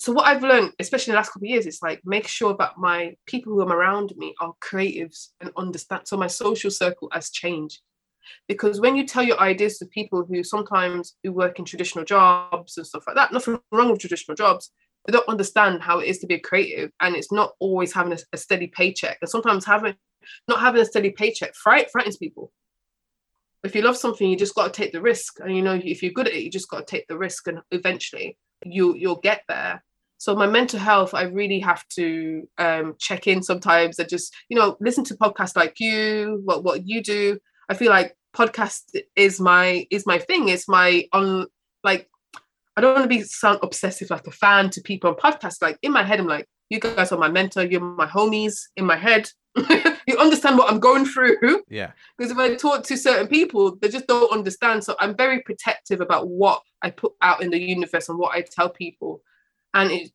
So 0.00 0.12
what 0.12 0.26
I've 0.26 0.42
learned, 0.42 0.72
especially 0.78 1.10
in 1.10 1.14
the 1.14 1.18
last 1.18 1.28
couple 1.28 1.46
of 1.46 1.50
years, 1.50 1.66
is 1.66 1.82
like 1.82 2.00
make 2.06 2.26
sure 2.26 2.56
that 2.58 2.78
my 2.78 3.14
people 3.26 3.52
who 3.52 3.60
are 3.60 3.76
around 3.76 4.14
me 4.16 4.34
are 4.40 4.54
creatives 4.58 5.28
and 5.42 5.50
understand. 5.58 6.08
So 6.08 6.16
my 6.16 6.26
social 6.26 6.70
circle 6.70 7.10
has 7.12 7.28
changed. 7.28 7.82
Because 8.48 8.80
when 8.80 8.96
you 8.96 9.06
tell 9.06 9.22
your 9.22 9.38
ideas 9.38 9.76
to 9.78 9.86
people 9.86 10.24
who 10.24 10.42
sometimes 10.42 11.16
who 11.22 11.32
work 11.32 11.58
in 11.58 11.66
traditional 11.66 12.06
jobs 12.06 12.78
and 12.78 12.86
stuff 12.86 13.04
like 13.06 13.16
that, 13.16 13.30
nothing 13.30 13.60
wrong 13.72 13.90
with 13.90 14.00
traditional 14.00 14.34
jobs, 14.34 14.70
they 15.06 15.12
don't 15.12 15.28
understand 15.28 15.82
how 15.82 15.98
it 15.98 16.08
is 16.08 16.18
to 16.20 16.26
be 16.26 16.36
a 16.36 16.40
creative 16.40 16.90
and 17.00 17.14
it's 17.14 17.30
not 17.30 17.52
always 17.58 17.92
having 17.92 18.14
a, 18.14 18.18
a 18.32 18.38
steady 18.38 18.68
paycheck. 18.68 19.18
And 19.20 19.28
sometimes 19.28 19.66
having 19.66 19.96
not 20.48 20.60
having 20.60 20.80
a 20.80 20.86
steady 20.86 21.10
paycheck 21.10 21.54
fright, 21.54 21.90
frightens 21.90 22.16
people. 22.16 22.52
If 23.64 23.74
you 23.74 23.82
love 23.82 23.98
something, 23.98 24.30
you 24.30 24.36
just 24.36 24.54
got 24.54 24.72
to 24.72 24.82
take 24.82 24.92
the 24.92 25.02
risk. 25.02 25.40
And 25.40 25.54
you 25.54 25.60
know, 25.60 25.78
if 25.82 26.02
you're 26.02 26.12
good 26.12 26.28
at 26.28 26.32
it, 26.32 26.42
you 26.42 26.50
just 26.50 26.70
got 26.70 26.86
to 26.86 26.90
take 26.90 27.06
the 27.06 27.18
risk 27.18 27.48
and 27.48 27.60
eventually 27.70 28.38
you 28.64 28.94
you'll 28.94 29.16
get 29.16 29.42
there 29.46 29.82
so 30.20 30.36
my 30.36 30.46
mental 30.46 30.78
health 30.78 31.14
i 31.14 31.22
really 31.22 31.58
have 31.58 31.88
to 31.88 32.46
um, 32.58 32.94
check 32.98 33.26
in 33.26 33.42
sometimes 33.42 33.98
and 33.98 34.08
just 34.08 34.34
you 34.50 34.56
know 34.56 34.76
listen 34.78 35.02
to 35.02 35.14
podcasts 35.14 35.56
like 35.56 35.80
you 35.80 36.42
what 36.44 36.62
what 36.62 36.86
you 36.86 37.02
do. 37.02 37.38
I 37.68 37.74
feel 37.74 37.90
like 37.90 38.16
podcast 38.36 38.82
is 39.16 39.40
my 39.40 39.86
is 39.90 40.06
my 40.06 40.18
thing. 40.18 40.48
It's 40.48 40.68
my 40.68 41.06
on 41.12 41.46
like 41.82 42.08
i 42.76 42.80
don't 42.80 42.94
want 42.94 43.04
to 43.04 43.16
be 43.16 43.22
sound 43.22 43.60
obsessive 43.62 44.10
like 44.10 44.26
a 44.26 44.30
fan 44.30 44.70
to 44.70 44.80
people 44.82 45.10
on 45.10 45.16
podcasts. 45.16 45.62
Like 45.62 45.78
in 45.82 45.92
my 45.92 46.02
head 46.02 46.20
i'm 46.20 46.26
like 46.26 46.46
you 46.68 46.78
guys 46.78 47.12
are 47.12 47.18
my 47.18 47.30
mentor. 47.30 47.64
You're 47.64 47.80
my 47.80 48.06
homies. 48.06 48.58
In 48.76 48.84
my 48.84 48.96
head 48.96 49.30
you 50.06 50.16
understand 50.18 50.58
what 50.58 50.70
i'm 50.70 50.80
going 50.80 51.04
through. 51.06 51.62
Yeah. 51.68 51.92
Because 52.16 52.30
if 52.30 52.38
i 52.38 52.54
talk 52.54 52.84
to 52.84 52.96
certain 52.96 53.26
people 53.26 53.76
they 53.76 53.88
just 53.88 54.06
don't 54.06 54.32
understand. 54.32 54.84
So 54.84 54.96
i'm 55.00 55.16
very 55.16 55.40
protective 55.40 56.00
about 56.00 56.28
what 56.28 56.62
i 56.82 56.90
put 56.90 57.12
out 57.22 57.42
in 57.42 57.50
the 57.50 57.60
universe 57.60 58.08
and 58.08 58.18
what 58.18 58.34
i 58.34 58.42
tell 58.42 58.68
people 58.68 59.22
and 59.74 59.90
it 59.90 60.10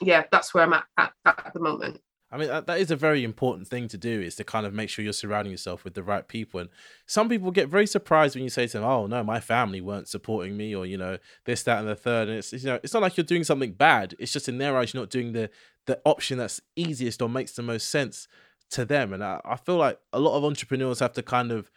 yeah 0.00 0.24
that's 0.30 0.54
where 0.54 0.64
i'm 0.64 0.72
at 0.72 0.84
at, 0.96 1.12
at 1.26 1.52
the 1.54 1.60
moment 1.60 2.00
I 2.30 2.36
mean, 2.36 2.48
that, 2.48 2.78
is 2.78 2.90
a 2.90 2.96
very 2.96 3.24
important 3.24 3.68
thing 3.68 3.88
to 3.88 3.96
do 3.96 4.20
is 4.20 4.36
to 4.36 4.44
kind 4.44 4.66
of 4.66 4.74
make 4.74 4.90
sure 4.90 5.02
you're 5.02 5.14
surrounding 5.14 5.50
yourself 5.50 5.82
with 5.82 5.94
the 5.94 6.02
right 6.02 6.28
people. 6.28 6.60
And 6.60 6.68
some 7.06 7.28
people 7.28 7.50
get 7.50 7.70
very 7.70 7.86
surprised 7.86 8.34
when 8.34 8.44
you 8.44 8.50
say 8.50 8.66
to 8.66 8.78
them, 8.78 8.84
oh, 8.84 9.06
no, 9.06 9.24
my 9.24 9.40
family 9.40 9.80
weren't 9.80 10.08
supporting 10.08 10.54
me 10.54 10.74
or, 10.74 10.84
you 10.84 10.98
know, 10.98 11.16
this, 11.46 11.62
that, 11.62 11.78
and 11.78 11.88
the 11.88 11.94
third. 11.94 12.28
And 12.28 12.36
it's, 12.36 12.52
you 12.52 12.66
know, 12.66 12.78
it's 12.82 12.92
not 12.92 13.00
like 13.00 13.16
you're 13.16 13.24
doing 13.24 13.44
something 13.44 13.72
bad. 13.72 14.14
It's 14.18 14.32
just 14.32 14.46
in 14.46 14.58
their 14.58 14.76
eyes, 14.76 14.92
you're 14.92 15.02
not 15.02 15.10
doing 15.10 15.32
the, 15.32 15.48
the 15.86 16.00
option 16.04 16.36
that's 16.36 16.60
easiest 16.76 17.22
or 17.22 17.30
makes 17.30 17.52
the 17.52 17.62
most 17.62 17.90
sense 17.90 18.28
to 18.72 18.84
them. 18.84 19.14
And 19.14 19.24
I, 19.24 19.40
I 19.46 19.56
feel 19.56 19.76
like 19.76 19.98
a 20.12 20.18
lot 20.18 20.36
of 20.36 20.44
entrepreneurs 20.44 20.98
have 21.00 21.14
to 21.14 21.22
kind 21.22 21.50
of 21.50 21.70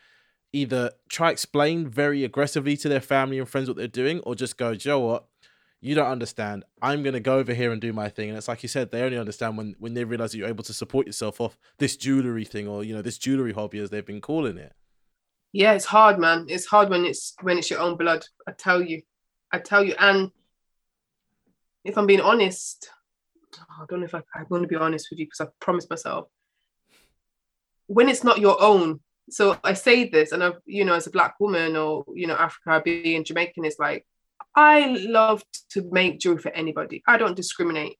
either 0.51 0.91
try 1.07 1.31
explain 1.31 1.87
very 1.87 2.25
aggressively 2.25 2.75
to 2.75 2.89
their 2.89 2.99
family 2.99 3.39
and 3.39 3.47
friends 3.47 3.69
what 3.69 3.77
they're 3.77 3.87
doing 3.87 4.19
or 4.21 4.35
just 4.35 4.57
go, 4.57 4.71
you 4.71 4.79
know 4.85 4.99
what? 4.99 5.27
You 5.81 5.95
don't 5.95 6.07
understand. 6.07 6.63
I'm 6.81 7.01
gonna 7.01 7.19
go 7.19 7.39
over 7.39 7.53
here 7.53 7.71
and 7.71 7.81
do 7.81 7.91
my 7.91 8.07
thing. 8.07 8.29
And 8.29 8.37
it's 8.37 8.47
like 8.47 8.61
you 8.63 8.69
said, 8.69 8.91
they 8.91 9.01
only 9.01 9.17
understand 9.17 9.57
when 9.57 9.75
when 9.79 9.95
they 9.95 10.03
realize 10.03 10.35
you're 10.35 10.47
able 10.47 10.63
to 10.63 10.73
support 10.73 11.07
yourself 11.07 11.41
off 11.41 11.57
this 11.79 11.97
jewelry 11.97 12.45
thing 12.45 12.67
or 12.67 12.83
you 12.83 12.93
know 12.93 13.01
this 13.01 13.17
jewelry 13.17 13.51
hobby 13.51 13.79
as 13.79 13.89
they've 13.89 14.05
been 14.05 14.21
calling 14.21 14.57
it. 14.57 14.73
Yeah, 15.51 15.73
it's 15.73 15.85
hard, 15.85 16.19
man. 16.19 16.45
It's 16.47 16.67
hard 16.67 16.89
when 16.89 17.05
it's 17.05 17.33
when 17.41 17.57
it's 17.57 17.69
your 17.69 17.79
own 17.79 17.97
blood. 17.97 18.23
I 18.47 18.51
tell 18.51 18.81
you, 18.81 19.01
I 19.51 19.57
tell 19.57 19.83
you. 19.83 19.95
And 19.99 20.31
if 21.83 21.97
I'm 21.97 22.07
being 22.07 22.21
honest, 22.21 22.89
I 23.55 23.85
don't 23.89 24.01
know 24.01 24.05
if 24.05 24.15
I, 24.15 24.21
I'm 24.35 24.45
going 24.49 24.61
to 24.61 24.67
be 24.67 24.75
honest 24.75 25.07
with 25.09 25.19
you 25.19 25.25
because 25.25 25.41
I 25.41 25.47
promised 25.59 25.89
myself. 25.89 26.27
When 27.87 28.07
it's 28.07 28.23
not 28.23 28.39
your 28.39 28.61
own, 28.61 29.01
so 29.29 29.57
I 29.63 29.73
say 29.73 30.07
this, 30.07 30.31
and 30.31 30.43
I've 30.43 30.59
you 30.65 30.85
know, 30.85 30.93
as 30.93 31.07
a 31.07 31.11
black 31.11 31.39
woman 31.39 31.75
or 31.75 32.05
you 32.13 32.27
know, 32.27 32.35
Africa, 32.35 32.81
being 32.85 33.23
Jamaican, 33.23 33.65
is 33.65 33.77
like 33.79 34.05
I 34.55 34.87
love 35.07 35.43
to 35.71 35.89
make 35.91 36.19
jewelry 36.19 36.41
for 36.41 36.51
anybody. 36.51 37.03
I 37.07 37.17
don't 37.17 37.35
discriminate. 37.35 37.97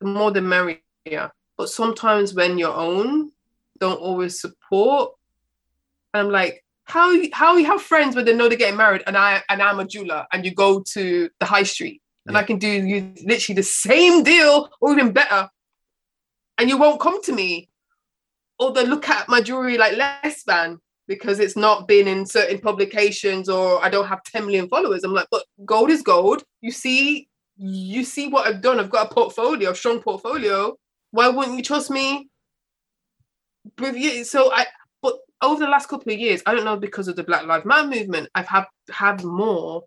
The 0.00 0.06
more 0.06 0.30
the 0.30 0.42
merrier. 0.42 1.32
But 1.56 1.68
sometimes 1.68 2.34
when 2.34 2.58
your 2.58 2.74
own 2.74 3.30
don't 3.78 4.00
always 4.00 4.40
support, 4.40 5.12
I'm 6.14 6.30
like, 6.30 6.64
how 6.84 7.12
how 7.32 7.56
you 7.56 7.66
have 7.66 7.80
friends 7.80 8.16
when 8.16 8.24
they 8.24 8.34
know 8.34 8.48
they're 8.48 8.58
getting 8.58 8.76
married 8.76 9.02
and 9.06 9.16
I 9.16 9.42
and 9.48 9.62
I'm 9.62 9.80
a 9.80 9.84
jeweler 9.84 10.26
and 10.32 10.44
you 10.44 10.52
go 10.52 10.82
to 10.92 11.30
the 11.38 11.46
high 11.46 11.62
street 11.62 12.02
and 12.26 12.34
yeah. 12.34 12.40
I 12.40 12.42
can 12.44 12.58
do 12.58 12.68
you 12.68 13.14
literally 13.24 13.56
the 13.56 13.62
same 13.62 14.22
deal 14.22 14.68
or 14.80 14.92
even 14.92 15.12
better, 15.12 15.48
and 16.58 16.68
you 16.68 16.76
won't 16.78 17.00
come 17.00 17.22
to 17.22 17.32
me, 17.32 17.68
or 18.58 18.72
they 18.72 18.86
look 18.86 19.08
at 19.08 19.28
my 19.28 19.40
jewelry 19.40 19.78
like 19.78 19.96
less 19.96 20.42
than 20.44 20.80
because 21.08 21.40
it's 21.40 21.56
not 21.56 21.88
been 21.88 22.06
in 22.06 22.24
certain 22.26 22.58
publications 22.58 23.48
or 23.48 23.84
I 23.84 23.88
don't 23.88 24.06
have 24.06 24.22
10 24.24 24.46
million 24.46 24.68
followers. 24.68 25.04
I'm 25.04 25.12
like, 25.12 25.28
but 25.30 25.44
gold 25.64 25.90
is 25.90 26.02
gold. 26.02 26.44
You 26.60 26.70
see, 26.70 27.28
you 27.56 28.04
see 28.04 28.28
what 28.28 28.46
I've 28.46 28.62
done. 28.62 28.80
I've 28.80 28.90
got 28.90 29.10
a 29.10 29.14
portfolio, 29.14 29.70
a 29.70 29.74
strong 29.74 30.00
portfolio. 30.00 30.76
Why 31.10 31.28
wouldn't 31.28 31.56
you 31.56 31.62
trust 31.62 31.90
me? 31.90 32.28
So 34.24 34.52
I 34.52 34.66
but 35.02 35.18
over 35.42 35.64
the 35.64 35.70
last 35.70 35.88
couple 35.88 36.12
of 36.12 36.18
years, 36.18 36.42
I 36.46 36.54
don't 36.54 36.64
know 36.64 36.76
because 36.76 37.08
of 37.08 37.16
the 37.16 37.24
Black 37.24 37.46
Lives 37.46 37.64
Matter 37.64 37.88
movement, 37.88 38.28
I've 38.34 38.48
had 38.48 38.64
had 38.90 39.22
more 39.24 39.84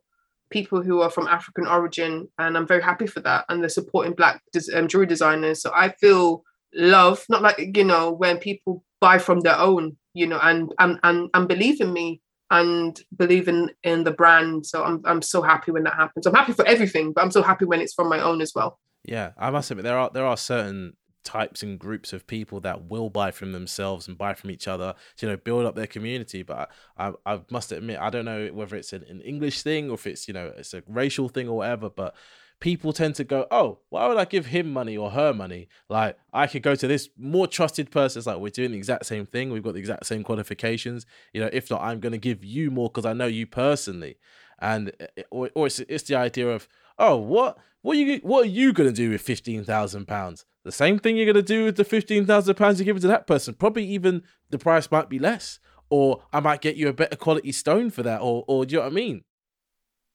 people 0.50 0.82
who 0.82 1.02
are 1.02 1.10
from 1.10 1.28
African 1.28 1.66
origin, 1.68 2.28
and 2.38 2.56
I'm 2.56 2.68
very 2.68 2.84
happy 2.84 3.08
for 3.08 3.20
that. 3.22 3.46
And 3.50 3.62
they're 3.62 3.70
supporting 3.70 4.14
Black 4.14 4.42
um, 4.76 4.88
jewelry 4.88 5.08
designers. 5.08 5.62
So 5.62 5.72
I 5.74 5.90
feel 5.90 6.44
love, 6.74 7.26
not 7.30 7.42
like 7.42 7.76
you 7.76 7.84
know 7.84 8.12
when 8.12 8.38
people 8.38 8.84
buy 9.00 9.18
from 9.18 9.42
their 9.42 9.58
own 9.58 9.98
you 10.16 10.26
know, 10.26 10.40
and 10.42 10.74
and 10.80 10.98
and, 11.04 11.30
and 11.36 11.48
believe 11.48 11.80
in 11.80 11.94
me 11.94 12.22
and 12.50 13.00
believe 13.16 13.48
in 13.48 13.70
in 13.84 14.06
the 14.06 14.12
brand. 14.12 14.66
So 14.66 14.84
I'm 14.84 15.02
I'm 15.06 15.22
so 15.22 15.44
happy 15.44 15.72
when 15.72 15.84
that 15.84 15.94
happens. 15.94 16.26
I'm 16.26 16.34
happy 16.34 16.54
for 16.54 16.66
everything, 16.66 17.12
but 17.14 17.24
I'm 17.24 17.32
so 17.32 17.44
happy 17.44 17.66
when 17.66 17.82
it's 17.82 17.94
from 17.94 18.10
my 18.10 18.20
own 18.22 18.42
as 18.42 18.54
well. 18.56 18.80
Yeah, 19.04 19.32
I 19.38 19.52
must 19.52 19.70
admit 19.70 19.84
there 19.84 19.98
are 19.98 20.10
there 20.12 20.26
are 20.26 20.38
certain 20.38 20.94
types 21.24 21.64
and 21.64 21.80
groups 21.80 22.14
of 22.14 22.28
people 22.28 22.60
that 22.62 22.86
will 22.86 23.10
buy 23.10 23.32
from 23.32 23.52
themselves 23.52 24.08
and 24.08 24.18
buy 24.18 24.34
from 24.36 24.52
each 24.52 24.68
other 24.68 24.94
to, 25.18 25.26
you 25.26 25.32
know 25.32 25.38
build 25.38 25.66
up 25.66 25.74
their 25.74 25.88
community 25.88 26.44
but 26.44 26.70
I, 27.00 27.14
I 27.26 27.42
must 27.50 27.72
admit 27.72 27.98
i 27.98 28.12
don't 28.12 28.26
know 28.26 28.52
whether 28.54 28.76
it's 28.76 28.94
an, 28.94 29.04
an 29.10 29.22
english 29.22 29.64
thing 29.64 29.90
or 29.90 29.96
if 29.96 30.06
it's 30.06 30.28
you 30.28 30.36
know 30.36 30.54
it's 30.56 30.76
a 30.76 30.84
racial 30.88 31.28
thing 31.28 31.50
or 31.50 31.58
whatever 31.58 31.90
but 31.90 32.14
people 32.60 32.94
tend 32.94 33.16
to 33.16 33.24
go, 33.24 33.46
oh, 33.52 33.80
why 33.90 34.08
would 34.08 34.18
I 34.18 34.26
give 34.26 34.48
him 34.48 34.72
money 34.72 34.98
or 34.98 35.12
her 35.12 35.34
money? 35.34 35.68
Like, 35.90 36.18
I 36.34 36.48
could 36.48 36.64
go 36.64 36.76
to 36.76 36.88
this 36.88 37.10
more 37.18 37.48
trusted 37.48 37.92
person. 37.92 38.20
It's 38.20 38.28
like, 38.28 38.38
we're 38.38 38.50
doing 38.50 38.72
the 38.72 38.78
exact 38.78 39.06
same 39.06 39.26
thing. 39.26 39.52
We've 39.52 39.64
got 39.64 39.74
the 39.74 39.80
exact 39.80 40.06
same 40.06 40.24
qualifications. 40.24 41.06
You 41.34 41.42
know, 41.42 41.50
if 41.52 41.70
not, 41.70 41.82
I'm 41.82 42.00
going 42.00 42.14
to 42.14 42.18
give 42.18 42.44
you 42.44 42.72
more 42.72 42.90
because 42.90 43.06
I 43.06 43.14
know 43.14 43.28
you 43.28 43.46
personally. 43.46 44.18
And, 44.60 44.92
eh, 45.00 45.24
or, 45.32 45.50
or 45.56 45.68
it's, 45.68 45.80
it's 45.80 46.06
the 46.06 46.16
idea 46.16 46.50
of, 46.50 46.68
oh, 46.98 47.18
what? 47.18 47.58
What 47.82 47.98
are 47.98 48.00
you 48.00 48.18
what 48.24 48.46
are 48.46 48.50
you 48.50 48.74
gonna 48.74 48.92
do 48.92 49.12
with 49.12 49.22
fifteen 49.22 49.64
thousand 49.64 50.08
pounds? 50.08 50.44
The 50.64 50.72
same 50.72 50.98
thing 50.98 51.18
you're 51.18 51.32
gonna 51.32 51.44
do 51.44 51.66
with 51.66 51.76
the 51.76 51.84
fifteen 51.84 52.26
thousand 52.26 52.56
pounds 52.56 52.80
you 52.80 52.86
give 52.86 52.98
it 52.98 53.02
to 53.02 53.08
that 53.10 53.28
person. 53.28 53.54
Probably 53.54 53.86
even 53.86 54.24
the 54.50 54.58
price 54.58 54.90
might 54.90 55.08
be 55.08 55.20
less, 55.20 55.60
or 55.92 56.24
I 56.34 56.40
might 56.40 56.62
get 56.62 56.78
you 56.78 56.88
a 56.88 56.94
better 56.94 57.16
quality 57.16 57.52
stone 57.52 57.92
for 57.92 58.02
that, 58.02 58.22
or 58.22 58.44
or 58.48 58.66
do 58.66 58.74
you 58.74 58.80
know 58.80 58.86
what 58.86 58.92
I 58.92 58.96
mean? 58.96 59.24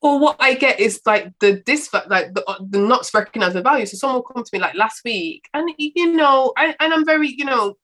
Or 0.02 0.18
what 0.18 0.36
I 0.40 0.54
get 0.54 0.80
is 0.80 1.00
like 1.04 1.32
the 1.40 1.62
this 1.66 1.92
like 1.92 2.34
the, 2.34 2.44
the 2.68 2.78
not 2.78 3.08
recognize 3.12 3.52
the 3.52 3.62
value. 3.62 3.86
So 3.86 3.96
someone 3.96 4.16
will 4.16 4.22
come 4.22 4.44
to 4.44 4.50
me 4.52 4.58
like 4.58 4.74
last 4.74 5.02
week, 5.04 5.48
and 5.52 5.70
you 5.78 6.12
know, 6.12 6.52
I, 6.56 6.74
and 6.80 6.92
I'm 6.94 7.04
very 7.04 7.34
you 7.36 7.44
know, 7.44 7.76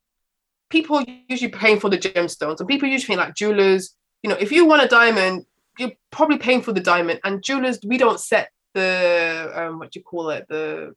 people 0.70 1.04
usually 1.28 1.50
paying 1.50 1.78
for 1.78 1.90
the 1.90 1.98
gemstones, 1.98 2.60
and 2.60 2.68
people 2.68 2.88
usually 2.88 3.16
like 3.16 3.34
jewelers. 3.34 3.94
You 4.22 4.30
know, 4.30 4.36
if 4.40 4.50
you 4.50 4.64
want 4.64 4.82
a 4.82 4.88
diamond, 4.88 5.44
you're 5.78 5.92
probably 6.10 6.38
paying 6.38 6.62
for 6.62 6.72
the 6.72 6.80
diamond, 6.80 7.20
and 7.24 7.42
jewelers 7.42 7.78
we 7.84 7.98
don't 7.98 8.20
set 8.20 8.50
the 8.74 9.52
um, 9.54 9.78
what 9.78 9.92
do 9.92 10.00
you 10.00 10.04
call 10.04 10.30
it 10.30 10.46
the 10.48 10.94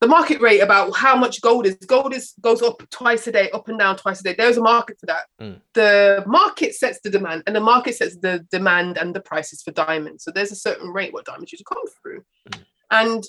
the 0.00 0.06
market 0.06 0.40
rate 0.40 0.60
about 0.60 0.94
how 0.94 1.16
much 1.16 1.40
gold 1.40 1.66
is. 1.66 1.76
Gold 1.76 2.14
is 2.14 2.34
goes 2.40 2.62
up 2.62 2.82
twice 2.90 3.26
a 3.26 3.32
day, 3.32 3.50
up 3.50 3.68
and 3.68 3.78
down 3.78 3.96
twice 3.96 4.20
a 4.20 4.24
day. 4.24 4.34
There's 4.36 4.58
a 4.58 4.62
market 4.62 4.98
for 5.00 5.06
that. 5.06 5.24
Mm. 5.40 5.60
The 5.72 6.22
market 6.26 6.74
sets 6.74 7.00
the 7.00 7.10
demand, 7.10 7.44
and 7.46 7.56
the 7.56 7.60
market 7.60 7.96
sets 7.96 8.16
the 8.16 8.46
demand 8.50 8.98
and 8.98 9.14
the 9.14 9.20
prices 9.20 9.62
for 9.62 9.70
diamonds. 9.70 10.24
So 10.24 10.30
there's 10.30 10.52
a 10.52 10.56
certain 10.56 10.90
rate 10.90 11.12
what 11.12 11.24
diamonds 11.24 11.52
usually 11.52 11.66
come 11.68 11.86
through. 12.02 12.24
Mm. 12.50 12.64
And 12.90 13.24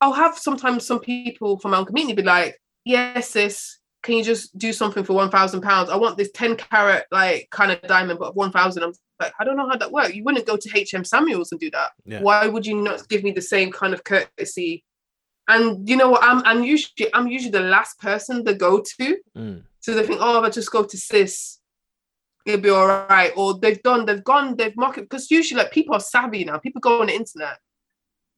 I'll 0.00 0.12
have 0.12 0.38
sometimes 0.38 0.86
some 0.86 0.98
people 0.98 1.58
from 1.58 1.74
our 1.74 1.84
community 1.84 2.14
be 2.14 2.22
like, 2.22 2.58
"Yes, 2.84 3.30
sis, 3.30 3.78
can 4.02 4.16
you 4.16 4.24
just 4.24 4.56
do 4.58 4.72
something 4.72 5.04
for 5.04 5.12
one 5.12 5.30
thousand 5.30 5.60
pounds? 5.60 5.90
I 5.90 5.96
want 5.96 6.16
this 6.16 6.30
ten 6.32 6.56
carat 6.56 7.04
like 7.12 7.48
kind 7.50 7.70
of 7.70 7.82
diamond, 7.82 8.18
but 8.18 8.34
one 8.34 8.50
thousand. 8.50 8.82
I'm 8.82 8.94
like, 9.20 9.32
I 9.38 9.44
don't 9.44 9.56
know 9.56 9.68
how 9.68 9.76
that 9.76 9.92
works. 9.92 10.14
You 10.14 10.24
wouldn't 10.24 10.46
go 10.46 10.56
to 10.56 10.70
HM 10.70 11.04
Samuels 11.04 11.52
and 11.52 11.60
do 11.60 11.70
that. 11.70 11.92
Yeah. 12.04 12.20
Why 12.22 12.48
would 12.48 12.66
you 12.66 12.80
not 12.80 13.06
give 13.08 13.22
me 13.22 13.30
the 13.30 13.42
same 13.42 13.70
kind 13.70 13.94
of 13.94 14.04
courtesy 14.04 14.84
and 15.48 15.88
you 15.88 15.96
know 15.96 16.10
what? 16.10 16.22
I'm 16.22 16.42
I'm 16.44 16.64
usually 16.64 17.12
I'm 17.14 17.28
usually 17.28 17.50
the 17.50 17.60
last 17.60 17.98
person 17.98 18.44
to 18.44 18.54
go 18.54 18.80
to. 18.98 19.16
Mm. 19.36 19.62
So 19.80 19.94
they 19.94 20.06
think, 20.06 20.20
oh, 20.22 20.38
if 20.38 20.44
I 20.44 20.50
just 20.50 20.70
go 20.70 20.84
to 20.84 20.96
sis, 20.96 21.58
it'll 22.46 22.60
be 22.60 22.70
all 22.70 22.86
right. 22.86 23.32
Or 23.36 23.58
they've 23.58 23.82
done, 23.82 24.06
they've 24.06 24.22
gone, 24.22 24.56
they've 24.56 24.76
marketed 24.76 25.08
because 25.08 25.30
usually 25.30 25.62
like 25.62 25.72
people 25.72 25.94
are 25.94 26.00
savvy 26.00 26.44
now. 26.44 26.58
People 26.58 26.80
go 26.80 27.00
on 27.00 27.08
the 27.08 27.14
internet, 27.14 27.58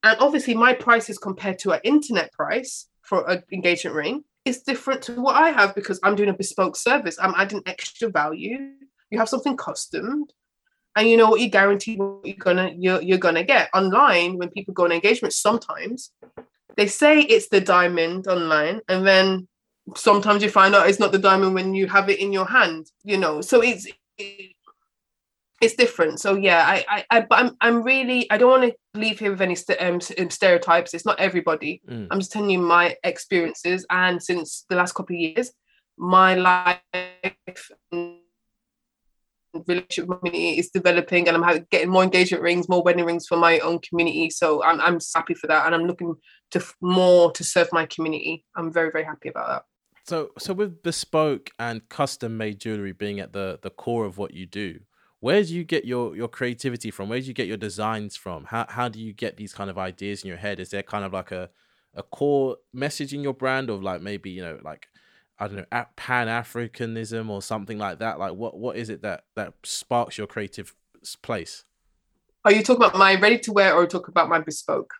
and 0.02 0.18
obviously 0.20 0.54
my 0.54 0.72
price 0.72 1.10
is 1.10 1.18
compared 1.18 1.58
to 1.60 1.72
an 1.72 1.80
internet 1.84 2.32
price 2.32 2.88
for 3.02 3.28
an 3.30 3.42
engagement 3.52 3.94
ring 3.94 4.24
is 4.44 4.62
different 4.62 5.02
to 5.02 5.20
what 5.20 5.36
I 5.36 5.50
have 5.50 5.74
because 5.74 5.98
I'm 6.02 6.16
doing 6.16 6.28
a 6.28 6.34
bespoke 6.34 6.76
service. 6.76 7.18
I'm 7.20 7.34
adding 7.36 7.62
extra 7.66 8.08
value. 8.08 8.72
You 9.10 9.18
have 9.18 9.28
something 9.28 9.56
custom. 9.56 10.26
and 10.96 11.08
you 11.08 11.16
know 11.16 11.28
what 11.28 11.40
you 11.40 11.48
guarantee 11.48 11.96
what 11.96 12.24
you're 12.24 12.36
gonna 12.36 12.72
you're, 12.76 13.02
you're 13.02 13.18
gonna 13.18 13.42
get 13.42 13.68
online 13.74 14.38
when 14.38 14.48
people 14.50 14.74
go 14.74 14.84
on 14.84 14.92
engagement 14.92 15.34
sometimes 15.34 16.12
they 16.76 16.86
say 16.86 17.20
it's 17.20 17.48
the 17.48 17.60
diamond 17.60 18.26
online 18.26 18.80
and 18.88 19.06
then 19.06 19.48
sometimes 19.96 20.42
you 20.42 20.48
find 20.50 20.74
out 20.74 20.88
it's 20.88 20.98
not 20.98 21.12
the 21.12 21.18
diamond 21.18 21.54
when 21.54 21.74
you 21.74 21.86
have 21.86 22.08
it 22.08 22.18
in 22.20 22.32
your 22.32 22.46
hand 22.46 22.90
you 23.04 23.16
know? 23.16 23.40
So 23.40 23.62
it's 23.62 23.86
it's 25.60 25.74
different. 25.76 26.20
So 26.20 26.34
yeah 26.34 26.64
i 26.66 26.84
i, 26.88 27.04
I 27.10 27.20
but 27.20 27.38
i'm 27.38 27.56
i'm 27.60 27.82
really 27.82 28.30
i 28.30 28.36
don't 28.38 28.50
want 28.50 28.64
to 28.64 28.98
leave 28.98 29.18
here 29.18 29.30
with 29.30 29.40
any 29.40 29.54
st- 29.54 29.80
um, 29.80 30.00
um, 30.18 30.30
stereotypes. 30.30 30.94
It's 30.94 31.06
not 31.06 31.20
everybody. 31.20 31.80
Mm. 31.88 32.08
i'm 32.10 32.20
just 32.20 32.32
telling 32.32 32.50
you 32.50 32.58
my 32.58 32.96
experiences 33.04 33.86
and 33.90 34.22
since 34.22 34.64
the 34.68 34.76
last 34.76 34.92
couple 34.94 35.16
of 35.16 35.20
years 35.20 35.52
my 35.96 36.34
life 36.34 37.70
relationship 39.66 40.08
community 40.08 40.58
is 40.58 40.70
developing 40.70 41.28
and 41.28 41.36
i'm 41.36 41.66
getting 41.70 41.88
more 41.88 42.02
engagement 42.02 42.42
rings 42.42 42.68
more 42.68 42.82
wedding 42.82 43.04
rings 43.04 43.26
for 43.26 43.36
my 43.36 43.58
own 43.60 43.78
community 43.80 44.30
so 44.30 44.62
i'm, 44.64 44.80
I'm 44.80 44.98
happy 45.14 45.34
for 45.34 45.46
that 45.46 45.66
and 45.66 45.74
i'm 45.74 45.84
looking 45.84 46.14
to 46.50 46.58
f- 46.58 46.74
more 46.80 47.32
to 47.32 47.44
serve 47.44 47.68
my 47.72 47.86
community 47.86 48.44
i'm 48.56 48.72
very 48.72 48.90
very 48.90 49.04
happy 49.04 49.28
about 49.28 49.48
that 49.48 49.62
So, 50.06 50.30
so 50.38 50.52
with 50.52 50.82
bespoke 50.82 51.50
and 51.58 51.88
custom 51.88 52.36
made 52.36 52.60
jewelry 52.60 52.92
being 52.92 53.20
at 53.20 53.32
the 53.32 53.58
the 53.62 53.70
core 53.70 54.04
of 54.04 54.18
what 54.18 54.34
you 54.34 54.46
do, 54.46 54.80
where 55.20 55.42
do 55.42 55.54
you 55.54 55.64
get 55.64 55.86
your 55.86 56.14
your 56.14 56.28
creativity 56.28 56.90
from? 56.90 57.08
Where 57.08 57.20
do 57.20 57.26
you 57.26 57.32
get 57.32 57.46
your 57.46 57.56
designs 57.56 58.14
from? 58.14 58.44
How 58.44 58.66
how 58.68 58.90
do 58.90 59.00
you 59.00 59.14
get 59.14 59.38
these 59.38 59.54
kind 59.54 59.70
of 59.70 59.78
ideas 59.78 60.22
in 60.22 60.28
your 60.28 60.36
head? 60.36 60.60
Is 60.60 60.68
there 60.68 60.82
kind 60.82 61.04
of 61.04 61.12
like 61.14 61.32
a 61.32 61.48
a 61.94 62.02
core 62.02 62.56
message 62.72 63.14
in 63.14 63.22
your 63.22 63.32
brand 63.32 63.70
of 63.70 63.82
like 63.82 64.02
maybe 64.02 64.30
you 64.30 64.42
know 64.42 64.58
like 64.62 64.88
I 65.44 65.48
don't 65.48 65.56
know 65.56 65.84
pan 65.96 66.28
Africanism 66.28 67.28
or 67.28 67.42
something 67.42 67.78
like 67.78 67.98
that? 67.98 68.18
Like 68.18 68.34
what 68.34 68.56
what 68.56 68.76
is 68.76 68.88
it 68.88 69.02
that 69.02 69.24
that 69.36 69.54
sparks 69.62 70.16
your 70.16 70.26
creative 70.26 70.74
place? 71.22 71.64
are 72.46 72.52
you 72.52 72.62
talking 72.62 72.84
about 72.84 72.98
my 72.98 73.14
ready 73.14 73.38
to 73.38 73.52
wear 73.52 73.74
or 73.74 73.86
talk 73.86 74.08
about 74.08 74.28
my 74.28 74.38
bespoke 74.38 74.92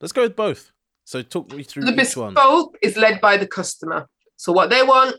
Let's 0.00 0.12
go 0.12 0.22
with 0.22 0.36
both. 0.36 0.70
So 1.04 1.22
talk 1.22 1.52
me 1.52 1.64
through 1.64 1.84
the 1.84 2.00
each 2.00 2.16
one. 2.16 2.34
bespoke 2.34 2.76
is 2.82 2.96
led 2.96 3.20
by 3.20 3.36
the 3.36 3.46
customer 3.46 4.08
so 4.36 4.52
what 4.52 4.70
they 4.70 4.82
want 4.82 5.16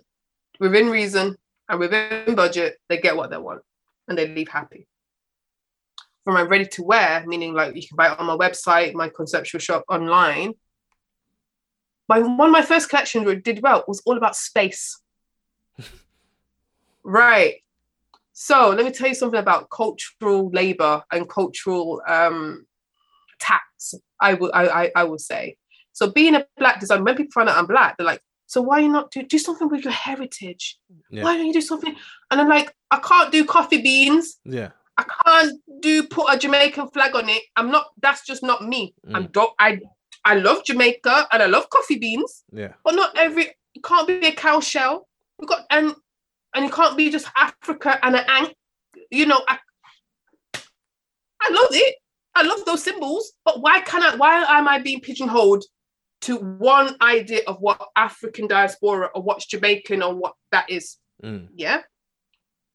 within 0.59 0.89
reason 0.89 1.35
and 1.67 1.79
within 1.79 2.35
budget 2.35 2.77
they 2.87 2.97
get 2.97 3.17
what 3.17 3.29
they 3.31 3.37
want 3.37 3.61
and 4.07 4.17
they 4.17 4.27
leave 4.27 4.47
happy 4.47 4.87
for 6.23 6.31
my 6.31 6.41
ready 6.41 6.65
to 6.65 6.83
wear 6.83 7.23
meaning 7.27 7.53
like 7.53 7.75
you 7.75 7.85
can 7.85 7.97
buy 7.97 8.11
it 8.11 8.19
on 8.19 8.25
my 8.25 8.37
website 8.37 8.93
my 8.93 9.09
conceptual 9.09 9.59
shop 9.59 9.83
online 9.89 10.53
my 12.09 12.19
one 12.19 12.49
of 12.49 12.51
my 12.51 12.61
first 12.61 12.89
collections 12.89 13.25
did 13.43 13.61
well 13.61 13.83
was 13.87 14.01
all 14.05 14.17
about 14.17 14.35
space 14.35 14.99
right 17.03 17.55
so 18.33 18.69
let 18.69 18.85
me 18.85 18.91
tell 18.91 19.07
you 19.07 19.15
something 19.15 19.39
about 19.39 19.69
cultural 19.69 20.49
labor 20.49 21.03
and 21.11 21.29
cultural 21.29 22.01
um 22.07 22.65
tax 23.39 23.93
i 24.19 24.33
will 24.33 24.51
I, 24.53 24.67
I 24.67 24.91
i 24.95 25.03
will 25.03 25.19
say 25.19 25.55
so 25.93 26.11
being 26.11 26.35
a 26.35 26.45
black 26.57 26.79
designer 26.79 27.03
when 27.03 27.15
people 27.15 27.31
find 27.31 27.47
out 27.47 27.57
i'm 27.57 27.67
black 27.67 27.97
they're 27.97 28.05
like 28.05 28.21
so 28.47 28.61
why 28.63 28.79
you 28.79 28.89
not 28.89 29.11
do, 29.11 29.21
do 29.21 29.37
something 29.37 29.69
with 29.69 29.83
your 29.83 29.93
heritage 29.93 30.77
Yeah. 31.09 31.23
why 31.23 31.37
don't 31.37 31.45
you 31.45 31.53
do 31.53 31.61
something 31.61 31.95
and 32.31 32.41
i'm 32.41 32.49
like 32.49 32.73
i 32.91 32.97
can't 32.97 33.31
do 33.31 33.45
coffee 33.45 33.81
beans 33.81 34.39
Yeah. 34.43 34.71
I 34.99 35.05
can't 35.25 35.61
do 35.79 36.03
put 36.03 36.25
a 36.29 36.37
Jamaican 36.37 36.89
flag 36.89 37.15
on 37.15 37.29
it. 37.29 37.41
I'm 37.55 37.71
not. 37.71 37.85
That's 38.01 38.25
just 38.25 38.43
not 38.43 38.67
me. 38.67 38.93
I'm 39.13 39.27
don't. 39.27 39.53
I 39.57 39.79
I 40.25 40.35
love 40.35 40.63
Jamaica 40.65 41.27
and 41.31 41.41
I 41.43 41.45
love 41.47 41.69
coffee 41.69 41.97
beans, 41.97 42.43
Yeah. 42.51 42.73
but 42.83 42.95
not 42.95 43.17
every. 43.17 43.47
You 43.73 43.81
can't 43.81 44.07
be 44.07 44.25
a 44.27 44.31
cow 44.31 44.59
shell. 44.59 45.07
You 45.39 45.47
got 45.47 45.61
and 45.69 45.93
and 46.55 46.65
you 46.65 46.71
can't 46.71 46.97
be 46.97 47.09
just 47.09 47.27
Africa 47.37 47.99
and 48.03 48.15
an 48.15 48.25
ant. 48.27 48.53
You 49.11 49.25
know, 49.25 49.41
I 49.47 49.57
I 51.41 51.49
love 51.51 51.69
it. 51.71 51.95
I 52.35 52.43
love 52.43 52.65
those 52.65 52.83
symbols, 52.83 53.31
but 53.45 53.61
why 53.61 53.81
can 53.81 54.03
I? 54.03 54.15
Why 54.15 54.43
am 54.57 54.67
I 54.67 54.79
being 54.79 55.01
pigeonholed 55.01 55.63
to 56.21 56.35
one 56.37 56.95
idea 57.01 57.41
of 57.47 57.57
what 57.59 57.81
African 57.95 58.47
diaspora 58.47 59.09
or 59.15 59.21
what's 59.21 59.45
Jamaican 59.45 60.03
or 60.03 60.13
what 60.15 60.33
that 60.51 60.69
is? 60.69 60.97
Mm. 61.23 61.49
yeah, 61.55 61.81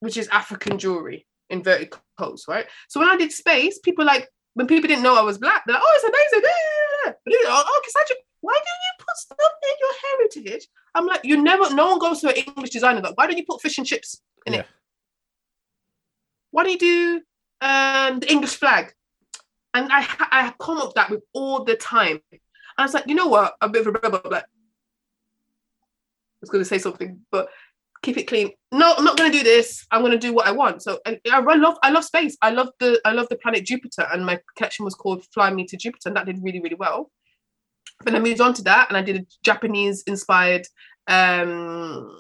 which 0.01 0.17
is 0.19 0.29
African 0.29 0.79
jewelry, 0.79 1.27
inverted 1.49 1.95
coats, 2.19 2.45
right? 2.47 2.67
So 2.89 3.01
when 3.01 3.09
I 3.09 3.17
did 3.17 3.33
space, 3.33 3.79
people 3.79 4.05
like 4.05 4.29
when 4.55 4.67
people 4.67 4.89
didn't 4.89 5.03
know 5.03 5.17
I 5.17 5.23
was 5.23 5.39
black, 5.39 5.63
they're 5.67 5.75
like, 5.75 5.83
oh, 5.85 5.93
it's 5.97 6.05
amazing. 6.05 6.51
Yeah, 7.05 7.13
yeah, 7.27 7.39
yeah." 7.43 7.49
But 7.49 7.65
oh, 7.67 7.81
Cassandra, 7.85 8.17
why 8.41 8.55
do 8.55 8.69
you 8.69 8.93
put 8.99 9.17
stuff 9.17 9.39
in 9.39 9.75
your 9.81 9.93
heritage? 10.05 10.69
I'm 10.95 11.07
like, 11.07 11.21
you 11.25 11.43
never, 11.43 11.75
no 11.75 11.91
one 11.91 11.99
goes 11.99 12.21
to 12.21 12.29
an 12.29 12.37
English 12.37 12.71
designer. 12.71 13.01
Like, 13.01 13.17
why 13.17 13.27
don't 13.27 13.39
you 13.39 13.45
put 13.45 13.63
fish 13.63 13.79
and 13.79 13.87
chips 13.87 14.21
in 14.47 14.53
Yeah. 14.55 14.61
it? 14.61 14.67
Why 16.51 16.65
don't 16.65 16.73
you 16.73 16.79
do 16.79 17.23
um, 17.61 18.21
the 18.21 18.31
English 18.31 18.57
flag? 18.57 18.95
And 19.73 19.91
I, 19.91 20.07
I 20.31 20.55
come 20.61 20.79
up 20.79 20.89
with 20.89 20.95
that 20.95 21.11
with 21.11 21.23
all 21.33 21.65
the 21.65 21.75
time. 21.75 22.21
And 22.31 22.41
I 22.79 22.83
was 22.83 22.95
like, 22.95 23.07
you 23.09 23.15
know 23.15 23.27
what? 23.27 23.55
I'm 23.61 23.71
a 23.71 23.73
bit 23.73 23.87
of 23.87 23.89
a 23.89 23.93
rebel. 23.93 24.21
I'm 24.25 24.35
I 24.35 24.43
was 26.41 26.51
going 26.51 26.63
to 26.63 26.69
say 26.69 26.79
something, 26.79 27.21
but 27.33 27.49
keep 28.05 28.17
it 28.19 28.27
clean. 28.29 28.51
No, 28.73 28.95
I'm 28.97 29.05
not 29.05 29.17
going 29.17 29.31
to 29.33 29.39
do 29.39 29.45
this. 29.45 29.87
I'm 29.91 30.01
going 30.03 30.13
to 30.13 30.19
do 30.19 30.33
what 30.35 30.47
I 30.47 30.53
want. 30.53 30.83
So 30.83 30.99
I, 31.07 31.19
I 31.33 31.41
love, 31.41 31.77
I 31.83 31.91
love 31.91 32.05
space. 32.05 32.37
I 32.43 32.51
love 32.51 32.69
the, 32.81 33.01
I 33.05 33.13
love 33.13 33.29
the 33.31 33.37
planet 33.37 33.65
Jupiter, 33.65 34.07
and 34.13 34.25
my 34.25 34.39
collection 34.57 34.85
was 34.85 34.95
called 34.95 35.25
"Fly 35.33 35.51
Me 35.51 35.65
to 35.67 35.77
Jupiter," 35.77 36.09
and 36.09 36.17
that 36.17 36.27
did 36.27 36.39
really, 36.43 36.61
really 36.61 36.77
well. 36.77 37.11
But 37.99 38.13
then 38.13 38.17
I 38.17 38.25
moved 38.25 38.41
on 38.41 38.55
to 38.55 38.63
that, 38.65 38.89
and 38.89 38.97
I 38.97 39.03
did 39.03 39.17
a 39.17 39.27
Japanese-inspired 39.45 40.67
um, 41.07 42.15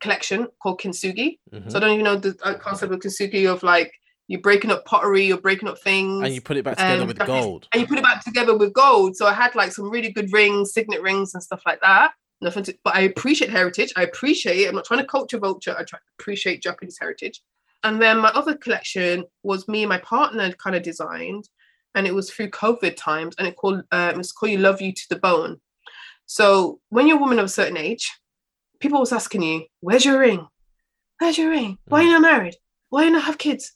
collection 0.00 0.48
called 0.62 0.80
Kintsugi. 0.80 1.38
Mhm. 1.52 1.70
So 1.70 1.78
I 1.78 1.80
don't 1.80 1.92
even 1.92 2.04
know 2.04 2.16
the 2.16 2.36
uh, 2.42 2.54
concept 2.54 2.92
of 2.92 3.00
Kintsugi 3.00 3.50
of 3.50 3.62
like 3.62 3.92
you're 4.28 4.40
breaking 4.40 4.70
up 4.70 4.84
pottery, 4.86 5.24
you're 5.26 5.40
breaking 5.40 5.68
up 5.68 5.78
things, 5.80 6.22
and 6.24 6.34
you 6.34 6.40
put 6.40 6.56
it 6.56 6.64
back 6.64 6.76
together 6.76 7.02
um, 7.02 7.08
with 7.08 7.18
Japanese- 7.18 7.44
gold. 7.44 7.68
and 7.72 7.80
you 7.82 7.86
put 7.86 7.98
it 7.98 8.04
back 8.04 8.24
together 8.24 8.56
with 8.56 8.72
gold. 8.72 9.16
So 9.16 9.26
I 9.26 9.34
had 9.34 9.54
like 9.54 9.72
some 9.72 9.90
really 9.90 10.10
good 10.12 10.32
rings, 10.32 10.72
signet 10.72 11.02
rings, 11.02 11.34
and 11.34 11.42
stuff 11.42 11.62
like 11.66 11.80
that. 11.82 12.12
Nothing 12.44 12.64
to, 12.64 12.78
but 12.84 12.94
I 12.94 13.00
appreciate 13.00 13.50
heritage. 13.50 13.90
I 13.96 14.02
appreciate. 14.02 14.68
I'm 14.68 14.74
not 14.74 14.84
trying 14.84 15.00
to 15.00 15.06
culture 15.06 15.38
vulture. 15.38 15.72
I 15.72 15.82
try 15.82 15.98
to 15.98 16.04
appreciate 16.18 16.62
Japanese 16.62 16.98
heritage. 17.00 17.40
And 17.84 18.02
then 18.02 18.18
my 18.18 18.28
other 18.28 18.54
collection 18.54 19.24
was 19.42 19.66
me 19.66 19.82
and 19.82 19.88
my 19.88 19.96
partner 19.96 20.52
kind 20.52 20.76
of 20.76 20.82
designed, 20.82 21.48
and 21.94 22.06
it 22.06 22.14
was 22.14 22.30
through 22.30 22.50
COVID 22.50 22.96
times, 22.96 23.34
and 23.38 23.48
it 23.48 23.56
called 23.56 23.82
uh, 23.90 24.10
it 24.12 24.18
was 24.18 24.30
called 24.30 24.52
"You 24.52 24.58
Love 24.58 24.82
You 24.82 24.92
to 24.92 25.06
the 25.08 25.16
Bone." 25.16 25.58
So 26.26 26.80
when 26.90 27.06
you're 27.06 27.16
a 27.16 27.20
woman 27.20 27.38
of 27.38 27.46
a 27.46 27.48
certain 27.48 27.78
age, 27.78 28.12
people 28.78 29.00
was 29.00 29.12
asking 29.12 29.42
you, 29.42 29.64
"Where's 29.80 30.04
your 30.04 30.18
ring? 30.18 30.46
Where's 31.18 31.38
your 31.38 31.48
ring? 31.48 31.78
Why 31.86 32.00
are 32.00 32.02
you 32.02 32.12
not 32.12 32.20
married? 32.20 32.56
Why 32.90 33.02
are 33.02 33.06
you 33.06 33.12
not 33.12 33.24
have 33.24 33.38
kids?" 33.38 33.72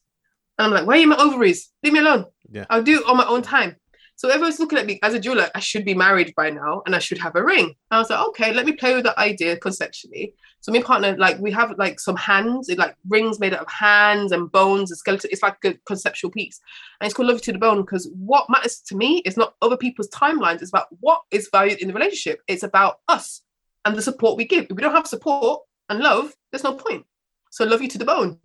And 0.58 0.66
I'm 0.66 0.72
like, 0.72 0.86
"Why 0.86 0.98
are 0.98 1.00
you 1.00 1.06
my 1.06 1.16
ovaries? 1.16 1.70
Leave 1.82 1.94
me 1.94 2.00
alone. 2.00 2.26
Yeah. 2.50 2.66
I'll 2.68 2.82
do 2.82 3.00
it 3.00 3.06
on 3.06 3.16
my 3.16 3.26
own 3.26 3.40
time." 3.40 3.76
So 4.18 4.28
everyone's 4.28 4.58
looking 4.58 4.80
at 4.80 4.86
me 4.86 4.98
as 5.04 5.14
a 5.14 5.20
jeweler. 5.20 5.48
I 5.54 5.60
should 5.60 5.84
be 5.84 5.94
married 5.94 6.34
by 6.34 6.50
now, 6.50 6.82
and 6.84 6.96
I 6.96 6.98
should 6.98 7.18
have 7.18 7.36
a 7.36 7.44
ring. 7.44 7.76
I 7.92 7.98
was 7.98 8.10
like, 8.10 8.18
"Okay, 8.30 8.52
let 8.52 8.66
me 8.66 8.72
play 8.72 8.96
with 8.96 9.04
the 9.04 9.16
idea 9.16 9.56
conceptually." 9.56 10.34
So 10.60 10.72
my 10.72 10.82
partner, 10.82 11.16
like, 11.16 11.38
we 11.38 11.52
have 11.52 11.78
like 11.78 12.00
some 12.00 12.16
hands, 12.16 12.68
it, 12.68 12.78
like 12.78 12.96
rings 13.08 13.38
made 13.38 13.54
out 13.54 13.60
of 13.60 13.70
hands 13.70 14.32
and 14.32 14.50
bones 14.50 14.90
and 14.90 14.98
skeleton. 14.98 15.30
It's 15.32 15.44
like 15.44 15.64
a 15.64 15.74
conceptual 15.86 16.32
piece, 16.32 16.58
and 17.00 17.06
it's 17.06 17.14
called 17.14 17.28
"Love 17.28 17.36
You 17.36 17.42
to 17.42 17.52
the 17.52 17.58
Bone" 17.60 17.82
because 17.82 18.10
what 18.16 18.50
matters 18.50 18.80
to 18.88 18.96
me 18.96 19.18
is 19.18 19.36
not 19.36 19.54
other 19.62 19.76
people's 19.76 20.08
timelines. 20.08 20.62
It's 20.62 20.72
about 20.72 20.88
what 20.98 21.22
is 21.30 21.48
valued 21.52 21.78
in 21.78 21.86
the 21.86 21.94
relationship. 21.94 22.40
It's 22.48 22.64
about 22.64 22.98
us 23.06 23.42
and 23.84 23.96
the 23.96 24.02
support 24.02 24.36
we 24.36 24.46
give. 24.46 24.64
If 24.64 24.76
we 24.76 24.82
don't 24.82 24.96
have 24.96 25.06
support 25.06 25.62
and 25.90 26.00
love, 26.00 26.34
there's 26.50 26.64
no 26.64 26.74
point. 26.74 27.06
So 27.50 27.64
love 27.64 27.82
you 27.82 27.88
to 27.90 27.98
the 27.98 28.04
bone, 28.04 28.40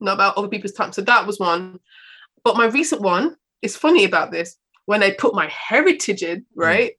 not 0.00 0.14
about 0.14 0.38
other 0.38 0.48
people's 0.48 0.72
time. 0.72 0.92
So 0.94 1.02
that 1.02 1.26
was 1.26 1.38
one. 1.38 1.80
But 2.44 2.56
my 2.56 2.64
recent 2.64 3.02
one 3.02 3.36
is 3.60 3.76
funny 3.76 4.04
about 4.04 4.30
this. 4.30 4.56
When 4.88 5.02
I 5.02 5.10
put 5.10 5.34
my 5.34 5.48
heritage 5.48 6.22
in, 6.22 6.38
mm. 6.38 6.44
right? 6.56 6.92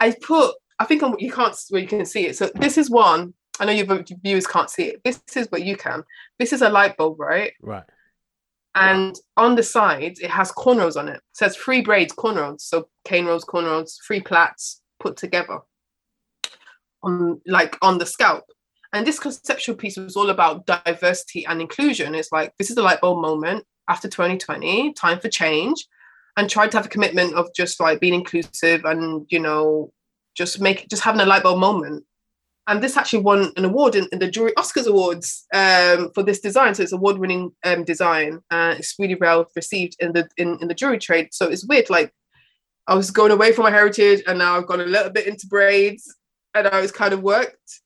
I 0.00 0.14
put, 0.20 0.54
I 0.78 0.84
think 0.84 1.02
I'm, 1.02 1.14
you 1.18 1.32
can't, 1.32 1.56
well, 1.70 1.80
you 1.80 1.88
can 1.88 2.04
see 2.04 2.26
it. 2.26 2.36
So 2.36 2.50
this 2.56 2.76
is 2.76 2.90
one. 2.90 3.32
I 3.58 3.64
know 3.64 3.72
your 3.72 4.04
viewers 4.22 4.46
can't 4.46 4.68
see 4.68 4.84
it. 4.88 5.00
This 5.02 5.22
is 5.34 5.46
what 5.48 5.64
you 5.64 5.78
can. 5.78 6.04
This 6.38 6.52
is 6.52 6.60
a 6.60 6.68
light 6.68 6.98
bulb, 6.98 7.18
right? 7.18 7.54
Right. 7.62 7.84
And 8.74 9.18
on 9.38 9.54
the 9.54 9.62
sides, 9.62 10.20
it 10.20 10.28
has 10.28 10.52
cornrows 10.52 10.98
on 10.98 11.08
it. 11.08 11.16
It 11.16 11.22
says 11.32 11.56
three 11.56 11.80
braids, 11.80 12.12
cornrows. 12.12 12.60
So 12.60 12.88
cane 13.06 13.24
rows, 13.24 13.46
cornrows, 13.46 13.94
three 14.06 14.20
plaits 14.20 14.82
put 15.00 15.16
together 15.16 15.60
on 17.02 17.40
like 17.46 17.78
on 17.80 17.96
the 17.96 18.04
scalp. 18.04 18.44
And 18.92 19.06
this 19.06 19.18
conceptual 19.18 19.76
piece 19.76 19.96
was 19.96 20.16
all 20.16 20.28
about 20.28 20.66
diversity 20.66 21.46
and 21.46 21.62
inclusion. 21.62 22.14
It's 22.14 22.30
like 22.30 22.52
this 22.58 22.68
is 22.68 22.76
the 22.76 22.82
light 22.82 23.00
bulb 23.00 23.22
moment 23.22 23.64
after 23.88 24.08
2020, 24.08 24.92
time 24.94 25.18
for 25.18 25.28
change, 25.28 25.86
and 26.36 26.48
tried 26.48 26.70
to 26.70 26.76
have 26.76 26.86
a 26.86 26.90
commitment 26.90 27.34
of 27.34 27.52
just 27.54 27.80
like 27.80 28.00
being 28.00 28.14
inclusive 28.14 28.84
and 28.84 29.26
you 29.28 29.38
know 29.38 29.92
just 30.34 30.60
make 30.60 30.88
just 30.88 31.02
having 31.02 31.20
a 31.20 31.26
light 31.26 31.42
bulb 31.42 31.58
moment. 31.58 32.04
And 32.68 32.80
this 32.80 32.96
actually 32.96 33.22
won 33.22 33.52
an 33.56 33.64
award 33.64 33.96
in, 33.96 34.06
in 34.12 34.20
the 34.20 34.30
Jury 34.30 34.52
Oscars 34.52 34.86
Awards 34.86 35.46
um, 35.52 36.10
for 36.14 36.22
this 36.22 36.40
design. 36.40 36.74
So 36.74 36.84
it's 36.84 36.92
award-winning 36.92 37.50
um, 37.64 37.82
design. 37.82 38.40
Uh, 38.52 38.76
it's 38.78 38.94
really 39.00 39.16
well 39.16 39.50
received 39.56 39.96
in 39.98 40.12
the 40.12 40.28
in, 40.36 40.58
in 40.60 40.68
the 40.68 40.74
jury 40.74 40.98
trade. 40.98 41.30
So 41.32 41.48
it's 41.48 41.66
weird. 41.66 41.90
Like 41.90 42.12
I 42.86 42.94
was 42.94 43.10
going 43.10 43.32
away 43.32 43.52
from 43.52 43.64
my 43.64 43.70
heritage, 43.70 44.22
and 44.26 44.38
now 44.38 44.56
I've 44.56 44.66
gone 44.66 44.80
a 44.80 44.86
little 44.86 45.10
bit 45.10 45.26
into 45.26 45.46
braids, 45.48 46.14
and 46.54 46.68
I 46.68 46.80
was 46.80 46.92
kind 46.92 47.12
of 47.12 47.22
worked. 47.22 47.80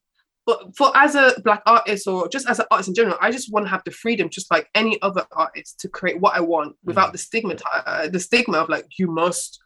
But 0.46 0.76
for 0.76 0.96
as 0.96 1.16
a 1.16 1.34
black 1.44 1.62
artist 1.66 2.06
or 2.06 2.28
just 2.28 2.48
as 2.48 2.60
an 2.60 2.66
artist 2.70 2.88
in 2.88 2.94
general, 2.94 3.18
I 3.20 3.32
just 3.32 3.52
want 3.52 3.66
to 3.66 3.70
have 3.70 3.82
the 3.84 3.90
freedom, 3.90 4.30
just 4.30 4.50
like 4.50 4.70
any 4.76 5.00
other 5.02 5.26
artist, 5.32 5.80
to 5.80 5.88
create 5.88 6.20
what 6.20 6.36
I 6.36 6.40
want 6.40 6.76
without 6.84 7.08
mm. 7.08 7.12
the 7.12 7.18
stigma, 7.18 7.56
uh, 7.74 8.08
the 8.08 8.20
stigma 8.20 8.58
of 8.58 8.68
like 8.68 8.86
you 8.96 9.08
must 9.08 9.60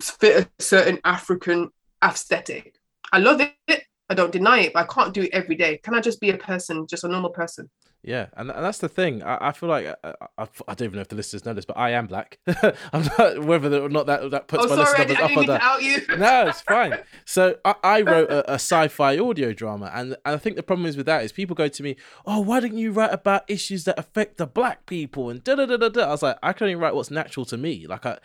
fit 0.00 0.46
a 0.46 0.62
certain 0.62 1.00
African 1.04 1.70
aesthetic. 2.02 2.78
I 3.12 3.18
love 3.18 3.40
it. 3.40 3.82
I 4.08 4.14
don't 4.14 4.32
deny 4.32 4.60
it, 4.60 4.74
but 4.74 4.84
I 4.84 4.92
can't 4.94 5.12
do 5.12 5.22
it 5.22 5.30
every 5.32 5.56
day. 5.56 5.78
Can 5.78 5.94
I 5.94 6.00
just 6.00 6.20
be 6.20 6.30
a 6.30 6.38
person, 6.38 6.86
just 6.86 7.04
a 7.04 7.08
normal 7.08 7.30
person? 7.30 7.68
Yeah, 8.04 8.26
and, 8.36 8.50
and 8.50 8.64
that's 8.64 8.78
the 8.78 8.88
thing. 8.88 9.22
I, 9.22 9.48
I 9.48 9.52
feel 9.52 9.68
like 9.68 9.86
I, 9.86 9.94
uh, 10.08 10.26
I, 10.36 10.42
I, 10.66 10.74
don't 10.74 10.86
even 10.86 10.96
know 10.96 11.02
if 11.02 11.08
the 11.08 11.14
listeners 11.14 11.44
know 11.44 11.54
this, 11.54 11.64
but 11.64 11.78
I 11.78 11.90
am 11.90 12.08
black. 12.08 12.40
I'm 12.92 13.08
not 13.16 13.44
whether 13.44 13.80
or 13.80 13.88
not 13.88 14.06
that 14.06 14.28
that 14.32 14.48
puts 14.48 14.64
oh, 14.64 14.68
my 14.68 14.84
sorry, 14.84 15.06
listeners 15.06 15.48
up. 15.48 15.62
Out 15.62 15.82
you. 15.84 16.04
no, 16.18 16.48
it's 16.48 16.60
fine. 16.62 16.98
So 17.24 17.58
I, 17.64 17.76
I 17.84 18.02
wrote 18.02 18.28
a, 18.28 18.50
a, 18.50 18.54
sci-fi 18.54 19.18
audio 19.18 19.52
drama, 19.52 19.88
and, 19.94 20.16
and 20.24 20.34
I 20.34 20.36
think 20.36 20.56
the 20.56 20.64
problem 20.64 20.86
is 20.86 20.96
with 20.96 21.06
that 21.06 21.22
is 21.22 21.30
people 21.30 21.54
go 21.54 21.68
to 21.68 21.82
me, 21.82 21.94
"Oh, 22.26 22.40
why 22.40 22.58
didn't 22.58 22.78
you 22.78 22.90
write 22.90 23.14
about 23.14 23.48
issues 23.48 23.84
that 23.84 23.96
affect 23.96 24.36
the 24.36 24.46
black 24.46 24.84
people?" 24.86 25.30
And 25.30 25.44
da 25.44 25.54
da 25.54 25.66
da 25.66 25.76
da 25.76 25.88
da. 25.88 26.02
I 26.02 26.10
was 26.10 26.22
like, 26.24 26.38
I 26.42 26.52
can 26.52 26.64
only 26.64 26.74
write 26.74 26.96
what's 26.96 27.10
natural 27.10 27.46
to 27.46 27.56
me. 27.56 27.86
Like 27.86 28.04
I. 28.04 28.18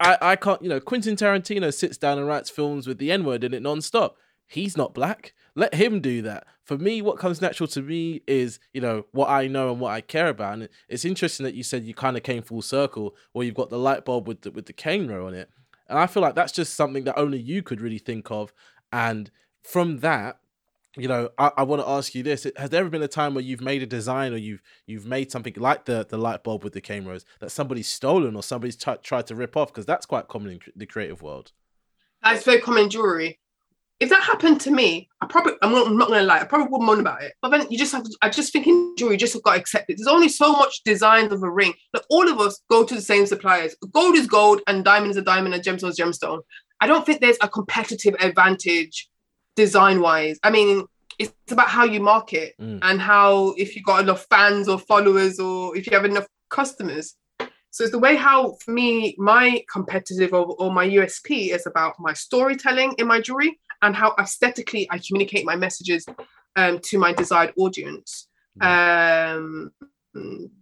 I, 0.00 0.18
I 0.20 0.36
can't, 0.36 0.60
you 0.60 0.68
know, 0.68 0.80
Quentin 0.80 1.14
Tarantino 1.14 1.72
sits 1.72 1.96
down 1.96 2.18
and 2.18 2.26
writes 2.26 2.50
films 2.50 2.88
with 2.88 2.98
the 2.98 3.12
N 3.12 3.24
word 3.24 3.44
in 3.44 3.54
it 3.54 3.62
non-stop. 3.62 4.16
He's 4.44 4.76
not 4.76 4.92
black. 4.92 5.34
Let 5.56 5.74
him 5.74 6.00
do 6.00 6.22
that. 6.22 6.46
For 6.64 6.76
me, 6.76 7.00
what 7.00 7.18
comes 7.18 7.40
natural 7.40 7.68
to 7.68 7.82
me 7.82 8.22
is, 8.26 8.58
you 8.72 8.80
know, 8.80 9.06
what 9.12 9.28
I 9.28 9.46
know 9.46 9.70
and 9.70 9.80
what 9.80 9.92
I 9.92 10.00
care 10.00 10.28
about. 10.28 10.54
And 10.54 10.68
it's 10.88 11.04
interesting 11.04 11.44
that 11.44 11.54
you 11.54 11.62
said 11.62 11.84
you 11.84 11.94
kind 11.94 12.16
of 12.16 12.22
came 12.22 12.42
full 12.42 12.62
circle, 12.62 13.14
where 13.32 13.44
you've 13.44 13.54
got 13.54 13.70
the 13.70 13.78
light 13.78 14.04
bulb 14.04 14.26
with 14.26 14.42
the, 14.42 14.50
with 14.50 14.66
the 14.66 14.72
cane 14.72 15.06
row 15.06 15.26
on 15.26 15.34
it. 15.34 15.50
And 15.88 15.98
I 15.98 16.06
feel 16.06 16.22
like 16.22 16.34
that's 16.34 16.52
just 16.52 16.74
something 16.74 17.04
that 17.04 17.18
only 17.18 17.38
you 17.38 17.62
could 17.62 17.80
really 17.80 17.98
think 17.98 18.30
of. 18.30 18.52
And 18.92 19.30
from 19.62 19.98
that, 19.98 20.38
you 20.96 21.08
know, 21.08 21.30
I, 21.38 21.50
I 21.58 21.62
want 21.64 21.82
to 21.82 21.88
ask 21.88 22.14
you 22.14 22.22
this: 22.22 22.46
Has 22.56 22.70
there 22.70 22.80
ever 22.80 22.88
been 22.88 23.02
a 23.02 23.08
time 23.08 23.34
where 23.34 23.42
you've 23.42 23.60
made 23.60 23.82
a 23.82 23.86
design 23.86 24.32
or 24.32 24.36
you've 24.36 24.62
you've 24.86 25.06
made 25.06 25.30
something 25.30 25.54
like 25.56 25.84
the 25.86 26.06
the 26.08 26.16
light 26.16 26.44
bulb 26.44 26.62
with 26.62 26.72
the 26.72 26.80
cane 26.80 27.04
rows 27.04 27.24
that 27.40 27.50
somebody's 27.50 27.88
stolen 27.88 28.36
or 28.36 28.42
somebody's 28.42 28.76
t- 28.76 28.92
tried 29.02 29.26
to 29.26 29.34
rip 29.34 29.56
off? 29.56 29.72
Because 29.72 29.86
that's 29.86 30.06
quite 30.06 30.28
common 30.28 30.52
in 30.52 30.60
the 30.76 30.86
creative 30.86 31.20
world. 31.20 31.52
That's 32.22 32.44
very 32.44 32.60
common 32.60 32.90
jewelry 32.90 33.40
if 34.00 34.10
that 34.10 34.22
happened 34.22 34.60
to 34.62 34.70
me, 34.70 35.08
I 35.20 35.26
probably 35.26 35.52
I'm 35.62 35.72
not, 35.72 35.86
I'm 35.86 35.96
not, 35.96 36.08
gonna 36.08 36.22
lie, 36.22 36.40
I 36.40 36.44
probably 36.44 36.68
wouldn't 36.68 36.86
moan 36.86 37.00
about 37.00 37.22
it. 37.22 37.34
But 37.40 37.50
then 37.50 37.66
you 37.70 37.78
just 37.78 37.92
have 37.92 38.04
to, 38.04 38.16
I 38.22 38.28
just 38.28 38.52
think 38.52 38.66
in 38.66 38.94
jewelry, 38.98 39.14
you 39.14 39.18
just 39.18 39.40
got 39.42 39.54
to 39.54 39.60
accept 39.60 39.88
it. 39.88 39.96
There's 39.96 40.08
only 40.08 40.28
so 40.28 40.52
much 40.52 40.82
designs 40.84 41.32
of 41.32 41.42
a 41.42 41.50
ring. 41.50 41.74
Like 41.92 42.04
all 42.10 42.28
of 42.28 42.40
us 42.40 42.60
go 42.68 42.84
to 42.84 42.94
the 42.94 43.00
same 43.00 43.26
suppliers. 43.26 43.76
Gold 43.92 44.16
is 44.16 44.26
gold 44.26 44.62
and 44.66 44.84
diamond 44.84 45.12
is 45.12 45.16
a 45.16 45.22
diamond 45.22 45.54
and 45.54 45.62
gemstone 45.62 45.90
is 45.90 45.98
gemstone. 45.98 46.40
I 46.80 46.86
don't 46.86 47.06
think 47.06 47.20
there's 47.20 47.38
a 47.40 47.48
competitive 47.48 48.14
advantage 48.20 49.08
design 49.54 50.00
wise. 50.00 50.38
I 50.42 50.50
mean, 50.50 50.84
it's 51.18 51.32
about 51.50 51.68
how 51.68 51.84
you 51.84 52.00
market 52.00 52.54
mm. 52.60 52.80
and 52.82 53.00
how 53.00 53.54
if 53.56 53.76
you 53.76 53.82
got 53.82 54.02
enough 54.02 54.26
fans 54.28 54.68
or 54.68 54.78
followers 54.78 55.38
or 55.38 55.76
if 55.76 55.86
you 55.86 55.92
have 55.92 56.04
enough 56.04 56.26
customers. 56.50 57.14
So 57.70 57.82
it's 57.82 57.92
the 57.92 57.98
way 57.98 58.14
how, 58.14 58.52
for 58.60 58.70
me, 58.70 59.16
my 59.18 59.64
competitive 59.72 60.32
or, 60.32 60.54
or 60.58 60.72
my 60.72 60.88
USP 60.88 61.52
is 61.52 61.66
about 61.66 61.94
my 61.98 62.12
storytelling 62.12 62.94
in 62.98 63.08
my 63.08 63.20
jewelry 63.20 63.58
and 63.84 63.94
how 63.94 64.14
aesthetically 64.18 64.88
I 64.90 64.98
communicate 64.98 65.44
my 65.44 65.56
messages 65.56 66.06
um, 66.56 66.80
to 66.80 66.98
my 66.98 67.12
desired 67.12 67.52
audience. 67.56 68.28
Um, 68.60 69.70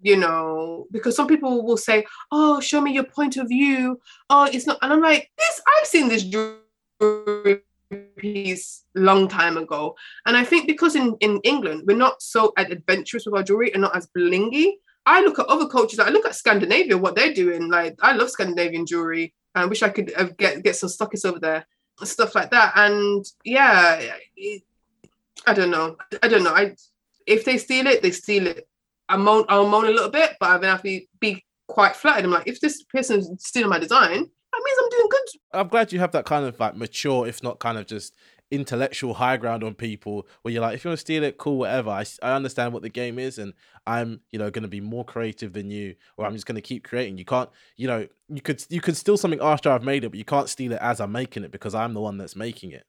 you 0.01 0.17
know, 0.17 0.87
because 0.91 1.15
some 1.15 1.27
people 1.27 1.65
will 1.65 1.77
say, 1.77 2.05
"Oh, 2.31 2.61
show 2.61 2.81
me 2.81 2.93
your 2.93 3.05
point 3.05 3.37
of 3.37 3.49
view." 3.49 4.01
Oh, 4.31 4.49
it's 4.53 4.67
not, 4.67 4.79
and 4.83 4.93
I'm 4.93 5.01
like, 5.01 5.31
"This, 5.39 5.61
I've 5.69 5.87
seen 5.87 6.09
this 6.09 6.25
jewelry 6.25 7.61
piece 8.17 8.85
long 8.95 9.29
time 9.29 9.57
ago," 9.59 9.95
and 10.27 10.37
I 10.37 10.45
think 10.45 10.67
because 10.67 10.97
in 10.97 11.17
in 11.21 11.41
England 11.45 11.85
we're 11.87 12.05
not 12.07 12.23
so 12.23 12.53
adventurous 12.57 13.27
with 13.27 13.35
our 13.35 13.43
jewelry 13.43 13.73
and 13.73 13.83
not 13.83 13.97
as 13.97 14.09
blingy. 14.17 14.73
I 15.05 15.21
look 15.21 15.39
at 15.39 15.47
other 15.47 15.67
cultures. 15.67 15.99
I 15.99 16.11
look 16.11 16.25
at 16.25 16.37
Scandinavia, 16.37 16.97
what 16.97 17.15
they're 17.15 17.35
doing. 17.35 17.69
Like 17.69 17.97
I 18.01 18.13
love 18.15 18.31
Scandinavian 18.31 18.87
jewelry. 18.87 19.35
I 19.55 19.67
wish 19.67 19.83
I 19.83 19.91
could 19.91 20.13
uh, 20.17 20.31
get 20.39 20.63
get 20.63 20.77
some 20.77 20.89
stockists 20.89 21.27
over 21.27 21.39
there, 21.39 21.67
stuff 22.07 22.35
like 22.35 22.51
that. 22.51 22.73
And 22.77 23.25
yeah, 23.45 24.01
it, 24.37 24.63
I 25.47 25.55
don't 25.55 25.71
know. 25.71 25.97
I 26.23 26.29
don't 26.29 26.45
know. 26.45 26.55
I 26.55 26.75
if 27.27 27.45
they 27.45 27.59
steal 27.59 27.87
it, 27.87 28.03
they 28.03 28.11
steal 28.11 28.47
it. 28.47 28.69
I 29.09 29.17
moan. 29.17 29.45
I'll 29.49 29.69
moan 29.69 29.87
a 29.87 29.91
little 29.91 30.11
bit, 30.11 30.37
but 30.41 30.51
I've 30.51 30.63
have 30.63 30.83
to 30.83 31.01
be 31.21 31.45
quite 31.69 31.97
flattered. 31.97 32.25
I'm 32.25 32.31
like, 32.31 32.49
if 32.49 32.61
this 32.61 32.83
person's 32.85 33.31
stealing 33.45 33.71
my 33.71 33.79
design, 33.79 34.11
that 34.53 34.63
means 34.65 34.79
I'm 34.83 34.91
doing 34.91 35.09
good. 35.11 35.59
I'm 35.59 35.69
glad 35.69 35.93
you 35.93 35.99
have 36.01 36.13
that 36.13 36.27
kind 36.27 36.45
of 36.45 36.59
like 36.61 36.77
mature, 36.77 37.27
if 37.27 37.43
not 37.43 37.59
kind 37.59 37.79
of 37.79 37.87
just 37.87 38.15
intellectual 38.53 39.15
high 39.15 39.39
ground 39.39 39.65
on 39.65 39.75
people 39.75 40.27
where 40.43 40.53
you're 40.53 40.61
like, 40.61 40.75
if 40.75 40.85
you 40.85 40.91
want 40.91 40.99
to 40.99 41.01
steal 41.01 41.25
it, 41.25 41.39
cool, 41.39 41.59
whatever. 41.59 41.91
I, 41.91 42.05
I 42.23 42.33
understand 42.35 42.73
what 42.73 42.83
the 42.83 42.91
game 42.91 43.19
is, 43.19 43.39
and 43.39 43.55
I'm 43.87 44.21
you 44.31 44.39
know 44.39 44.51
going 44.51 44.63
to 44.63 44.69
be 44.69 44.81
more 44.81 45.05
creative 45.05 45.53
than 45.55 45.71
you, 45.71 45.97
or 46.17 46.27
I'm 46.27 46.35
just 46.35 46.47
going 46.47 46.57
to 46.57 46.63
keep 46.63 46.85
creating. 46.85 47.19
You 47.19 47.25
can't, 47.25 47.51
you 47.77 47.89
know, 47.89 48.07
you 48.29 48.43
could 48.43 48.65
you 48.69 48.81
could 48.81 48.97
steal 48.97 49.17
something 49.17 49.41
after 49.41 49.71
I've 49.71 49.83
made 49.83 50.05
it, 50.05 50.11
but 50.11 50.19
you 50.19 50.25
can't 50.25 50.49
steal 50.49 50.73
it 50.73 50.79
as 50.81 51.01
I'm 51.01 51.11
making 51.11 51.45
it 51.45 51.51
because 51.51 51.75
I'm 51.75 51.95
the 51.95 52.01
one 52.01 52.19
that's 52.19 52.37
making 52.37 52.73
it. 52.73 52.85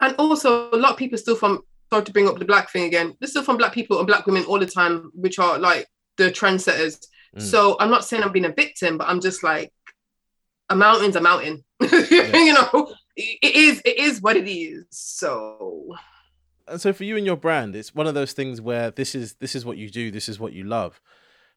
And 0.00 0.14
also, 0.16 0.70
a 0.70 0.76
lot 0.76 0.92
of 0.92 0.96
people 0.96 1.18
still 1.18 1.36
from 1.36 1.62
sorry 1.90 2.04
to 2.04 2.12
bring 2.12 2.28
up 2.28 2.38
the 2.38 2.44
black 2.44 2.70
thing 2.70 2.84
again. 2.84 3.16
This 3.20 3.36
is 3.36 3.44
from 3.44 3.58
black 3.58 3.74
people 3.74 3.98
and 3.98 4.06
black 4.06 4.26
women 4.26 4.44
all 4.44 4.58
the 4.58 4.66
time, 4.66 5.10
which 5.14 5.38
are 5.38 5.58
like 5.58 5.86
the 6.16 6.30
trendsetters. 6.30 6.98
Mm. 7.36 7.42
So 7.42 7.76
I'm 7.80 7.90
not 7.90 8.04
saying 8.04 8.22
I'm 8.22 8.32
being 8.32 8.44
a 8.44 8.52
victim, 8.52 8.96
but 8.96 9.08
I'm 9.08 9.20
just 9.20 9.42
like 9.42 9.72
a 10.70 10.76
mountain's 10.76 11.16
a 11.16 11.20
mountain. 11.20 11.64
Yeah. 12.10 12.36
you 12.36 12.54
know, 12.54 12.94
it 13.16 13.54
is 13.54 13.82
it 13.84 13.98
is 13.98 14.20
what 14.22 14.36
it 14.36 14.48
is. 14.50 14.84
So 14.90 15.94
and 16.68 16.80
so 16.80 16.92
for 16.92 17.04
you 17.04 17.16
and 17.16 17.26
your 17.26 17.36
brand, 17.36 17.74
it's 17.74 17.94
one 17.94 18.06
of 18.06 18.14
those 18.14 18.32
things 18.32 18.60
where 18.60 18.90
this 18.90 19.14
is 19.14 19.34
this 19.34 19.54
is 19.54 19.64
what 19.64 19.76
you 19.76 19.90
do, 19.90 20.10
this 20.10 20.28
is 20.28 20.38
what 20.38 20.52
you 20.52 20.64
love. 20.64 21.00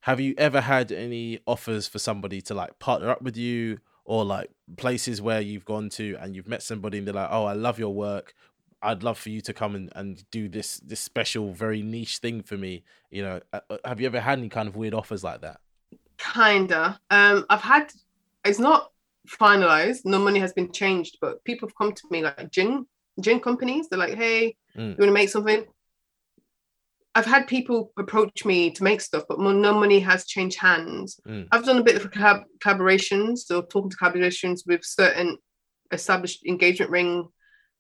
Have 0.02 0.20
you 0.20 0.36
ever 0.38 0.62
had 0.62 0.92
any 0.92 1.40
offers 1.48 1.88
for 1.88 2.00
somebody 2.00 2.42
to 2.44 2.54
like 2.54 2.78
partner 2.80 3.10
up 3.10 3.22
with 3.22 3.38
you 3.38 3.80
or 4.04 4.24
like 4.24 4.52
places 4.78 5.22
where 5.22 5.42
you've 5.42 5.66
gone 5.66 5.90
to 5.90 6.16
and 6.20 6.36
you've 6.36 6.48
met 6.48 6.62
somebody 6.62 7.00
and 7.00 7.08
they're 7.08 7.14
like, 7.14 7.30
"Oh, 7.32 7.46
I 7.46 7.54
love 7.54 7.80
your 7.80 7.94
work. 7.94 8.34
I'd 8.82 9.04
love 9.04 9.18
for 9.18 9.30
you 9.30 9.42
to 9.42 9.54
come 9.54 9.74
and, 9.74 9.92
and 9.96 10.30
do 10.32 10.48
this 10.48 10.78
this 10.78 11.00
special 11.00 11.54
very 11.54 11.82
niche 11.82 12.18
thing 12.18 12.42
for 12.42 12.58
me." 12.58 12.84
You 13.10 13.24
know, 13.24 13.42
uh, 13.54 13.62
uh, 13.70 13.78
have 13.86 14.00
you 14.00 14.08
ever 14.08 14.20
had 14.20 14.38
any 14.40 14.50
kind 14.50 14.68
of 14.68 14.76
weird 14.76 14.94
offers 14.94 15.24
like 15.24 15.42
that? 15.42 15.60
Kinda. 16.18 17.00
Um 17.10 17.46
I've 17.50 17.62
had 17.62 17.92
it's 18.44 18.60
not 18.60 18.92
finalized. 19.26 20.06
No 20.06 20.20
money 20.20 20.40
has 20.40 20.54
been 20.54 20.72
changed, 20.72 21.18
but 21.22 21.44
people 21.44 21.68
have 21.68 21.76
come 21.76 21.94
to 21.94 22.04
me 22.10 22.22
like 22.22 22.52
gin 22.52 22.86
gin 23.22 23.40
companies. 23.40 23.88
They're 23.88 24.00
like, 24.00 24.16
"Hey, 24.16 24.56
mm. 24.78 24.90
you 24.90 24.98
want 24.98 25.10
to 25.10 25.12
make 25.12 25.30
something?" 25.30 25.66
I've 27.18 27.26
had 27.26 27.48
people 27.48 27.94
approach 27.98 28.44
me 28.44 28.72
to 28.72 28.84
make 28.84 29.00
stuff, 29.00 29.24
but 29.30 29.40
no 29.40 29.74
money 29.74 30.02
has 30.02 30.26
changed 30.26 30.60
hands. 30.60 31.18
Mm. 31.26 31.48
I've 31.50 31.64
done 31.64 31.78
a 31.78 31.84
bit 31.84 31.96
of 31.96 32.12
collab- 32.12 32.44
collaborations, 32.60 33.40
so 33.40 33.62
talking 33.62 33.90
to 33.90 33.96
collaborations 33.96 34.68
with 34.68 34.84
certain 34.84 35.38
established 35.94 36.46
engagement 36.46 36.92
ring 36.92 37.30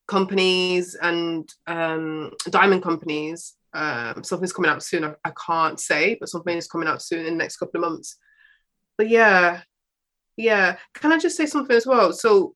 companies 0.08 0.96
and 0.96 1.52
um, 1.68 2.32
diamond 2.50 2.84
companies. 2.84 3.56
Um, 3.74 4.24
something's 4.24 4.54
coming 4.54 4.72
out 4.72 4.84
soon. 4.84 5.04
I, 5.04 5.16
I, 5.26 5.32
can't 5.46 5.82
say, 5.82 6.16
but 6.18 6.30
something 6.30 6.56
is 6.56 6.68
coming 6.68 6.88
out 6.88 7.02
soon 7.02 7.26
in 7.26 7.26
the 7.26 7.32
next 7.44 7.58
couple 7.58 7.84
of 7.84 7.92
months. 7.92 8.18
But 8.98 9.10
yeah, 9.10 9.62
yeah. 10.38 10.78
Can 10.94 11.12
I 11.12 11.18
just 11.18 11.38
say 11.38 11.46
something 11.46 11.76
as 11.76 11.86
well? 11.86 12.14
So 12.14 12.56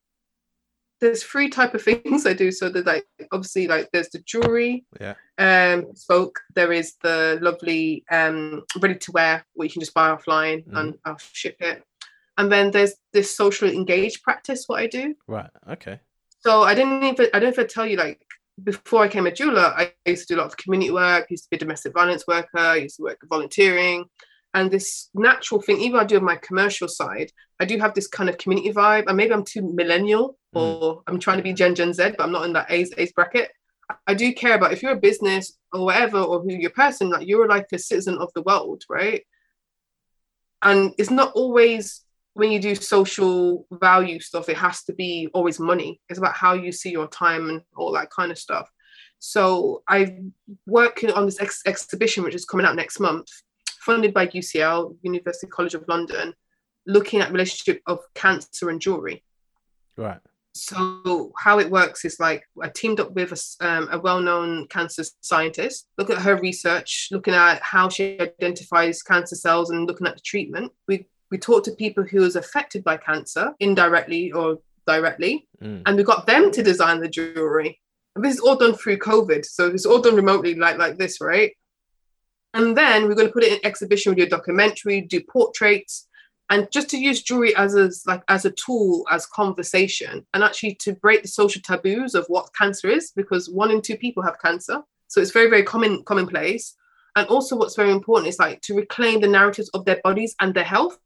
there's 1.00 1.24
three 1.24 1.50
type 1.50 1.74
of 1.74 1.82
things 1.84 2.26
I 2.26 2.34
do. 2.34 2.52
So 2.52 2.70
there's 2.70 2.86
like 2.86 3.06
obviously 3.32 3.68
like 3.68 3.90
there's 3.92 4.10
the 4.10 4.20
jewelry, 4.20 4.86
yeah, 5.00 5.16
um, 5.38 5.96
spoke. 5.96 6.40
There 6.56 6.72
is 6.72 6.96
the 7.02 7.40
lovely 7.42 8.04
um 8.12 8.64
ready 8.80 8.96
to 8.96 9.12
wear 9.12 9.46
where 9.54 9.66
you 9.66 9.72
can 9.72 9.82
just 9.82 9.94
buy 9.94 10.10
offline 10.10 10.66
mm. 10.66 10.78
and 10.78 10.96
I'll 11.06 11.18
ship 11.18 11.58
it. 11.60 11.84
And 12.38 12.52
then 12.52 12.72
there's 12.72 12.94
this 13.12 13.36
social 13.36 13.70
engaged 13.70 14.24
practice. 14.24 14.66
What 14.68 14.80
I 14.80 14.88
do, 14.88 15.16
right? 15.28 15.50
Okay. 15.70 16.00
So 16.42 16.64
I 16.64 16.74
didn't 16.74 17.04
even 17.04 17.28
I 17.34 17.40
don't 17.40 17.54
even 17.54 17.68
tell 17.68 17.86
you 17.86 17.98
like 17.98 18.22
before 18.64 19.04
I 19.04 19.08
came 19.08 19.26
a 19.26 19.32
jeweler, 19.32 19.74
I 19.76 19.94
used 20.06 20.28
to 20.28 20.34
do 20.34 20.40
a 20.40 20.42
lot 20.42 20.48
of 20.48 20.58
community 20.58 20.92
work. 20.92 21.28
used 21.30 21.46
to 21.46 21.50
be 21.50 21.56
a 21.56 21.60
domestic 21.60 21.94
violence 21.94 22.26
worker. 22.28 22.76
Used 22.76 22.98
to 22.98 23.04
work 23.04 23.20
volunteering 23.30 24.06
and 24.54 24.72
this 24.72 25.10
natural 25.14 25.62
thing 25.62 25.80
even 25.80 26.00
i 26.00 26.04
do 26.04 26.18
on 26.18 26.24
my 26.24 26.36
commercial 26.36 26.88
side 26.88 27.32
i 27.60 27.66
do 27.66 27.78
have 27.78 27.94
this 27.94 28.08
kind 28.08 28.30
of 28.30 28.38
community 28.38 28.72
vibe. 28.72 29.06
And 29.08 29.18
maybe 29.18 29.34
i'm 29.34 29.46
too 29.46 29.62
millennial 29.62 30.38
mm. 30.56 30.62
or 30.62 31.04
i'm 31.08 31.20
trying 31.20 31.38
to 31.38 31.44
be 31.44 31.54
gen 31.54 31.76
gen 31.76 31.94
z 31.94 32.12
but 32.18 32.22
i'm 32.22 32.32
not 32.32 32.46
in 32.46 32.54
that 32.54 32.68
age, 32.70 32.90
age 32.98 33.14
bracket. 33.16 33.52
I 34.06 34.14
do 34.14 34.32
care 34.34 34.54
about 34.54 34.72
if 34.72 34.84
you're 34.84 34.92
a 34.92 35.00
business 35.00 35.58
or 35.74 35.86
whatever 35.86 36.20
or 36.20 36.42
who 36.42 36.54
you're 36.54 36.70
a 36.70 36.74
person 36.74 37.10
like 37.10 37.28
you're 37.28 37.48
like 37.48 37.66
a 37.74 37.80
citizen 37.80 38.20
of 38.20 38.32
the 38.36 38.44
world 38.44 38.84
right? 38.88 39.24
And 40.62 40.94
it's 40.98 41.10
not 41.10 41.32
always 41.34 42.04
when 42.34 42.52
you 42.52 42.60
do 42.60 42.76
social 42.76 43.66
value 43.72 44.20
stuff 44.20 44.48
it 44.48 44.58
has 44.58 44.84
to 44.84 44.94
be 44.94 45.28
always 45.34 45.60
money. 45.60 46.02
It's 46.08 46.20
about 46.20 46.36
how 46.36 46.54
you 46.54 46.72
see 46.72 46.92
your 46.92 47.08
time 47.08 47.50
and 47.50 47.62
all 47.76 47.92
that 47.94 48.12
kind 48.12 48.32
of 48.32 48.38
stuff. 48.38 48.70
So 49.18 49.84
i'm 49.88 50.34
working 50.66 51.12
on 51.12 51.26
this 51.26 51.42
ex- 51.42 51.64
exhibition 51.66 52.24
which 52.24 52.36
is 52.36 52.46
coming 52.46 52.66
out 52.66 52.76
next 52.76 53.00
month 53.00 53.28
funded 53.90 54.14
by 54.14 54.28
UCL, 54.28 54.98
University 55.02 55.48
College 55.48 55.74
of 55.74 55.84
London, 55.88 56.36
looking 56.86 57.22
at 57.22 57.32
relationship 57.32 57.82
of 57.88 58.00
cancer 58.14 58.70
and 58.70 58.80
jewelry. 58.80 59.24
Right. 59.98 60.20
so 60.54 61.32
how 61.38 61.60
it 61.60 61.70
works 61.70 62.06
is 62.06 62.20
like 62.20 62.44
I 62.62 62.70
teamed 62.70 63.00
up 63.00 63.12
with 63.12 63.32
a, 63.34 63.68
um, 63.68 63.90
a, 63.92 64.00
well-known 64.00 64.68
cancer 64.68 65.04
scientist, 65.22 65.88
look 65.98 66.10
at 66.10 66.20
her 66.20 66.36
research, 66.38 67.10
looking 67.12 67.34
at 67.34 67.62
how 67.62 67.90
she 67.90 68.20
identifies 68.20 69.04
cancer 69.04 69.36
cells 69.36 69.72
and 69.72 69.88
looking 69.88 70.08
at 70.08 70.16
the 70.16 70.22
treatment. 70.22 70.72
We 70.88 71.06
we 71.32 71.38
talked 71.38 71.66
to 71.66 71.72
people 71.72 72.04
who 72.04 72.22
was 72.22 72.36
affected 72.36 72.84
by 72.84 72.98
cancer 72.98 73.54
indirectly 73.60 74.32
or 74.32 74.60
directly, 74.88 75.48
mm. 75.62 75.82
and 75.86 75.98
we 75.98 76.04
got 76.04 76.26
them 76.28 76.52
to 76.52 76.64
design 76.64 77.02
the 77.02 77.10
jewelry. 77.10 77.80
And 78.16 78.24
this 78.24 78.36
is 78.36 78.40
all 78.40 78.56
done 78.56 78.76
through 78.76 79.00
COVID, 79.00 79.46
so 79.46 79.68
it's 79.68 79.86
all 79.86 80.02
done 80.02 80.16
remotely, 80.16 80.56
like 80.56 80.78
like 80.78 80.98
this, 80.98 81.20
right? 81.22 81.52
And 82.54 82.76
then 82.76 83.08
we're 83.08 83.16
going 83.16 83.28
to 83.28 83.34
put 83.34 83.44
it 83.44 83.54
in 83.54 83.66
exhibition, 83.66 84.12
with 84.12 84.18
your 84.18 84.28
documentary, 84.28 85.02
do 85.02 85.22
portraits, 85.22 86.08
and 86.50 86.68
just 86.72 86.90
to 86.90 86.98
use 86.98 87.22
jewelry 87.22 87.56
as 87.56 87.76
a 87.76 87.92
like 88.08 88.24
as 88.28 88.46
a 88.46 88.52
tool 88.52 89.06
as 89.12 89.26
conversation 89.26 90.26
and 90.34 90.44
actually 90.44 90.76
to 90.76 90.94
break 90.94 91.22
the 91.22 91.28
social 91.28 91.62
taboos 91.62 92.16
of 92.16 92.26
what 92.28 92.54
cancer 92.56 92.88
is 92.90 93.12
because 93.16 93.50
one 93.50 93.72
in 93.72 93.82
two 93.82 93.98
people 93.98 94.24
have 94.24 94.42
cancer. 94.42 94.82
So 95.08 95.22
it's 95.22 95.32
very 95.32 95.50
very 95.50 95.64
common 95.64 96.04
commonplace. 96.04 96.76
And 97.16 97.28
also 97.28 97.56
what's 97.56 97.76
very 97.76 97.92
important 97.92 98.30
is 98.30 98.40
like 98.40 98.62
to 98.62 98.76
reclaim 98.76 99.22
the 99.22 99.28
narratives 99.28 99.70
of 99.70 99.86
their 99.86 100.00
bodies 100.04 100.36
and 100.40 100.54
their 100.54 100.64
health 100.64 100.98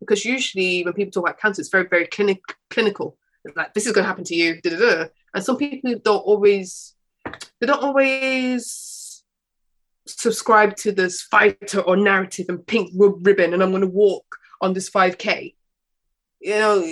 because 0.00 0.24
usually 0.24 0.82
when 0.84 0.94
people 0.94 1.12
talk 1.12 1.24
about 1.24 1.40
cancer 1.40 1.60
it's 1.60 1.70
very 1.70 1.86
very 1.88 2.06
clinic, 2.06 2.40
clinical. 2.68 3.16
It's 3.44 3.56
like 3.56 3.72
this 3.72 3.86
is 3.86 3.92
going 3.92 4.04
to 4.04 4.08
happen 4.08 4.24
to 4.24 4.34
you 4.34 4.60
da, 4.60 4.70
da, 4.70 4.76
da. 4.76 5.04
and 5.34 5.42
some 5.42 5.56
people 5.56 5.94
don't 6.04 6.18
always 6.18 6.94
they 7.58 7.66
don't 7.66 7.82
always 7.82 8.99
subscribe 10.06 10.76
to 10.76 10.92
this 10.92 11.22
fighter 11.22 11.80
or 11.80 11.96
narrative 11.96 12.46
and 12.48 12.66
pink 12.66 12.90
ribbon 12.94 13.54
and 13.54 13.62
i'm 13.62 13.70
going 13.70 13.82
to 13.82 13.86
walk 13.86 14.24
on 14.60 14.72
this 14.72 14.90
5k 14.90 15.54
you 16.40 16.54
know 16.54 16.84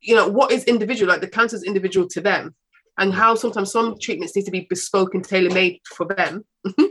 you 0.00 0.14
know 0.14 0.28
what 0.28 0.50
is 0.50 0.64
individual 0.64 1.10
like 1.10 1.20
the 1.20 1.28
cancer 1.28 1.56
is 1.56 1.64
individual 1.64 2.08
to 2.08 2.20
them 2.20 2.54
and 2.98 3.12
how 3.12 3.34
sometimes 3.34 3.72
some 3.72 3.96
treatments 3.98 4.36
need 4.36 4.44
to 4.44 4.50
be 4.50 4.66
bespoke 4.68 5.14
and 5.14 5.24
tailor-made 5.24 5.80
for 5.84 6.06
them. 6.06 6.44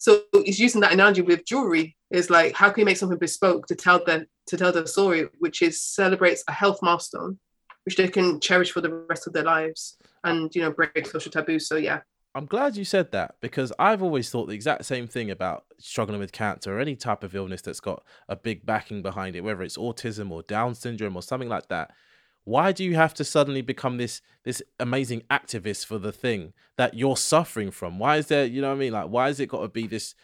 So 0.00 0.22
it's 0.32 0.60
using 0.60 0.80
that 0.82 0.92
analogy 0.92 1.22
with 1.22 1.44
jewelry 1.44 1.96
is 2.12 2.30
like 2.30 2.54
how 2.54 2.70
can 2.70 2.82
you 2.82 2.84
make 2.84 2.96
something 2.96 3.18
bespoke 3.18 3.66
to 3.66 3.74
tell 3.74 4.02
them 4.04 4.26
to 4.46 4.56
tell 4.56 4.70
their 4.70 4.86
story 4.86 5.28
which 5.40 5.60
is 5.60 5.82
celebrates 5.82 6.44
a 6.46 6.52
health 6.52 6.78
milestone 6.82 7.38
which 7.84 7.96
they 7.96 8.06
can 8.06 8.38
cherish 8.38 8.70
for 8.70 8.80
the 8.80 9.04
rest 9.08 9.26
of 9.26 9.32
their 9.32 9.42
lives 9.42 9.98
and 10.22 10.54
you 10.54 10.62
know 10.62 10.70
break 10.70 11.04
social 11.04 11.32
taboos 11.32 11.66
so 11.66 11.74
yeah 11.74 12.00
I'm 12.38 12.46
glad 12.46 12.76
you 12.76 12.84
said 12.84 13.10
that 13.10 13.34
because 13.40 13.72
I've 13.80 14.00
always 14.00 14.30
thought 14.30 14.46
the 14.46 14.54
exact 14.54 14.84
same 14.84 15.08
thing 15.08 15.28
about 15.28 15.64
struggling 15.78 16.20
with 16.20 16.30
cancer 16.30 16.76
or 16.76 16.78
any 16.78 16.94
type 16.94 17.24
of 17.24 17.34
illness 17.34 17.62
that's 17.62 17.80
got 17.80 18.04
a 18.28 18.36
big 18.36 18.64
backing 18.64 19.02
behind 19.02 19.34
it, 19.34 19.40
whether 19.40 19.64
it's 19.64 19.76
autism 19.76 20.30
or 20.30 20.42
Down 20.44 20.76
syndrome 20.76 21.16
or 21.16 21.22
something 21.22 21.48
like 21.48 21.66
that. 21.66 21.90
Why 22.44 22.70
do 22.70 22.84
you 22.84 22.94
have 22.94 23.12
to 23.14 23.24
suddenly 23.24 23.60
become 23.60 23.96
this 23.96 24.22
this 24.44 24.62
amazing 24.78 25.22
activist 25.28 25.86
for 25.86 25.98
the 25.98 26.12
thing 26.12 26.52
that 26.76 26.94
you're 26.94 27.16
suffering 27.16 27.72
from? 27.72 27.98
Why 27.98 28.18
is 28.18 28.28
there, 28.28 28.44
you 28.44 28.60
know 28.60 28.68
what 28.68 28.76
I 28.76 28.78
mean? 28.78 28.92
Like, 28.92 29.08
why 29.08 29.26
has 29.26 29.40
it 29.40 29.48
got 29.48 29.62
to 29.62 29.68
be 29.68 29.88
this 29.88 30.14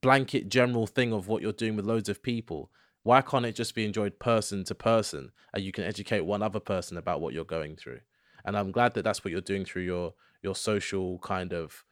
blanket 0.00 0.48
general 0.48 0.88
thing 0.88 1.12
of 1.12 1.28
what 1.28 1.40
you're 1.40 1.52
doing 1.52 1.76
with 1.76 1.86
loads 1.86 2.08
of 2.08 2.20
people? 2.20 2.72
Why 3.04 3.22
can't 3.22 3.46
it 3.46 3.54
just 3.54 3.76
be 3.76 3.84
enjoyed 3.84 4.18
person 4.18 4.64
to 4.64 4.74
person 4.74 5.30
and 5.54 5.62
you 5.62 5.70
can 5.70 5.84
educate 5.84 6.22
one 6.22 6.42
other 6.42 6.58
person 6.58 6.96
about 6.96 7.20
what 7.20 7.32
you're 7.32 7.44
going 7.44 7.76
through? 7.76 8.00
And 8.44 8.56
I'm 8.56 8.72
glad 8.72 8.94
that 8.94 9.02
that's 9.04 9.24
what 9.24 9.30
you're 9.30 9.40
doing 9.40 9.64
through 9.64 9.82
your 9.82 10.14
your 10.42 10.54
social 10.54 11.18
kind 11.18 11.52
of 11.52 11.84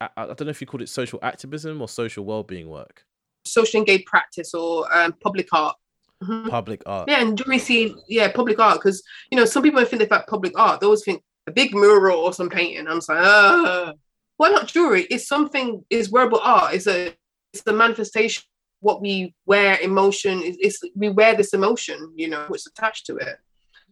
I, 0.00 0.08
I 0.16 0.26
don't 0.26 0.42
know 0.42 0.50
if 0.50 0.60
you 0.60 0.66
called 0.66 0.82
it 0.82 0.88
social 0.88 1.18
activism 1.22 1.80
or 1.80 1.88
social 1.88 2.24
well-being 2.24 2.68
work? 2.68 3.04
Social 3.44 3.78
engaged 3.78 4.06
practice 4.06 4.52
or 4.52 4.86
um, 4.94 5.14
public 5.22 5.48
art. 5.52 5.76
Mm-hmm. 6.22 6.48
public 6.48 6.82
art. 6.86 7.10
Yeah 7.10 7.20
and 7.20 7.36
do 7.36 7.44
we 7.46 7.58
see 7.58 7.94
yeah 8.08 8.32
public 8.32 8.58
art? 8.58 8.78
Because 8.78 9.02
you 9.30 9.36
know 9.36 9.44
some 9.44 9.62
people 9.62 9.84
think 9.84 10.02
about 10.02 10.26
public 10.26 10.58
art 10.58 10.80
they 10.80 10.86
always 10.86 11.04
think 11.04 11.22
a 11.46 11.52
big 11.52 11.74
mural 11.74 12.18
or 12.18 12.32
some 12.32 12.48
painting. 12.48 12.88
I'm 12.88 13.00
like 13.06 13.18
ah 13.20 13.92
why 14.38 14.48
not 14.48 14.66
jewelry? 14.66 15.02
It's 15.10 15.28
something 15.28 15.84
is 15.90 16.10
wearable 16.10 16.40
art. 16.42 16.74
It's 16.74 16.86
a 16.86 17.14
it's 17.52 17.62
the 17.64 17.74
manifestation 17.74 18.44
what 18.80 19.02
we 19.02 19.34
wear 19.44 19.78
emotion. 19.80 20.42
Is, 20.42 20.56
is 20.56 20.80
we 20.94 21.10
wear 21.10 21.34
this 21.34 21.52
emotion 21.52 22.12
you 22.16 22.28
know 22.28 22.46
what's 22.48 22.66
attached 22.66 23.04
to 23.06 23.16
it 23.16 23.36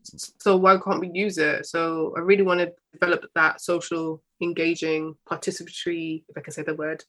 so 0.04 0.56
why 0.56 0.76
can't 0.78 1.00
we 1.00 1.10
use 1.12 1.38
it 1.38 1.66
so 1.66 2.12
i 2.16 2.20
really 2.20 2.42
want 2.42 2.60
to 2.60 2.72
develop 2.92 3.24
that 3.34 3.60
social 3.60 4.22
engaging 4.42 5.14
participatory 5.28 6.22
if 6.28 6.36
i 6.36 6.40
can 6.40 6.52
say 6.52 6.62
the 6.62 6.74
word 6.74 7.02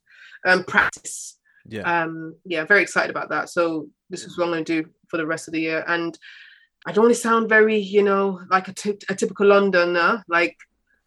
um, 0.46 0.64
practice 0.64 1.38
yeah 1.68 2.04
um 2.04 2.36
yeah 2.46 2.64
very 2.64 2.82
excited 2.82 3.10
about 3.10 3.30
that 3.30 3.50
so 3.50 3.88
this 4.10 4.24
is 4.24 4.38
what 4.38 4.46
i'm 4.46 4.52
going 4.52 4.64
to 4.64 4.84
do 4.84 4.90
for 5.08 5.18
the 5.18 5.26
rest 5.26 5.48
of 5.48 5.54
the 5.54 5.62
year 5.62 5.84
and 5.88 6.18
i 6.86 6.92
don't 6.92 7.06
want 7.06 7.16
to 7.16 7.20
sound 7.20 7.50
very 7.50 7.78
you 7.78 8.04
know 8.04 8.40
like 8.50 8.68
a, 8.68 8.74
t- 8.74 8.98
a 9.10 9.16
typical 9.16 9.48
londoner 9.48 10.24
like 10.28 10.58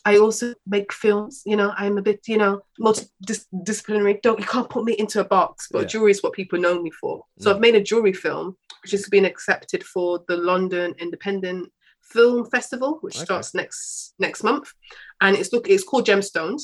I 0.08 0.16
also 0.16 0.54
make 0.66 0.90
films, 0.90 1.42
you 1.44 1.54
know, 1.54 1.74
I'm 1.76 1.98
a 1.98 2.02
bit, 2.02 2.20
you 2.26 2.38
know, 2.38 2.62
multidisciplinary. 2.80 4.22
Don't 4.22 4.38
you 4.38 4.46
can't 4.46 4.70
put 4.70 4.84
me 4.84 4.94
into 4.94 5.20
a 5.20 5.24
box, 5.24 5.68
but 5.70 5.80
yeah. 5.80 5.88
jewelry 5.88 6.12
is 6.12 6.22
what 6.22 6.32
people 6.32 6.58
know 6.58 6.80
me 6.80 6.90
for. 6.90 7.24
So 7.40 7.50
mm. 7.50 7.54
I've 7.54 7.60
made 7.60 7.74
a 7.74 7.82
jewelry 7.82 8.14
film, 8.14 8.56
which 8.82 8.92
has 8.92 9.06
been 9.10 9.26
accepted 9.26 9.84
for 9.84 10.24
the 10.26 10.38
London 10.38 10.94
Independent 10.98 11.70
Film 12.08 12.48
Festival, 12.48 12.98
which 13.00 13.16
okay. 13.16 13.24
starts 13.24 13.54
next 13.54 14.14
next 14.18 14.42
month, 14.42 14.72
and 15.20 15.36
it's 15.36 15.52
look 15.52 15.68
it's 15.68 15.84
called 15.84 16.06
Gemstones. 16.06 16.62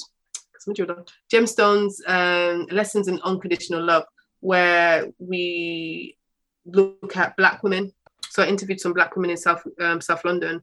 Gemstones 1.31 1.93
um, 2.09 2.67
lessons 2.71 3.09
in 3.09 3.21
unconditional 3.21 3.83
love, 3.83 4.05
where 4.41 5.07
we 5.19 6.17
look 6.65 7.17
at 7.17 7.37
black 7.37 7.63
women. 7.63 7.93
So 8.31 8.43
I 8.43 8.47
interviewed 8.47 8.81
some 8.81 8.95
black 8.95 9.15
women 9.15 9.31
in 9.31 9.37
South 9.37 9.63
um, 9.81 10.01
South 10.01 10.25
London, 10.25 10.63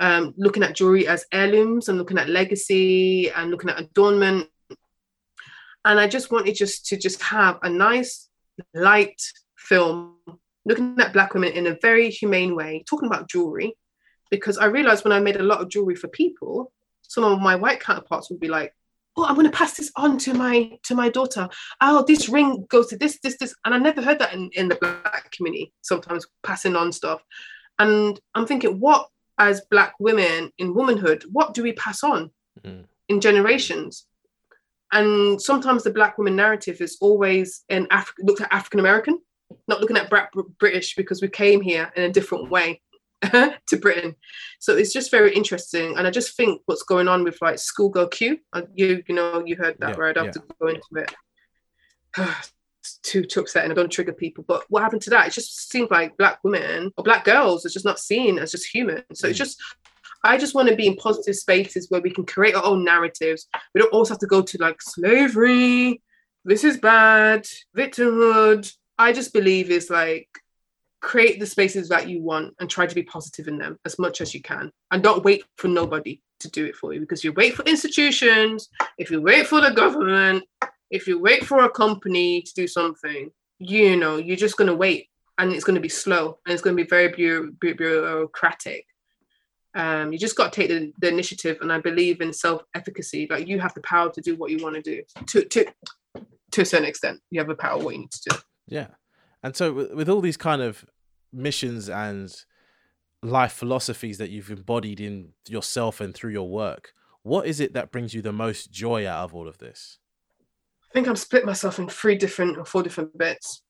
um, 0.00 0.34
looking 0.36 0.62
at 0.62 0.74
jewelry 0.74 1.06
as 1.06 1.26
heirlooms 1.30 1.88
and 1.88 1.98
looking 1.98 2.18
at 2.18 2.28
legacy 2.28 3.30
and 3.30 3.50
looking 3.50 3.70
at 3.70 3.80
adornment. 3.80 4.48
And 5.84 6.00
I 6.00 6.08
just 6.08 6.32
wanted 6.32 6.54
just 6.54 6.86
to 6.86 6.96
just 6.96 7.20
have 7.22 7.58
a 7.62 7.68
nice 7.68 8.30
light 8.72 9.20
film 9.56 10.16
looking 10.64 10.98
at 10.98 11.12
black 11.12 11.34
women 11.34 11.52
in 11.52 11.66
a 11.66 11.76
very 11.82 12.08
humane 12.08 12.56
way, 12.56 12.82
talking 12.88 13.06
about 13.06 13.28
jewelry, 13.28 13.76
because 14.30 14.58
I 14.58 14.66
realized 14.66 15.04
when 15.04 15.12
I 15.12 15.20
made 15.20 15.36
a 15.36 15.42
lot 15.42 15.60
of 15.60 15.68
jewelry 15.68 15.94
for 15.94 16.08
people, 16.08 16.72
some 17.02 17.24
of 17.24 17.40
my 17.40 17.54
white 17.54 17.80
counterparts 17.80 18.30
would 18.30 18.40
be 18.40 18.48
like, 18.48 18.74
"Oh, 19.16 19.24
I'm 19.24 19.34
going 19.34 19.50
to 19.50 19.56
pass 19.56 19.76
this 19.76 19.92
on 19.96 20.18
to 20.18 20.34
my 20.34 20.78
to 20.84 20.94
my 20.94 21.08
daughter. 21.08 21.48
Oh, 21.80 22.04
this 22.06 22.28
ring 22.28 22.66
goes 22.68 22.88
to 22.88 22.96
this, 22.96 23.18
this, 23.22 23.36
this," 23.38 23.54
and 23.64 23.74
I 23.74 23.78
never 23.78 24.02
heard 24.02 24.18
that 24.18 24.32
in 24.32 24.50
in 24.54 24.68
the 24.68 24.76
black 24.76 25.30
community. 25.32 25.72
Sometimes 25.82 26.26
passing 26.42 26.76
on 26.76 26.92
stuff, 26.92 27.22
and 27.78 28.20
I'm 28.34 28.46
thinking, 28.46 28.80
what 28.80 29.08
as 29.38 29.62
black 29.70 29.94
women 29.98 30.50
in 30.58 30.74
womanhood, 30.74 31.24
what 31.30 31.54
do 31.54 31.62
we 31.62 31.72
pass 31.72 32.04
on 32.04 32.30
mm. 32.62 32.84
in 33.08 33.20
generations? 33.20 34.06
And 34.92 35.42
sometimes 35.42 35.82
the 35.82 35.90
black 35.90 36.18
woman 36.18 36.36
narrative 36.36 36.80
is 36.80 36.96
always 37.00 37.64
in 37.68 37.88
Africa, 37.90 38.22
looked 38.24 38.40
at 38.40 38.52
African 38.52 38.78
American, 38.78 39.18
not 39.66 39.80
looking 39.80 39.96
at 39.96 40.12
British 40.58 40.94
because 40.94 41.20
we 41.20 41.28
came 41.28 41.60
here 41.60 41.92
in 41.96 42.04
a 42.04 42.12
different 42.12 42.50
way. 42.50 42.80
to 43.66 43.76
Britain. 43.76 44.14
So 44.58 44.76
it's 44.76 44.92
just 44.92 45.10
very 45.10 45.34
interesting. 45.34 45.96
And 45.96 46.06
I 46.06 46.10
just 46.10 46.36
think 46.36 46.62
what's 46.66 46.82
going 46.82 47.08
on 47.08 47.24
with 47.24 47.38
like 47.40 47.58
Schoolgirl 47.58 48.08
Q, 48.08 48.38
uh, 48.52 48.62
you 48.74 49.02
you 49.08 49.14
know, 49.14 49.42
you 49.44 49.56
heard 49.56 49.76
that, 49.80 49.96
yeah, 49.96 50.00
right? 50.00 50.16
I 50.16 50.24
have 50.24 50.34
yeah. 50.34 50.40
to 50.42 50.54
go 50.60 50.68
into 50.68 50.86
it. 50.96 51.14
it's 52.80 52.98
too 53.02 53.24
too 53.24 53.40
upsetting. 53.40 53.70
I 53.70 53.74
don't 53.74 53.90
trigger 53.90 54.12
people. 54.12 54.44
But 54.46 54.64
what 54.68 54.82
happened 54.82 55.02
to 55.02 55.10
that? 55.10 55.28
It 55.28 55.32
just 55.32 55.70
seems 55.70 55.90
like 55.90 56.16
black 56.16 56.38
women 56.44 56.92
or 56.96 57.04
black 57.04 57.24
girls 57.24 57.64
are 57.64 57.70
just 57.70 57.84
not 57.84 57.98
seen 57.98 58.38
as 58.38 58.52
just 58.52 58.66
human. 58.66 59.02
So 59.14 59.26
mm. 59.26 59.30
it's 59.30 59.38
just 59.38 59.60
I 60.24 60.38
just 60.38 60.54
want 60.54 60.68
to 60.68 60.76
be 60.76 60.86
in 60.86 60.96
positive 60.96 61.36
spaces 61.36 61.90
where 61.90 62.00
we 62.00 62.10
can 62.10 62.24
create 62.24 62.54
our 62.54 62.64
own 62.64 62.84
narratives. 62.84 63.46
We 63.74 63.80
don't 63.80 63.92
always 63.92 64.08
have 64.08 64.20
to 64.20 64.26
go 64.26 64.40
to 64.40 64.58
like 64.58 64.80
slavery, 64.80 66.00
this 66.44 66.62
is 66.62 66.76
bad, 66.76 67.46
victimhood. 67.76 68.70
I 68.98 69.12
just 69.12 69.32
believe 69.32 69.70
is 69.70 69.88
like 69.88 70.28
create 71.04 71.38
the 71.38 71.46
spaces 71.46 71.88
that 71.90 72.08
you 72.08 72.22
want 72.22 72.54
and 72.58 72.68
try 72.68 72.86
to 72.86 72.94
be 72.94 73.02
positive 73.02 73.46
in 73.46 73.58
them 73.58 73.78
as 73.84 73.98
much 73.98 74.20
as 74.20 74.32
you 74.34 74.40
can. 74.40 74.70
And 74.90 75.02
don't 75.02 75.24
wait 75.24 75.44
for 75.56 75.68
nobody 75.68 76.20
to 76.40 76.50
do 76.50 76.64
it 76.64 76.74
for 76.74 76.92
you 76.92 77.00
because 77.00 77.22
you 77.22 77.32
wait 77.32 77.54
for 77.54 77.62
institutions 77.64 78.68
if 78.98 79.10
you 79.10 79.20
wait 79.20 79.46
for 79.46 79.60
the 79.60 79.70
government 79.70 80.44
if 80.90 81.06
you 81.06 81.18
wait 81.18 81.46
for 81.46 81.64
a 81.64 81.70
company 81.70 82.42
to 82.42 82.52
do 82.54 82.66
something 82.66 83.30
you 83.58 83.96
know 83.96 84.16
you're 84.16 84.36
just 84.36 84.56
going 84.56 84.68
to 84.68 84.74
wait 84.74 85.08
and 85.38 85.52
it's 85.52 85.64
going 85.64 85.76
to 85.76 85.80
be 85.80 85.88
slow 85.88 86.38
and 86.44 86.52
it's 86.52 86.60
going 86.60 86.76
to 86.76 86.82
be 86.82 86.88
very 86.88 87.08
bureaucratic. 87.60 88.84
Um, 89.74 90.12
you 90.12 90.18
just 90.18 90.36
got 90.36 90.52
to 90.52 90.60
take 90.60 90.68
the, 90.68 90.92
the 91.00 91.08
initiative 91.08 91.58
and 91.60 91.72
i 91.72 91.80
believe 91.80 92.20
in 92.20 92.32
self-efficacy 92.32 93.26
like 93.28 93.48
you 93.48 93.58
have 93.58 93.74
the 93.74 93.80
power 93.80 94.08
to 94.10 94.20
do 94.20 94.36
what 94.36 94.50
you 94.52 94.58
want 94.62 94.76
to 94.76 94.82
do 94.82 95.02
to 95.26 95.44
to 95.46 95.64
to 96.54 96.60
a 96.62 96.64
certain 96.64 96.86
extent. 96.86 97.20
You 97.30 97.40
have 97.40 97.48
the 97.48 97.56
power 97.56 97.78
what 97.78 97.94
you 97.94 98.02
need 98.02 98.12
to 98.12 98.30
do. 98.30 98.36
Yeah. 98.68 98.86
And 99.42 99.54
so 99.54 99.72
with 99.72 100.08
all 100.08 100.20
these 100.20 100.36
kind 100.36 100.62
of 100.62 100.86
missions 101.34 101.88
and 101.88 102.34
life 103.22 103.52
philosophies 103.52 104.18
that 104.18 104.30
you've 104.30 104.50
embodied 104.50 105.00
in 105.00 105.30
yourself 105.48 106.00
and 106.00 106.14
through 106.14 106.32
your 106.32 106.48
work, 106.48 106.92
what 107.22 107.46
is 107.46 107.60
it 107.60 107.72
that 107.72 107.90
brings 107.90 108.14
you 108.14 108.22
the 108.22 108.32
most 108.32 108.70
joy 108.70 109.06
out 109.08 109.24
of 109.24 109.34
all 109.34 109.48
of 109.48 109.58
this? 109.58 109.98
I 110.90 110.92
think 110.92 111.08
I've 111.08 111.18
split 111.18 111.44
myself 111.44 111.78
in 111.78 111.88
three 111.88 112.16
different 112.16 112.58
or 112.58 112.64
four 112.64 112.82
different 112.82 113.16
bits. 113.18 113.62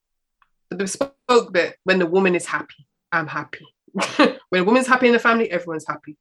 The 0.70 0.76
bespoke 0.76 1.52
bit, 1.52 1.76
when 1.84 1.98
the 1.98 2.06
woman 2.06 2.34
is 2.34 2.46
happy, 2.46 2.86
I'm 3.12 3.28
happy. 3.28 3.64
when 4.16 4.62
a 4.62 4.64
woman's 4.64 4.88
happy 4.88 5.06
in 5.06 5.12
the 5.12 5.18
family, 5.18 5.50
everyone's 5.50 5.86
happy. 5.86 6.16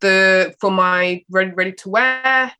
the 0.00 0.54
for 0.58 0.70
my 0.70 1.22
ready 1.30 1.52
ready 1.52 1.72
to 1.72 1.88
wear. 1.90 2.52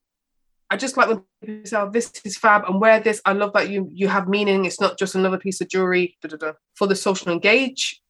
I 0.70 0.76
just 0.76 0.96
like 0.96 1.08
when 1.08 1.24
oh, 1.72 1.90
"This 1.90 2.12
is 2.24 2.36
fab," 2.36 2.64
and 2.64 2.80
wear 2.80 3.00
this. 3.00 3.20
I 3.24 3.32
love 3.32 3.52
that 3.54 3.70
you 3.70 3.88
you 3.92 4.08
have 4.08 4.28
meaning. 4.28 4.64
It's 4.64 4.80
not 4.80 4.98
just 4.98 5.14
another 5.14 5.38
piece 5.38 5.60
of 5.60 5.68
jewelry. 5.68 6.16
Da, 6.22 6.28
da, 6.28 6.36
da. 6.36 6.52
For 6.74 6.86
the 6.86 6.96
social 6.96 7.32
engage 7.32 8.00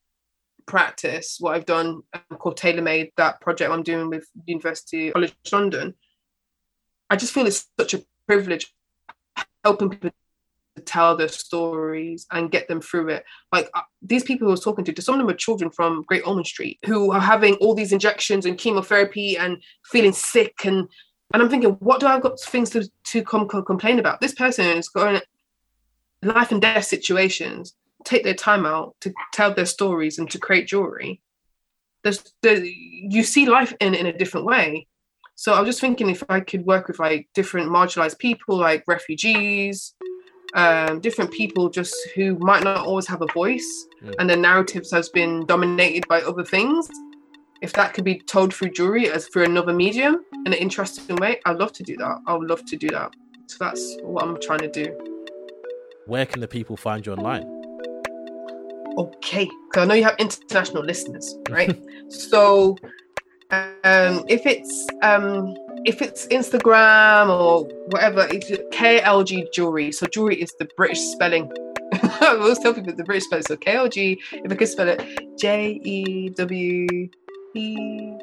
practice, 0.66 1.36
what 1.40 1.54
I've 1.54 1.66
done 1.66 2.02
um, 2.12 2.38
called 2.38 2.56
Tailor-Made, 2.56 3.12
that 3.16 3.40
project 3.40 3.70
I'm 3.70 3.82
doing 3.82 4.08
with 4.08 4.26
University 4.46 5.10
College 5.10 5.34
London. 5.52 5.94
I 7.10 7.16
just 7.16 7.32
feel 7.32 7.46
it's 7.46 7.68
such 7.78 7.94
a 7.94 8.02
privilege 8.26 8.72
helping 9.62 9.90
people 9.90 10.10
to 10.76 10.82
tell 10.82 11.16
their 11.16 11.28
stories 11.28 12.26
and 12.32 12.50
get 12.50 12.68
them 12.68 12.80
through 12.80 13.08
it. 13.08 13.24
Like 13.52 13.70
uh, 13.74 13.82
these 14.02 14.24
people 14.24 14.46
who 14.46 14.50
I 14.50 14.52
was 14.52 14.64
talking 14.64 14.84
to, 14.84 15.02
some 15.02 15.14
of 15.14 15.20
them 15.20 15.28
are 15.28 15.36
children 15.36 15.70
from 15.70 16.02
Great 16.02 16.26
Ormond 16.26 16.46
Street 16.46 16.78
who 16.84 17.12
are 17.12 17.20
having 17.20 17.54
all 17.56 17.74
these 17.74 17.92
injections 17.92 18.46
and 18.46 18.58
chemotherapy 18.58 19.36
and 19.36 19.62
feeling 19.84 20.12
sick 20.12 20.64
and 20.64 20.88
and 21.32 21.42
I'm 21.42 21.48
thinking, 21.48 21.70
what 21.80 22.00
do 22.00 22.06
I 22.06 22.20
got 22.20 22.38
things 22.40 22.70
to 22.70 22.88
to 23.04 23.22
complain 23.22 23.98
about? 23.98 24.20
This 24.20 24.34
person 24.34 24.66
is 24.66 24.88
going 24.88 25.20
life 26.22 26.52
and 26.52 26.60
death 26.60 26.84
situations, 26.84 27.74
take 28.04 28.24
their 28.24 28.34
time 28.34 28.66
out 28.66 28.94
to 29.00 29.12
tell 29.32 29.52
their 29.52 29.66
stories 29.66 30.18
and 30.18 30.30
to 30.30 30.38
create 30.38 30.66
jewelry. 30.68 31.20
There's, 32.02 32.22
there, 32.42 32.62
you 32.62 33.22
see 33.22 33.46
life 33.46 33.74
in 33.80 33.94
in 33.94 34.06
a 34.06 34.16
different 34.16 34.46
way. 34.46 34.86
So 35.36 35.52
I 35.52 35.60
was 35.60 35.68
just 35.68 35.80
thinking 35.80 36.10
if 36.10 36.22
I 36.28 36.40
could 36.40 36.64
work 36.64 36.88
with 36.88 36.98
like 36.98 37.28
different 37.34 37.70
marginalized 37.70 38.18
people, 38.18 38.56
like 38.56 38.84
refugees, 38.86 39.94
um, 40.54 41.00
different 41.00 41.32
people 41.32 41.68
just 41.68 41.96
who 42.14 42.38
might 42.38 42.62
not 42.62 42.86
always 42.86 43.08
have 43.08 43.22
a 43.22 43.32
voice 43.32 43.86
mm. 44.02 44.14
and 44.18 44.30
their 44.30 44.36
narratives 44.36 44.92
has 44.92 45.08
been 45.08 45.44
dominated 45.46 46.06
by 46.08 46.22
other 46.22 46.44
things. 46.44 46.88
If 47.62 47.72
that 47.74 47.94
could 47.94 48.04
be 48.04 48.18
told 48.18 48.52
through 48.52 48.70
jewelry 48.70 49.10
as 49.10 49.28
through 49.28 49.44
another 49.44 49.72
medium 49.72 50.24
in 50.32 50.52
an 50.52 50.58
interesting 50.58 51.16
way, 51.16 51.40
I'd 51.46 51.56
love 51.56 51.72
to 51.74 51.82
do 51.82 51.96
that. 51.96 52.18
I 52.26 52.34
would 52.34 52.48
love 52.48 52.64
to 52.66 52.76
do 52.76 52.88
that. 52.88 53.14
So 53.46 53.56
that's 53.60 53.96
what 54.02 54.24
I'm 54.24 54.40
trying 54.40 54.60
to 54.60 54.70
do. 54.70 54.96
Where 56.06 56.26
can 56.26 56.40
the 56.40 56.48
people 56.48 56.76
find 56.76 57.04
you 57.04 57.12
online? 57.12 57.44
Okay, 58.98 59.48
because 59.68 59.82
I 59.82 59.84
know 59.86 59.94
you 59.94 60.04
have 60.04 60.16
international 60.18 60.84
listeners, 60.84 61.36
right? 61.50 61.76
so 62.08 62.76
um, 63.50 64.24
if 64.28 64.46
it's 64.46 64.86
um, 65.02 65.54
if 65.84 66.00
it's 66.00 66.26
Instagram 66.28 67.28
or 67.28 67.64
whatever, 67.88 68.26
it's 68.30 68.50
KLG 68.76 69.52
jewelry. 69.52 69.92
So 69.92 70.06
jewelry 70.06 70.40
is 70.40 70.52
the 70.58 70.68
British 70.76 71.00
spelling. 71.00 71.50
I 71.92 72.36
always 72.40 72.58
tell 72.58 72.74
people 72.74 72.94
the 72.94 73.04
British 73.04 73.24
spelling. 73.24 73.44
So 73.46 73.56
KLG, 73.56 74.18
if 74.32 74.52
I 74.52 74.54
could 74.54 74.68
spell 74.68 74.88
it, 74.88 75.38
J 75.38 75.80
E 75.84 76.30
W 76.30 77.08
E 77.54 78.16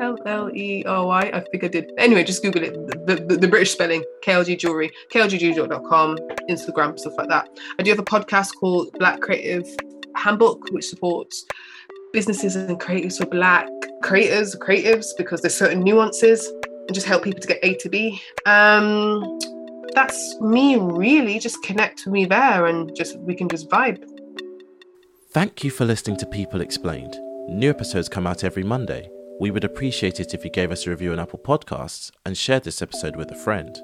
L 0.00 0.18
L 0.26 0.50
E 0.54 0.84
O 0.86 1.06
Y. 1.06 1.30
I 1.32 1.40
think 1.40 1.64
I 1.64 1.68
did. 1.68 1.92
Anyway, 1.98 2.24
just 2.24 2.42
Google 2.42 2.62
it. 2.62 3.06
The, 3.06 3.16
the, 3.16 3.36
the 3.36 3.48
British 3.48 3.72
spelling, 3.72 4.04
KLG 4.24 4.58
jewelry, 4.58 4.90
KLGjewelry.com, 5.12 6.18
Instagram, 6.50 6.98
stuff 6.98 7.14
like 7.16 7.28
that. 7.28 7.48
I 7.78 7.82
do 7.82 7.90
have 7.90 7.98
a 7.98 8.04
podcast 8.04 8.54
called 8.56 8.92
Black 8.98 9.20
Creative 9.20 9.66
Handbook, 10.14 10.70
which 10.70 10.86
supports 10.86 11.44
businesses 12.12 12.56
and 12.56 12.80
creatives 12.80 13.18
for 13.18 13.26
Black 13.26 13.68
creators, 14.02 14.54
creatives, 14.56 15.08
because 15.16 15.40
there's 15.40 15.56
certain 15.56 15.80
nuances 15.80 16.46
and 16.86 16.94
just 16.94 17.06
help 17.06 17.24
people 17.24 17.40
to 17.40 17.48
get 17.48 17.58
A 17.62 17.74
to 17.76 17.88
B. 17.88 18.20
Um, 18.46 19.38
that's 19.94 20.40
me 20.40 20.76
really. 20.76 21.38
Just 21.38 21.62
connect 21.62 22.04
with 22.04 22.12
me 22.12 22.24
there 22.24 22.66
and 22.66 22.94
just 22.96 23.18
we 23.20 23.34
can 23.34 23.48
just 23.48 23.68
vibe. 23.68 24.04
Thank 25.30 25.64
you 25.64 25.70
for 25.70 25.84
listening 25.84 26.16
to 26.18 26.26
People 26.26 26.60
Explained. 26.60 27.16
New 27.48 27.68
episodes 27.68 28.08
come 28.08 28.26
out 28.26 28.42
every 28.42 28.62
Monday. 28.62 29.10
We 29.38 29.50
would 29.50 29.64
appreciate 29.64 30.18
it 30.18 30.32
if 30.32 30.44
you 30.44 30.50
gave 30.50 30.72
us 30.72 30.86
a 30.86 30.90
review 30.90 31.12
on 31.12 31.18
Apple 31.18 31.38
Podcasts 31.38 32.10
and 32.24 32.36
shared 32.36 32.64
this 32.64 32.80
episode 32.80 33.16
with 33.16 33.30
a 33.30 33.34
friend. 33.34 33.78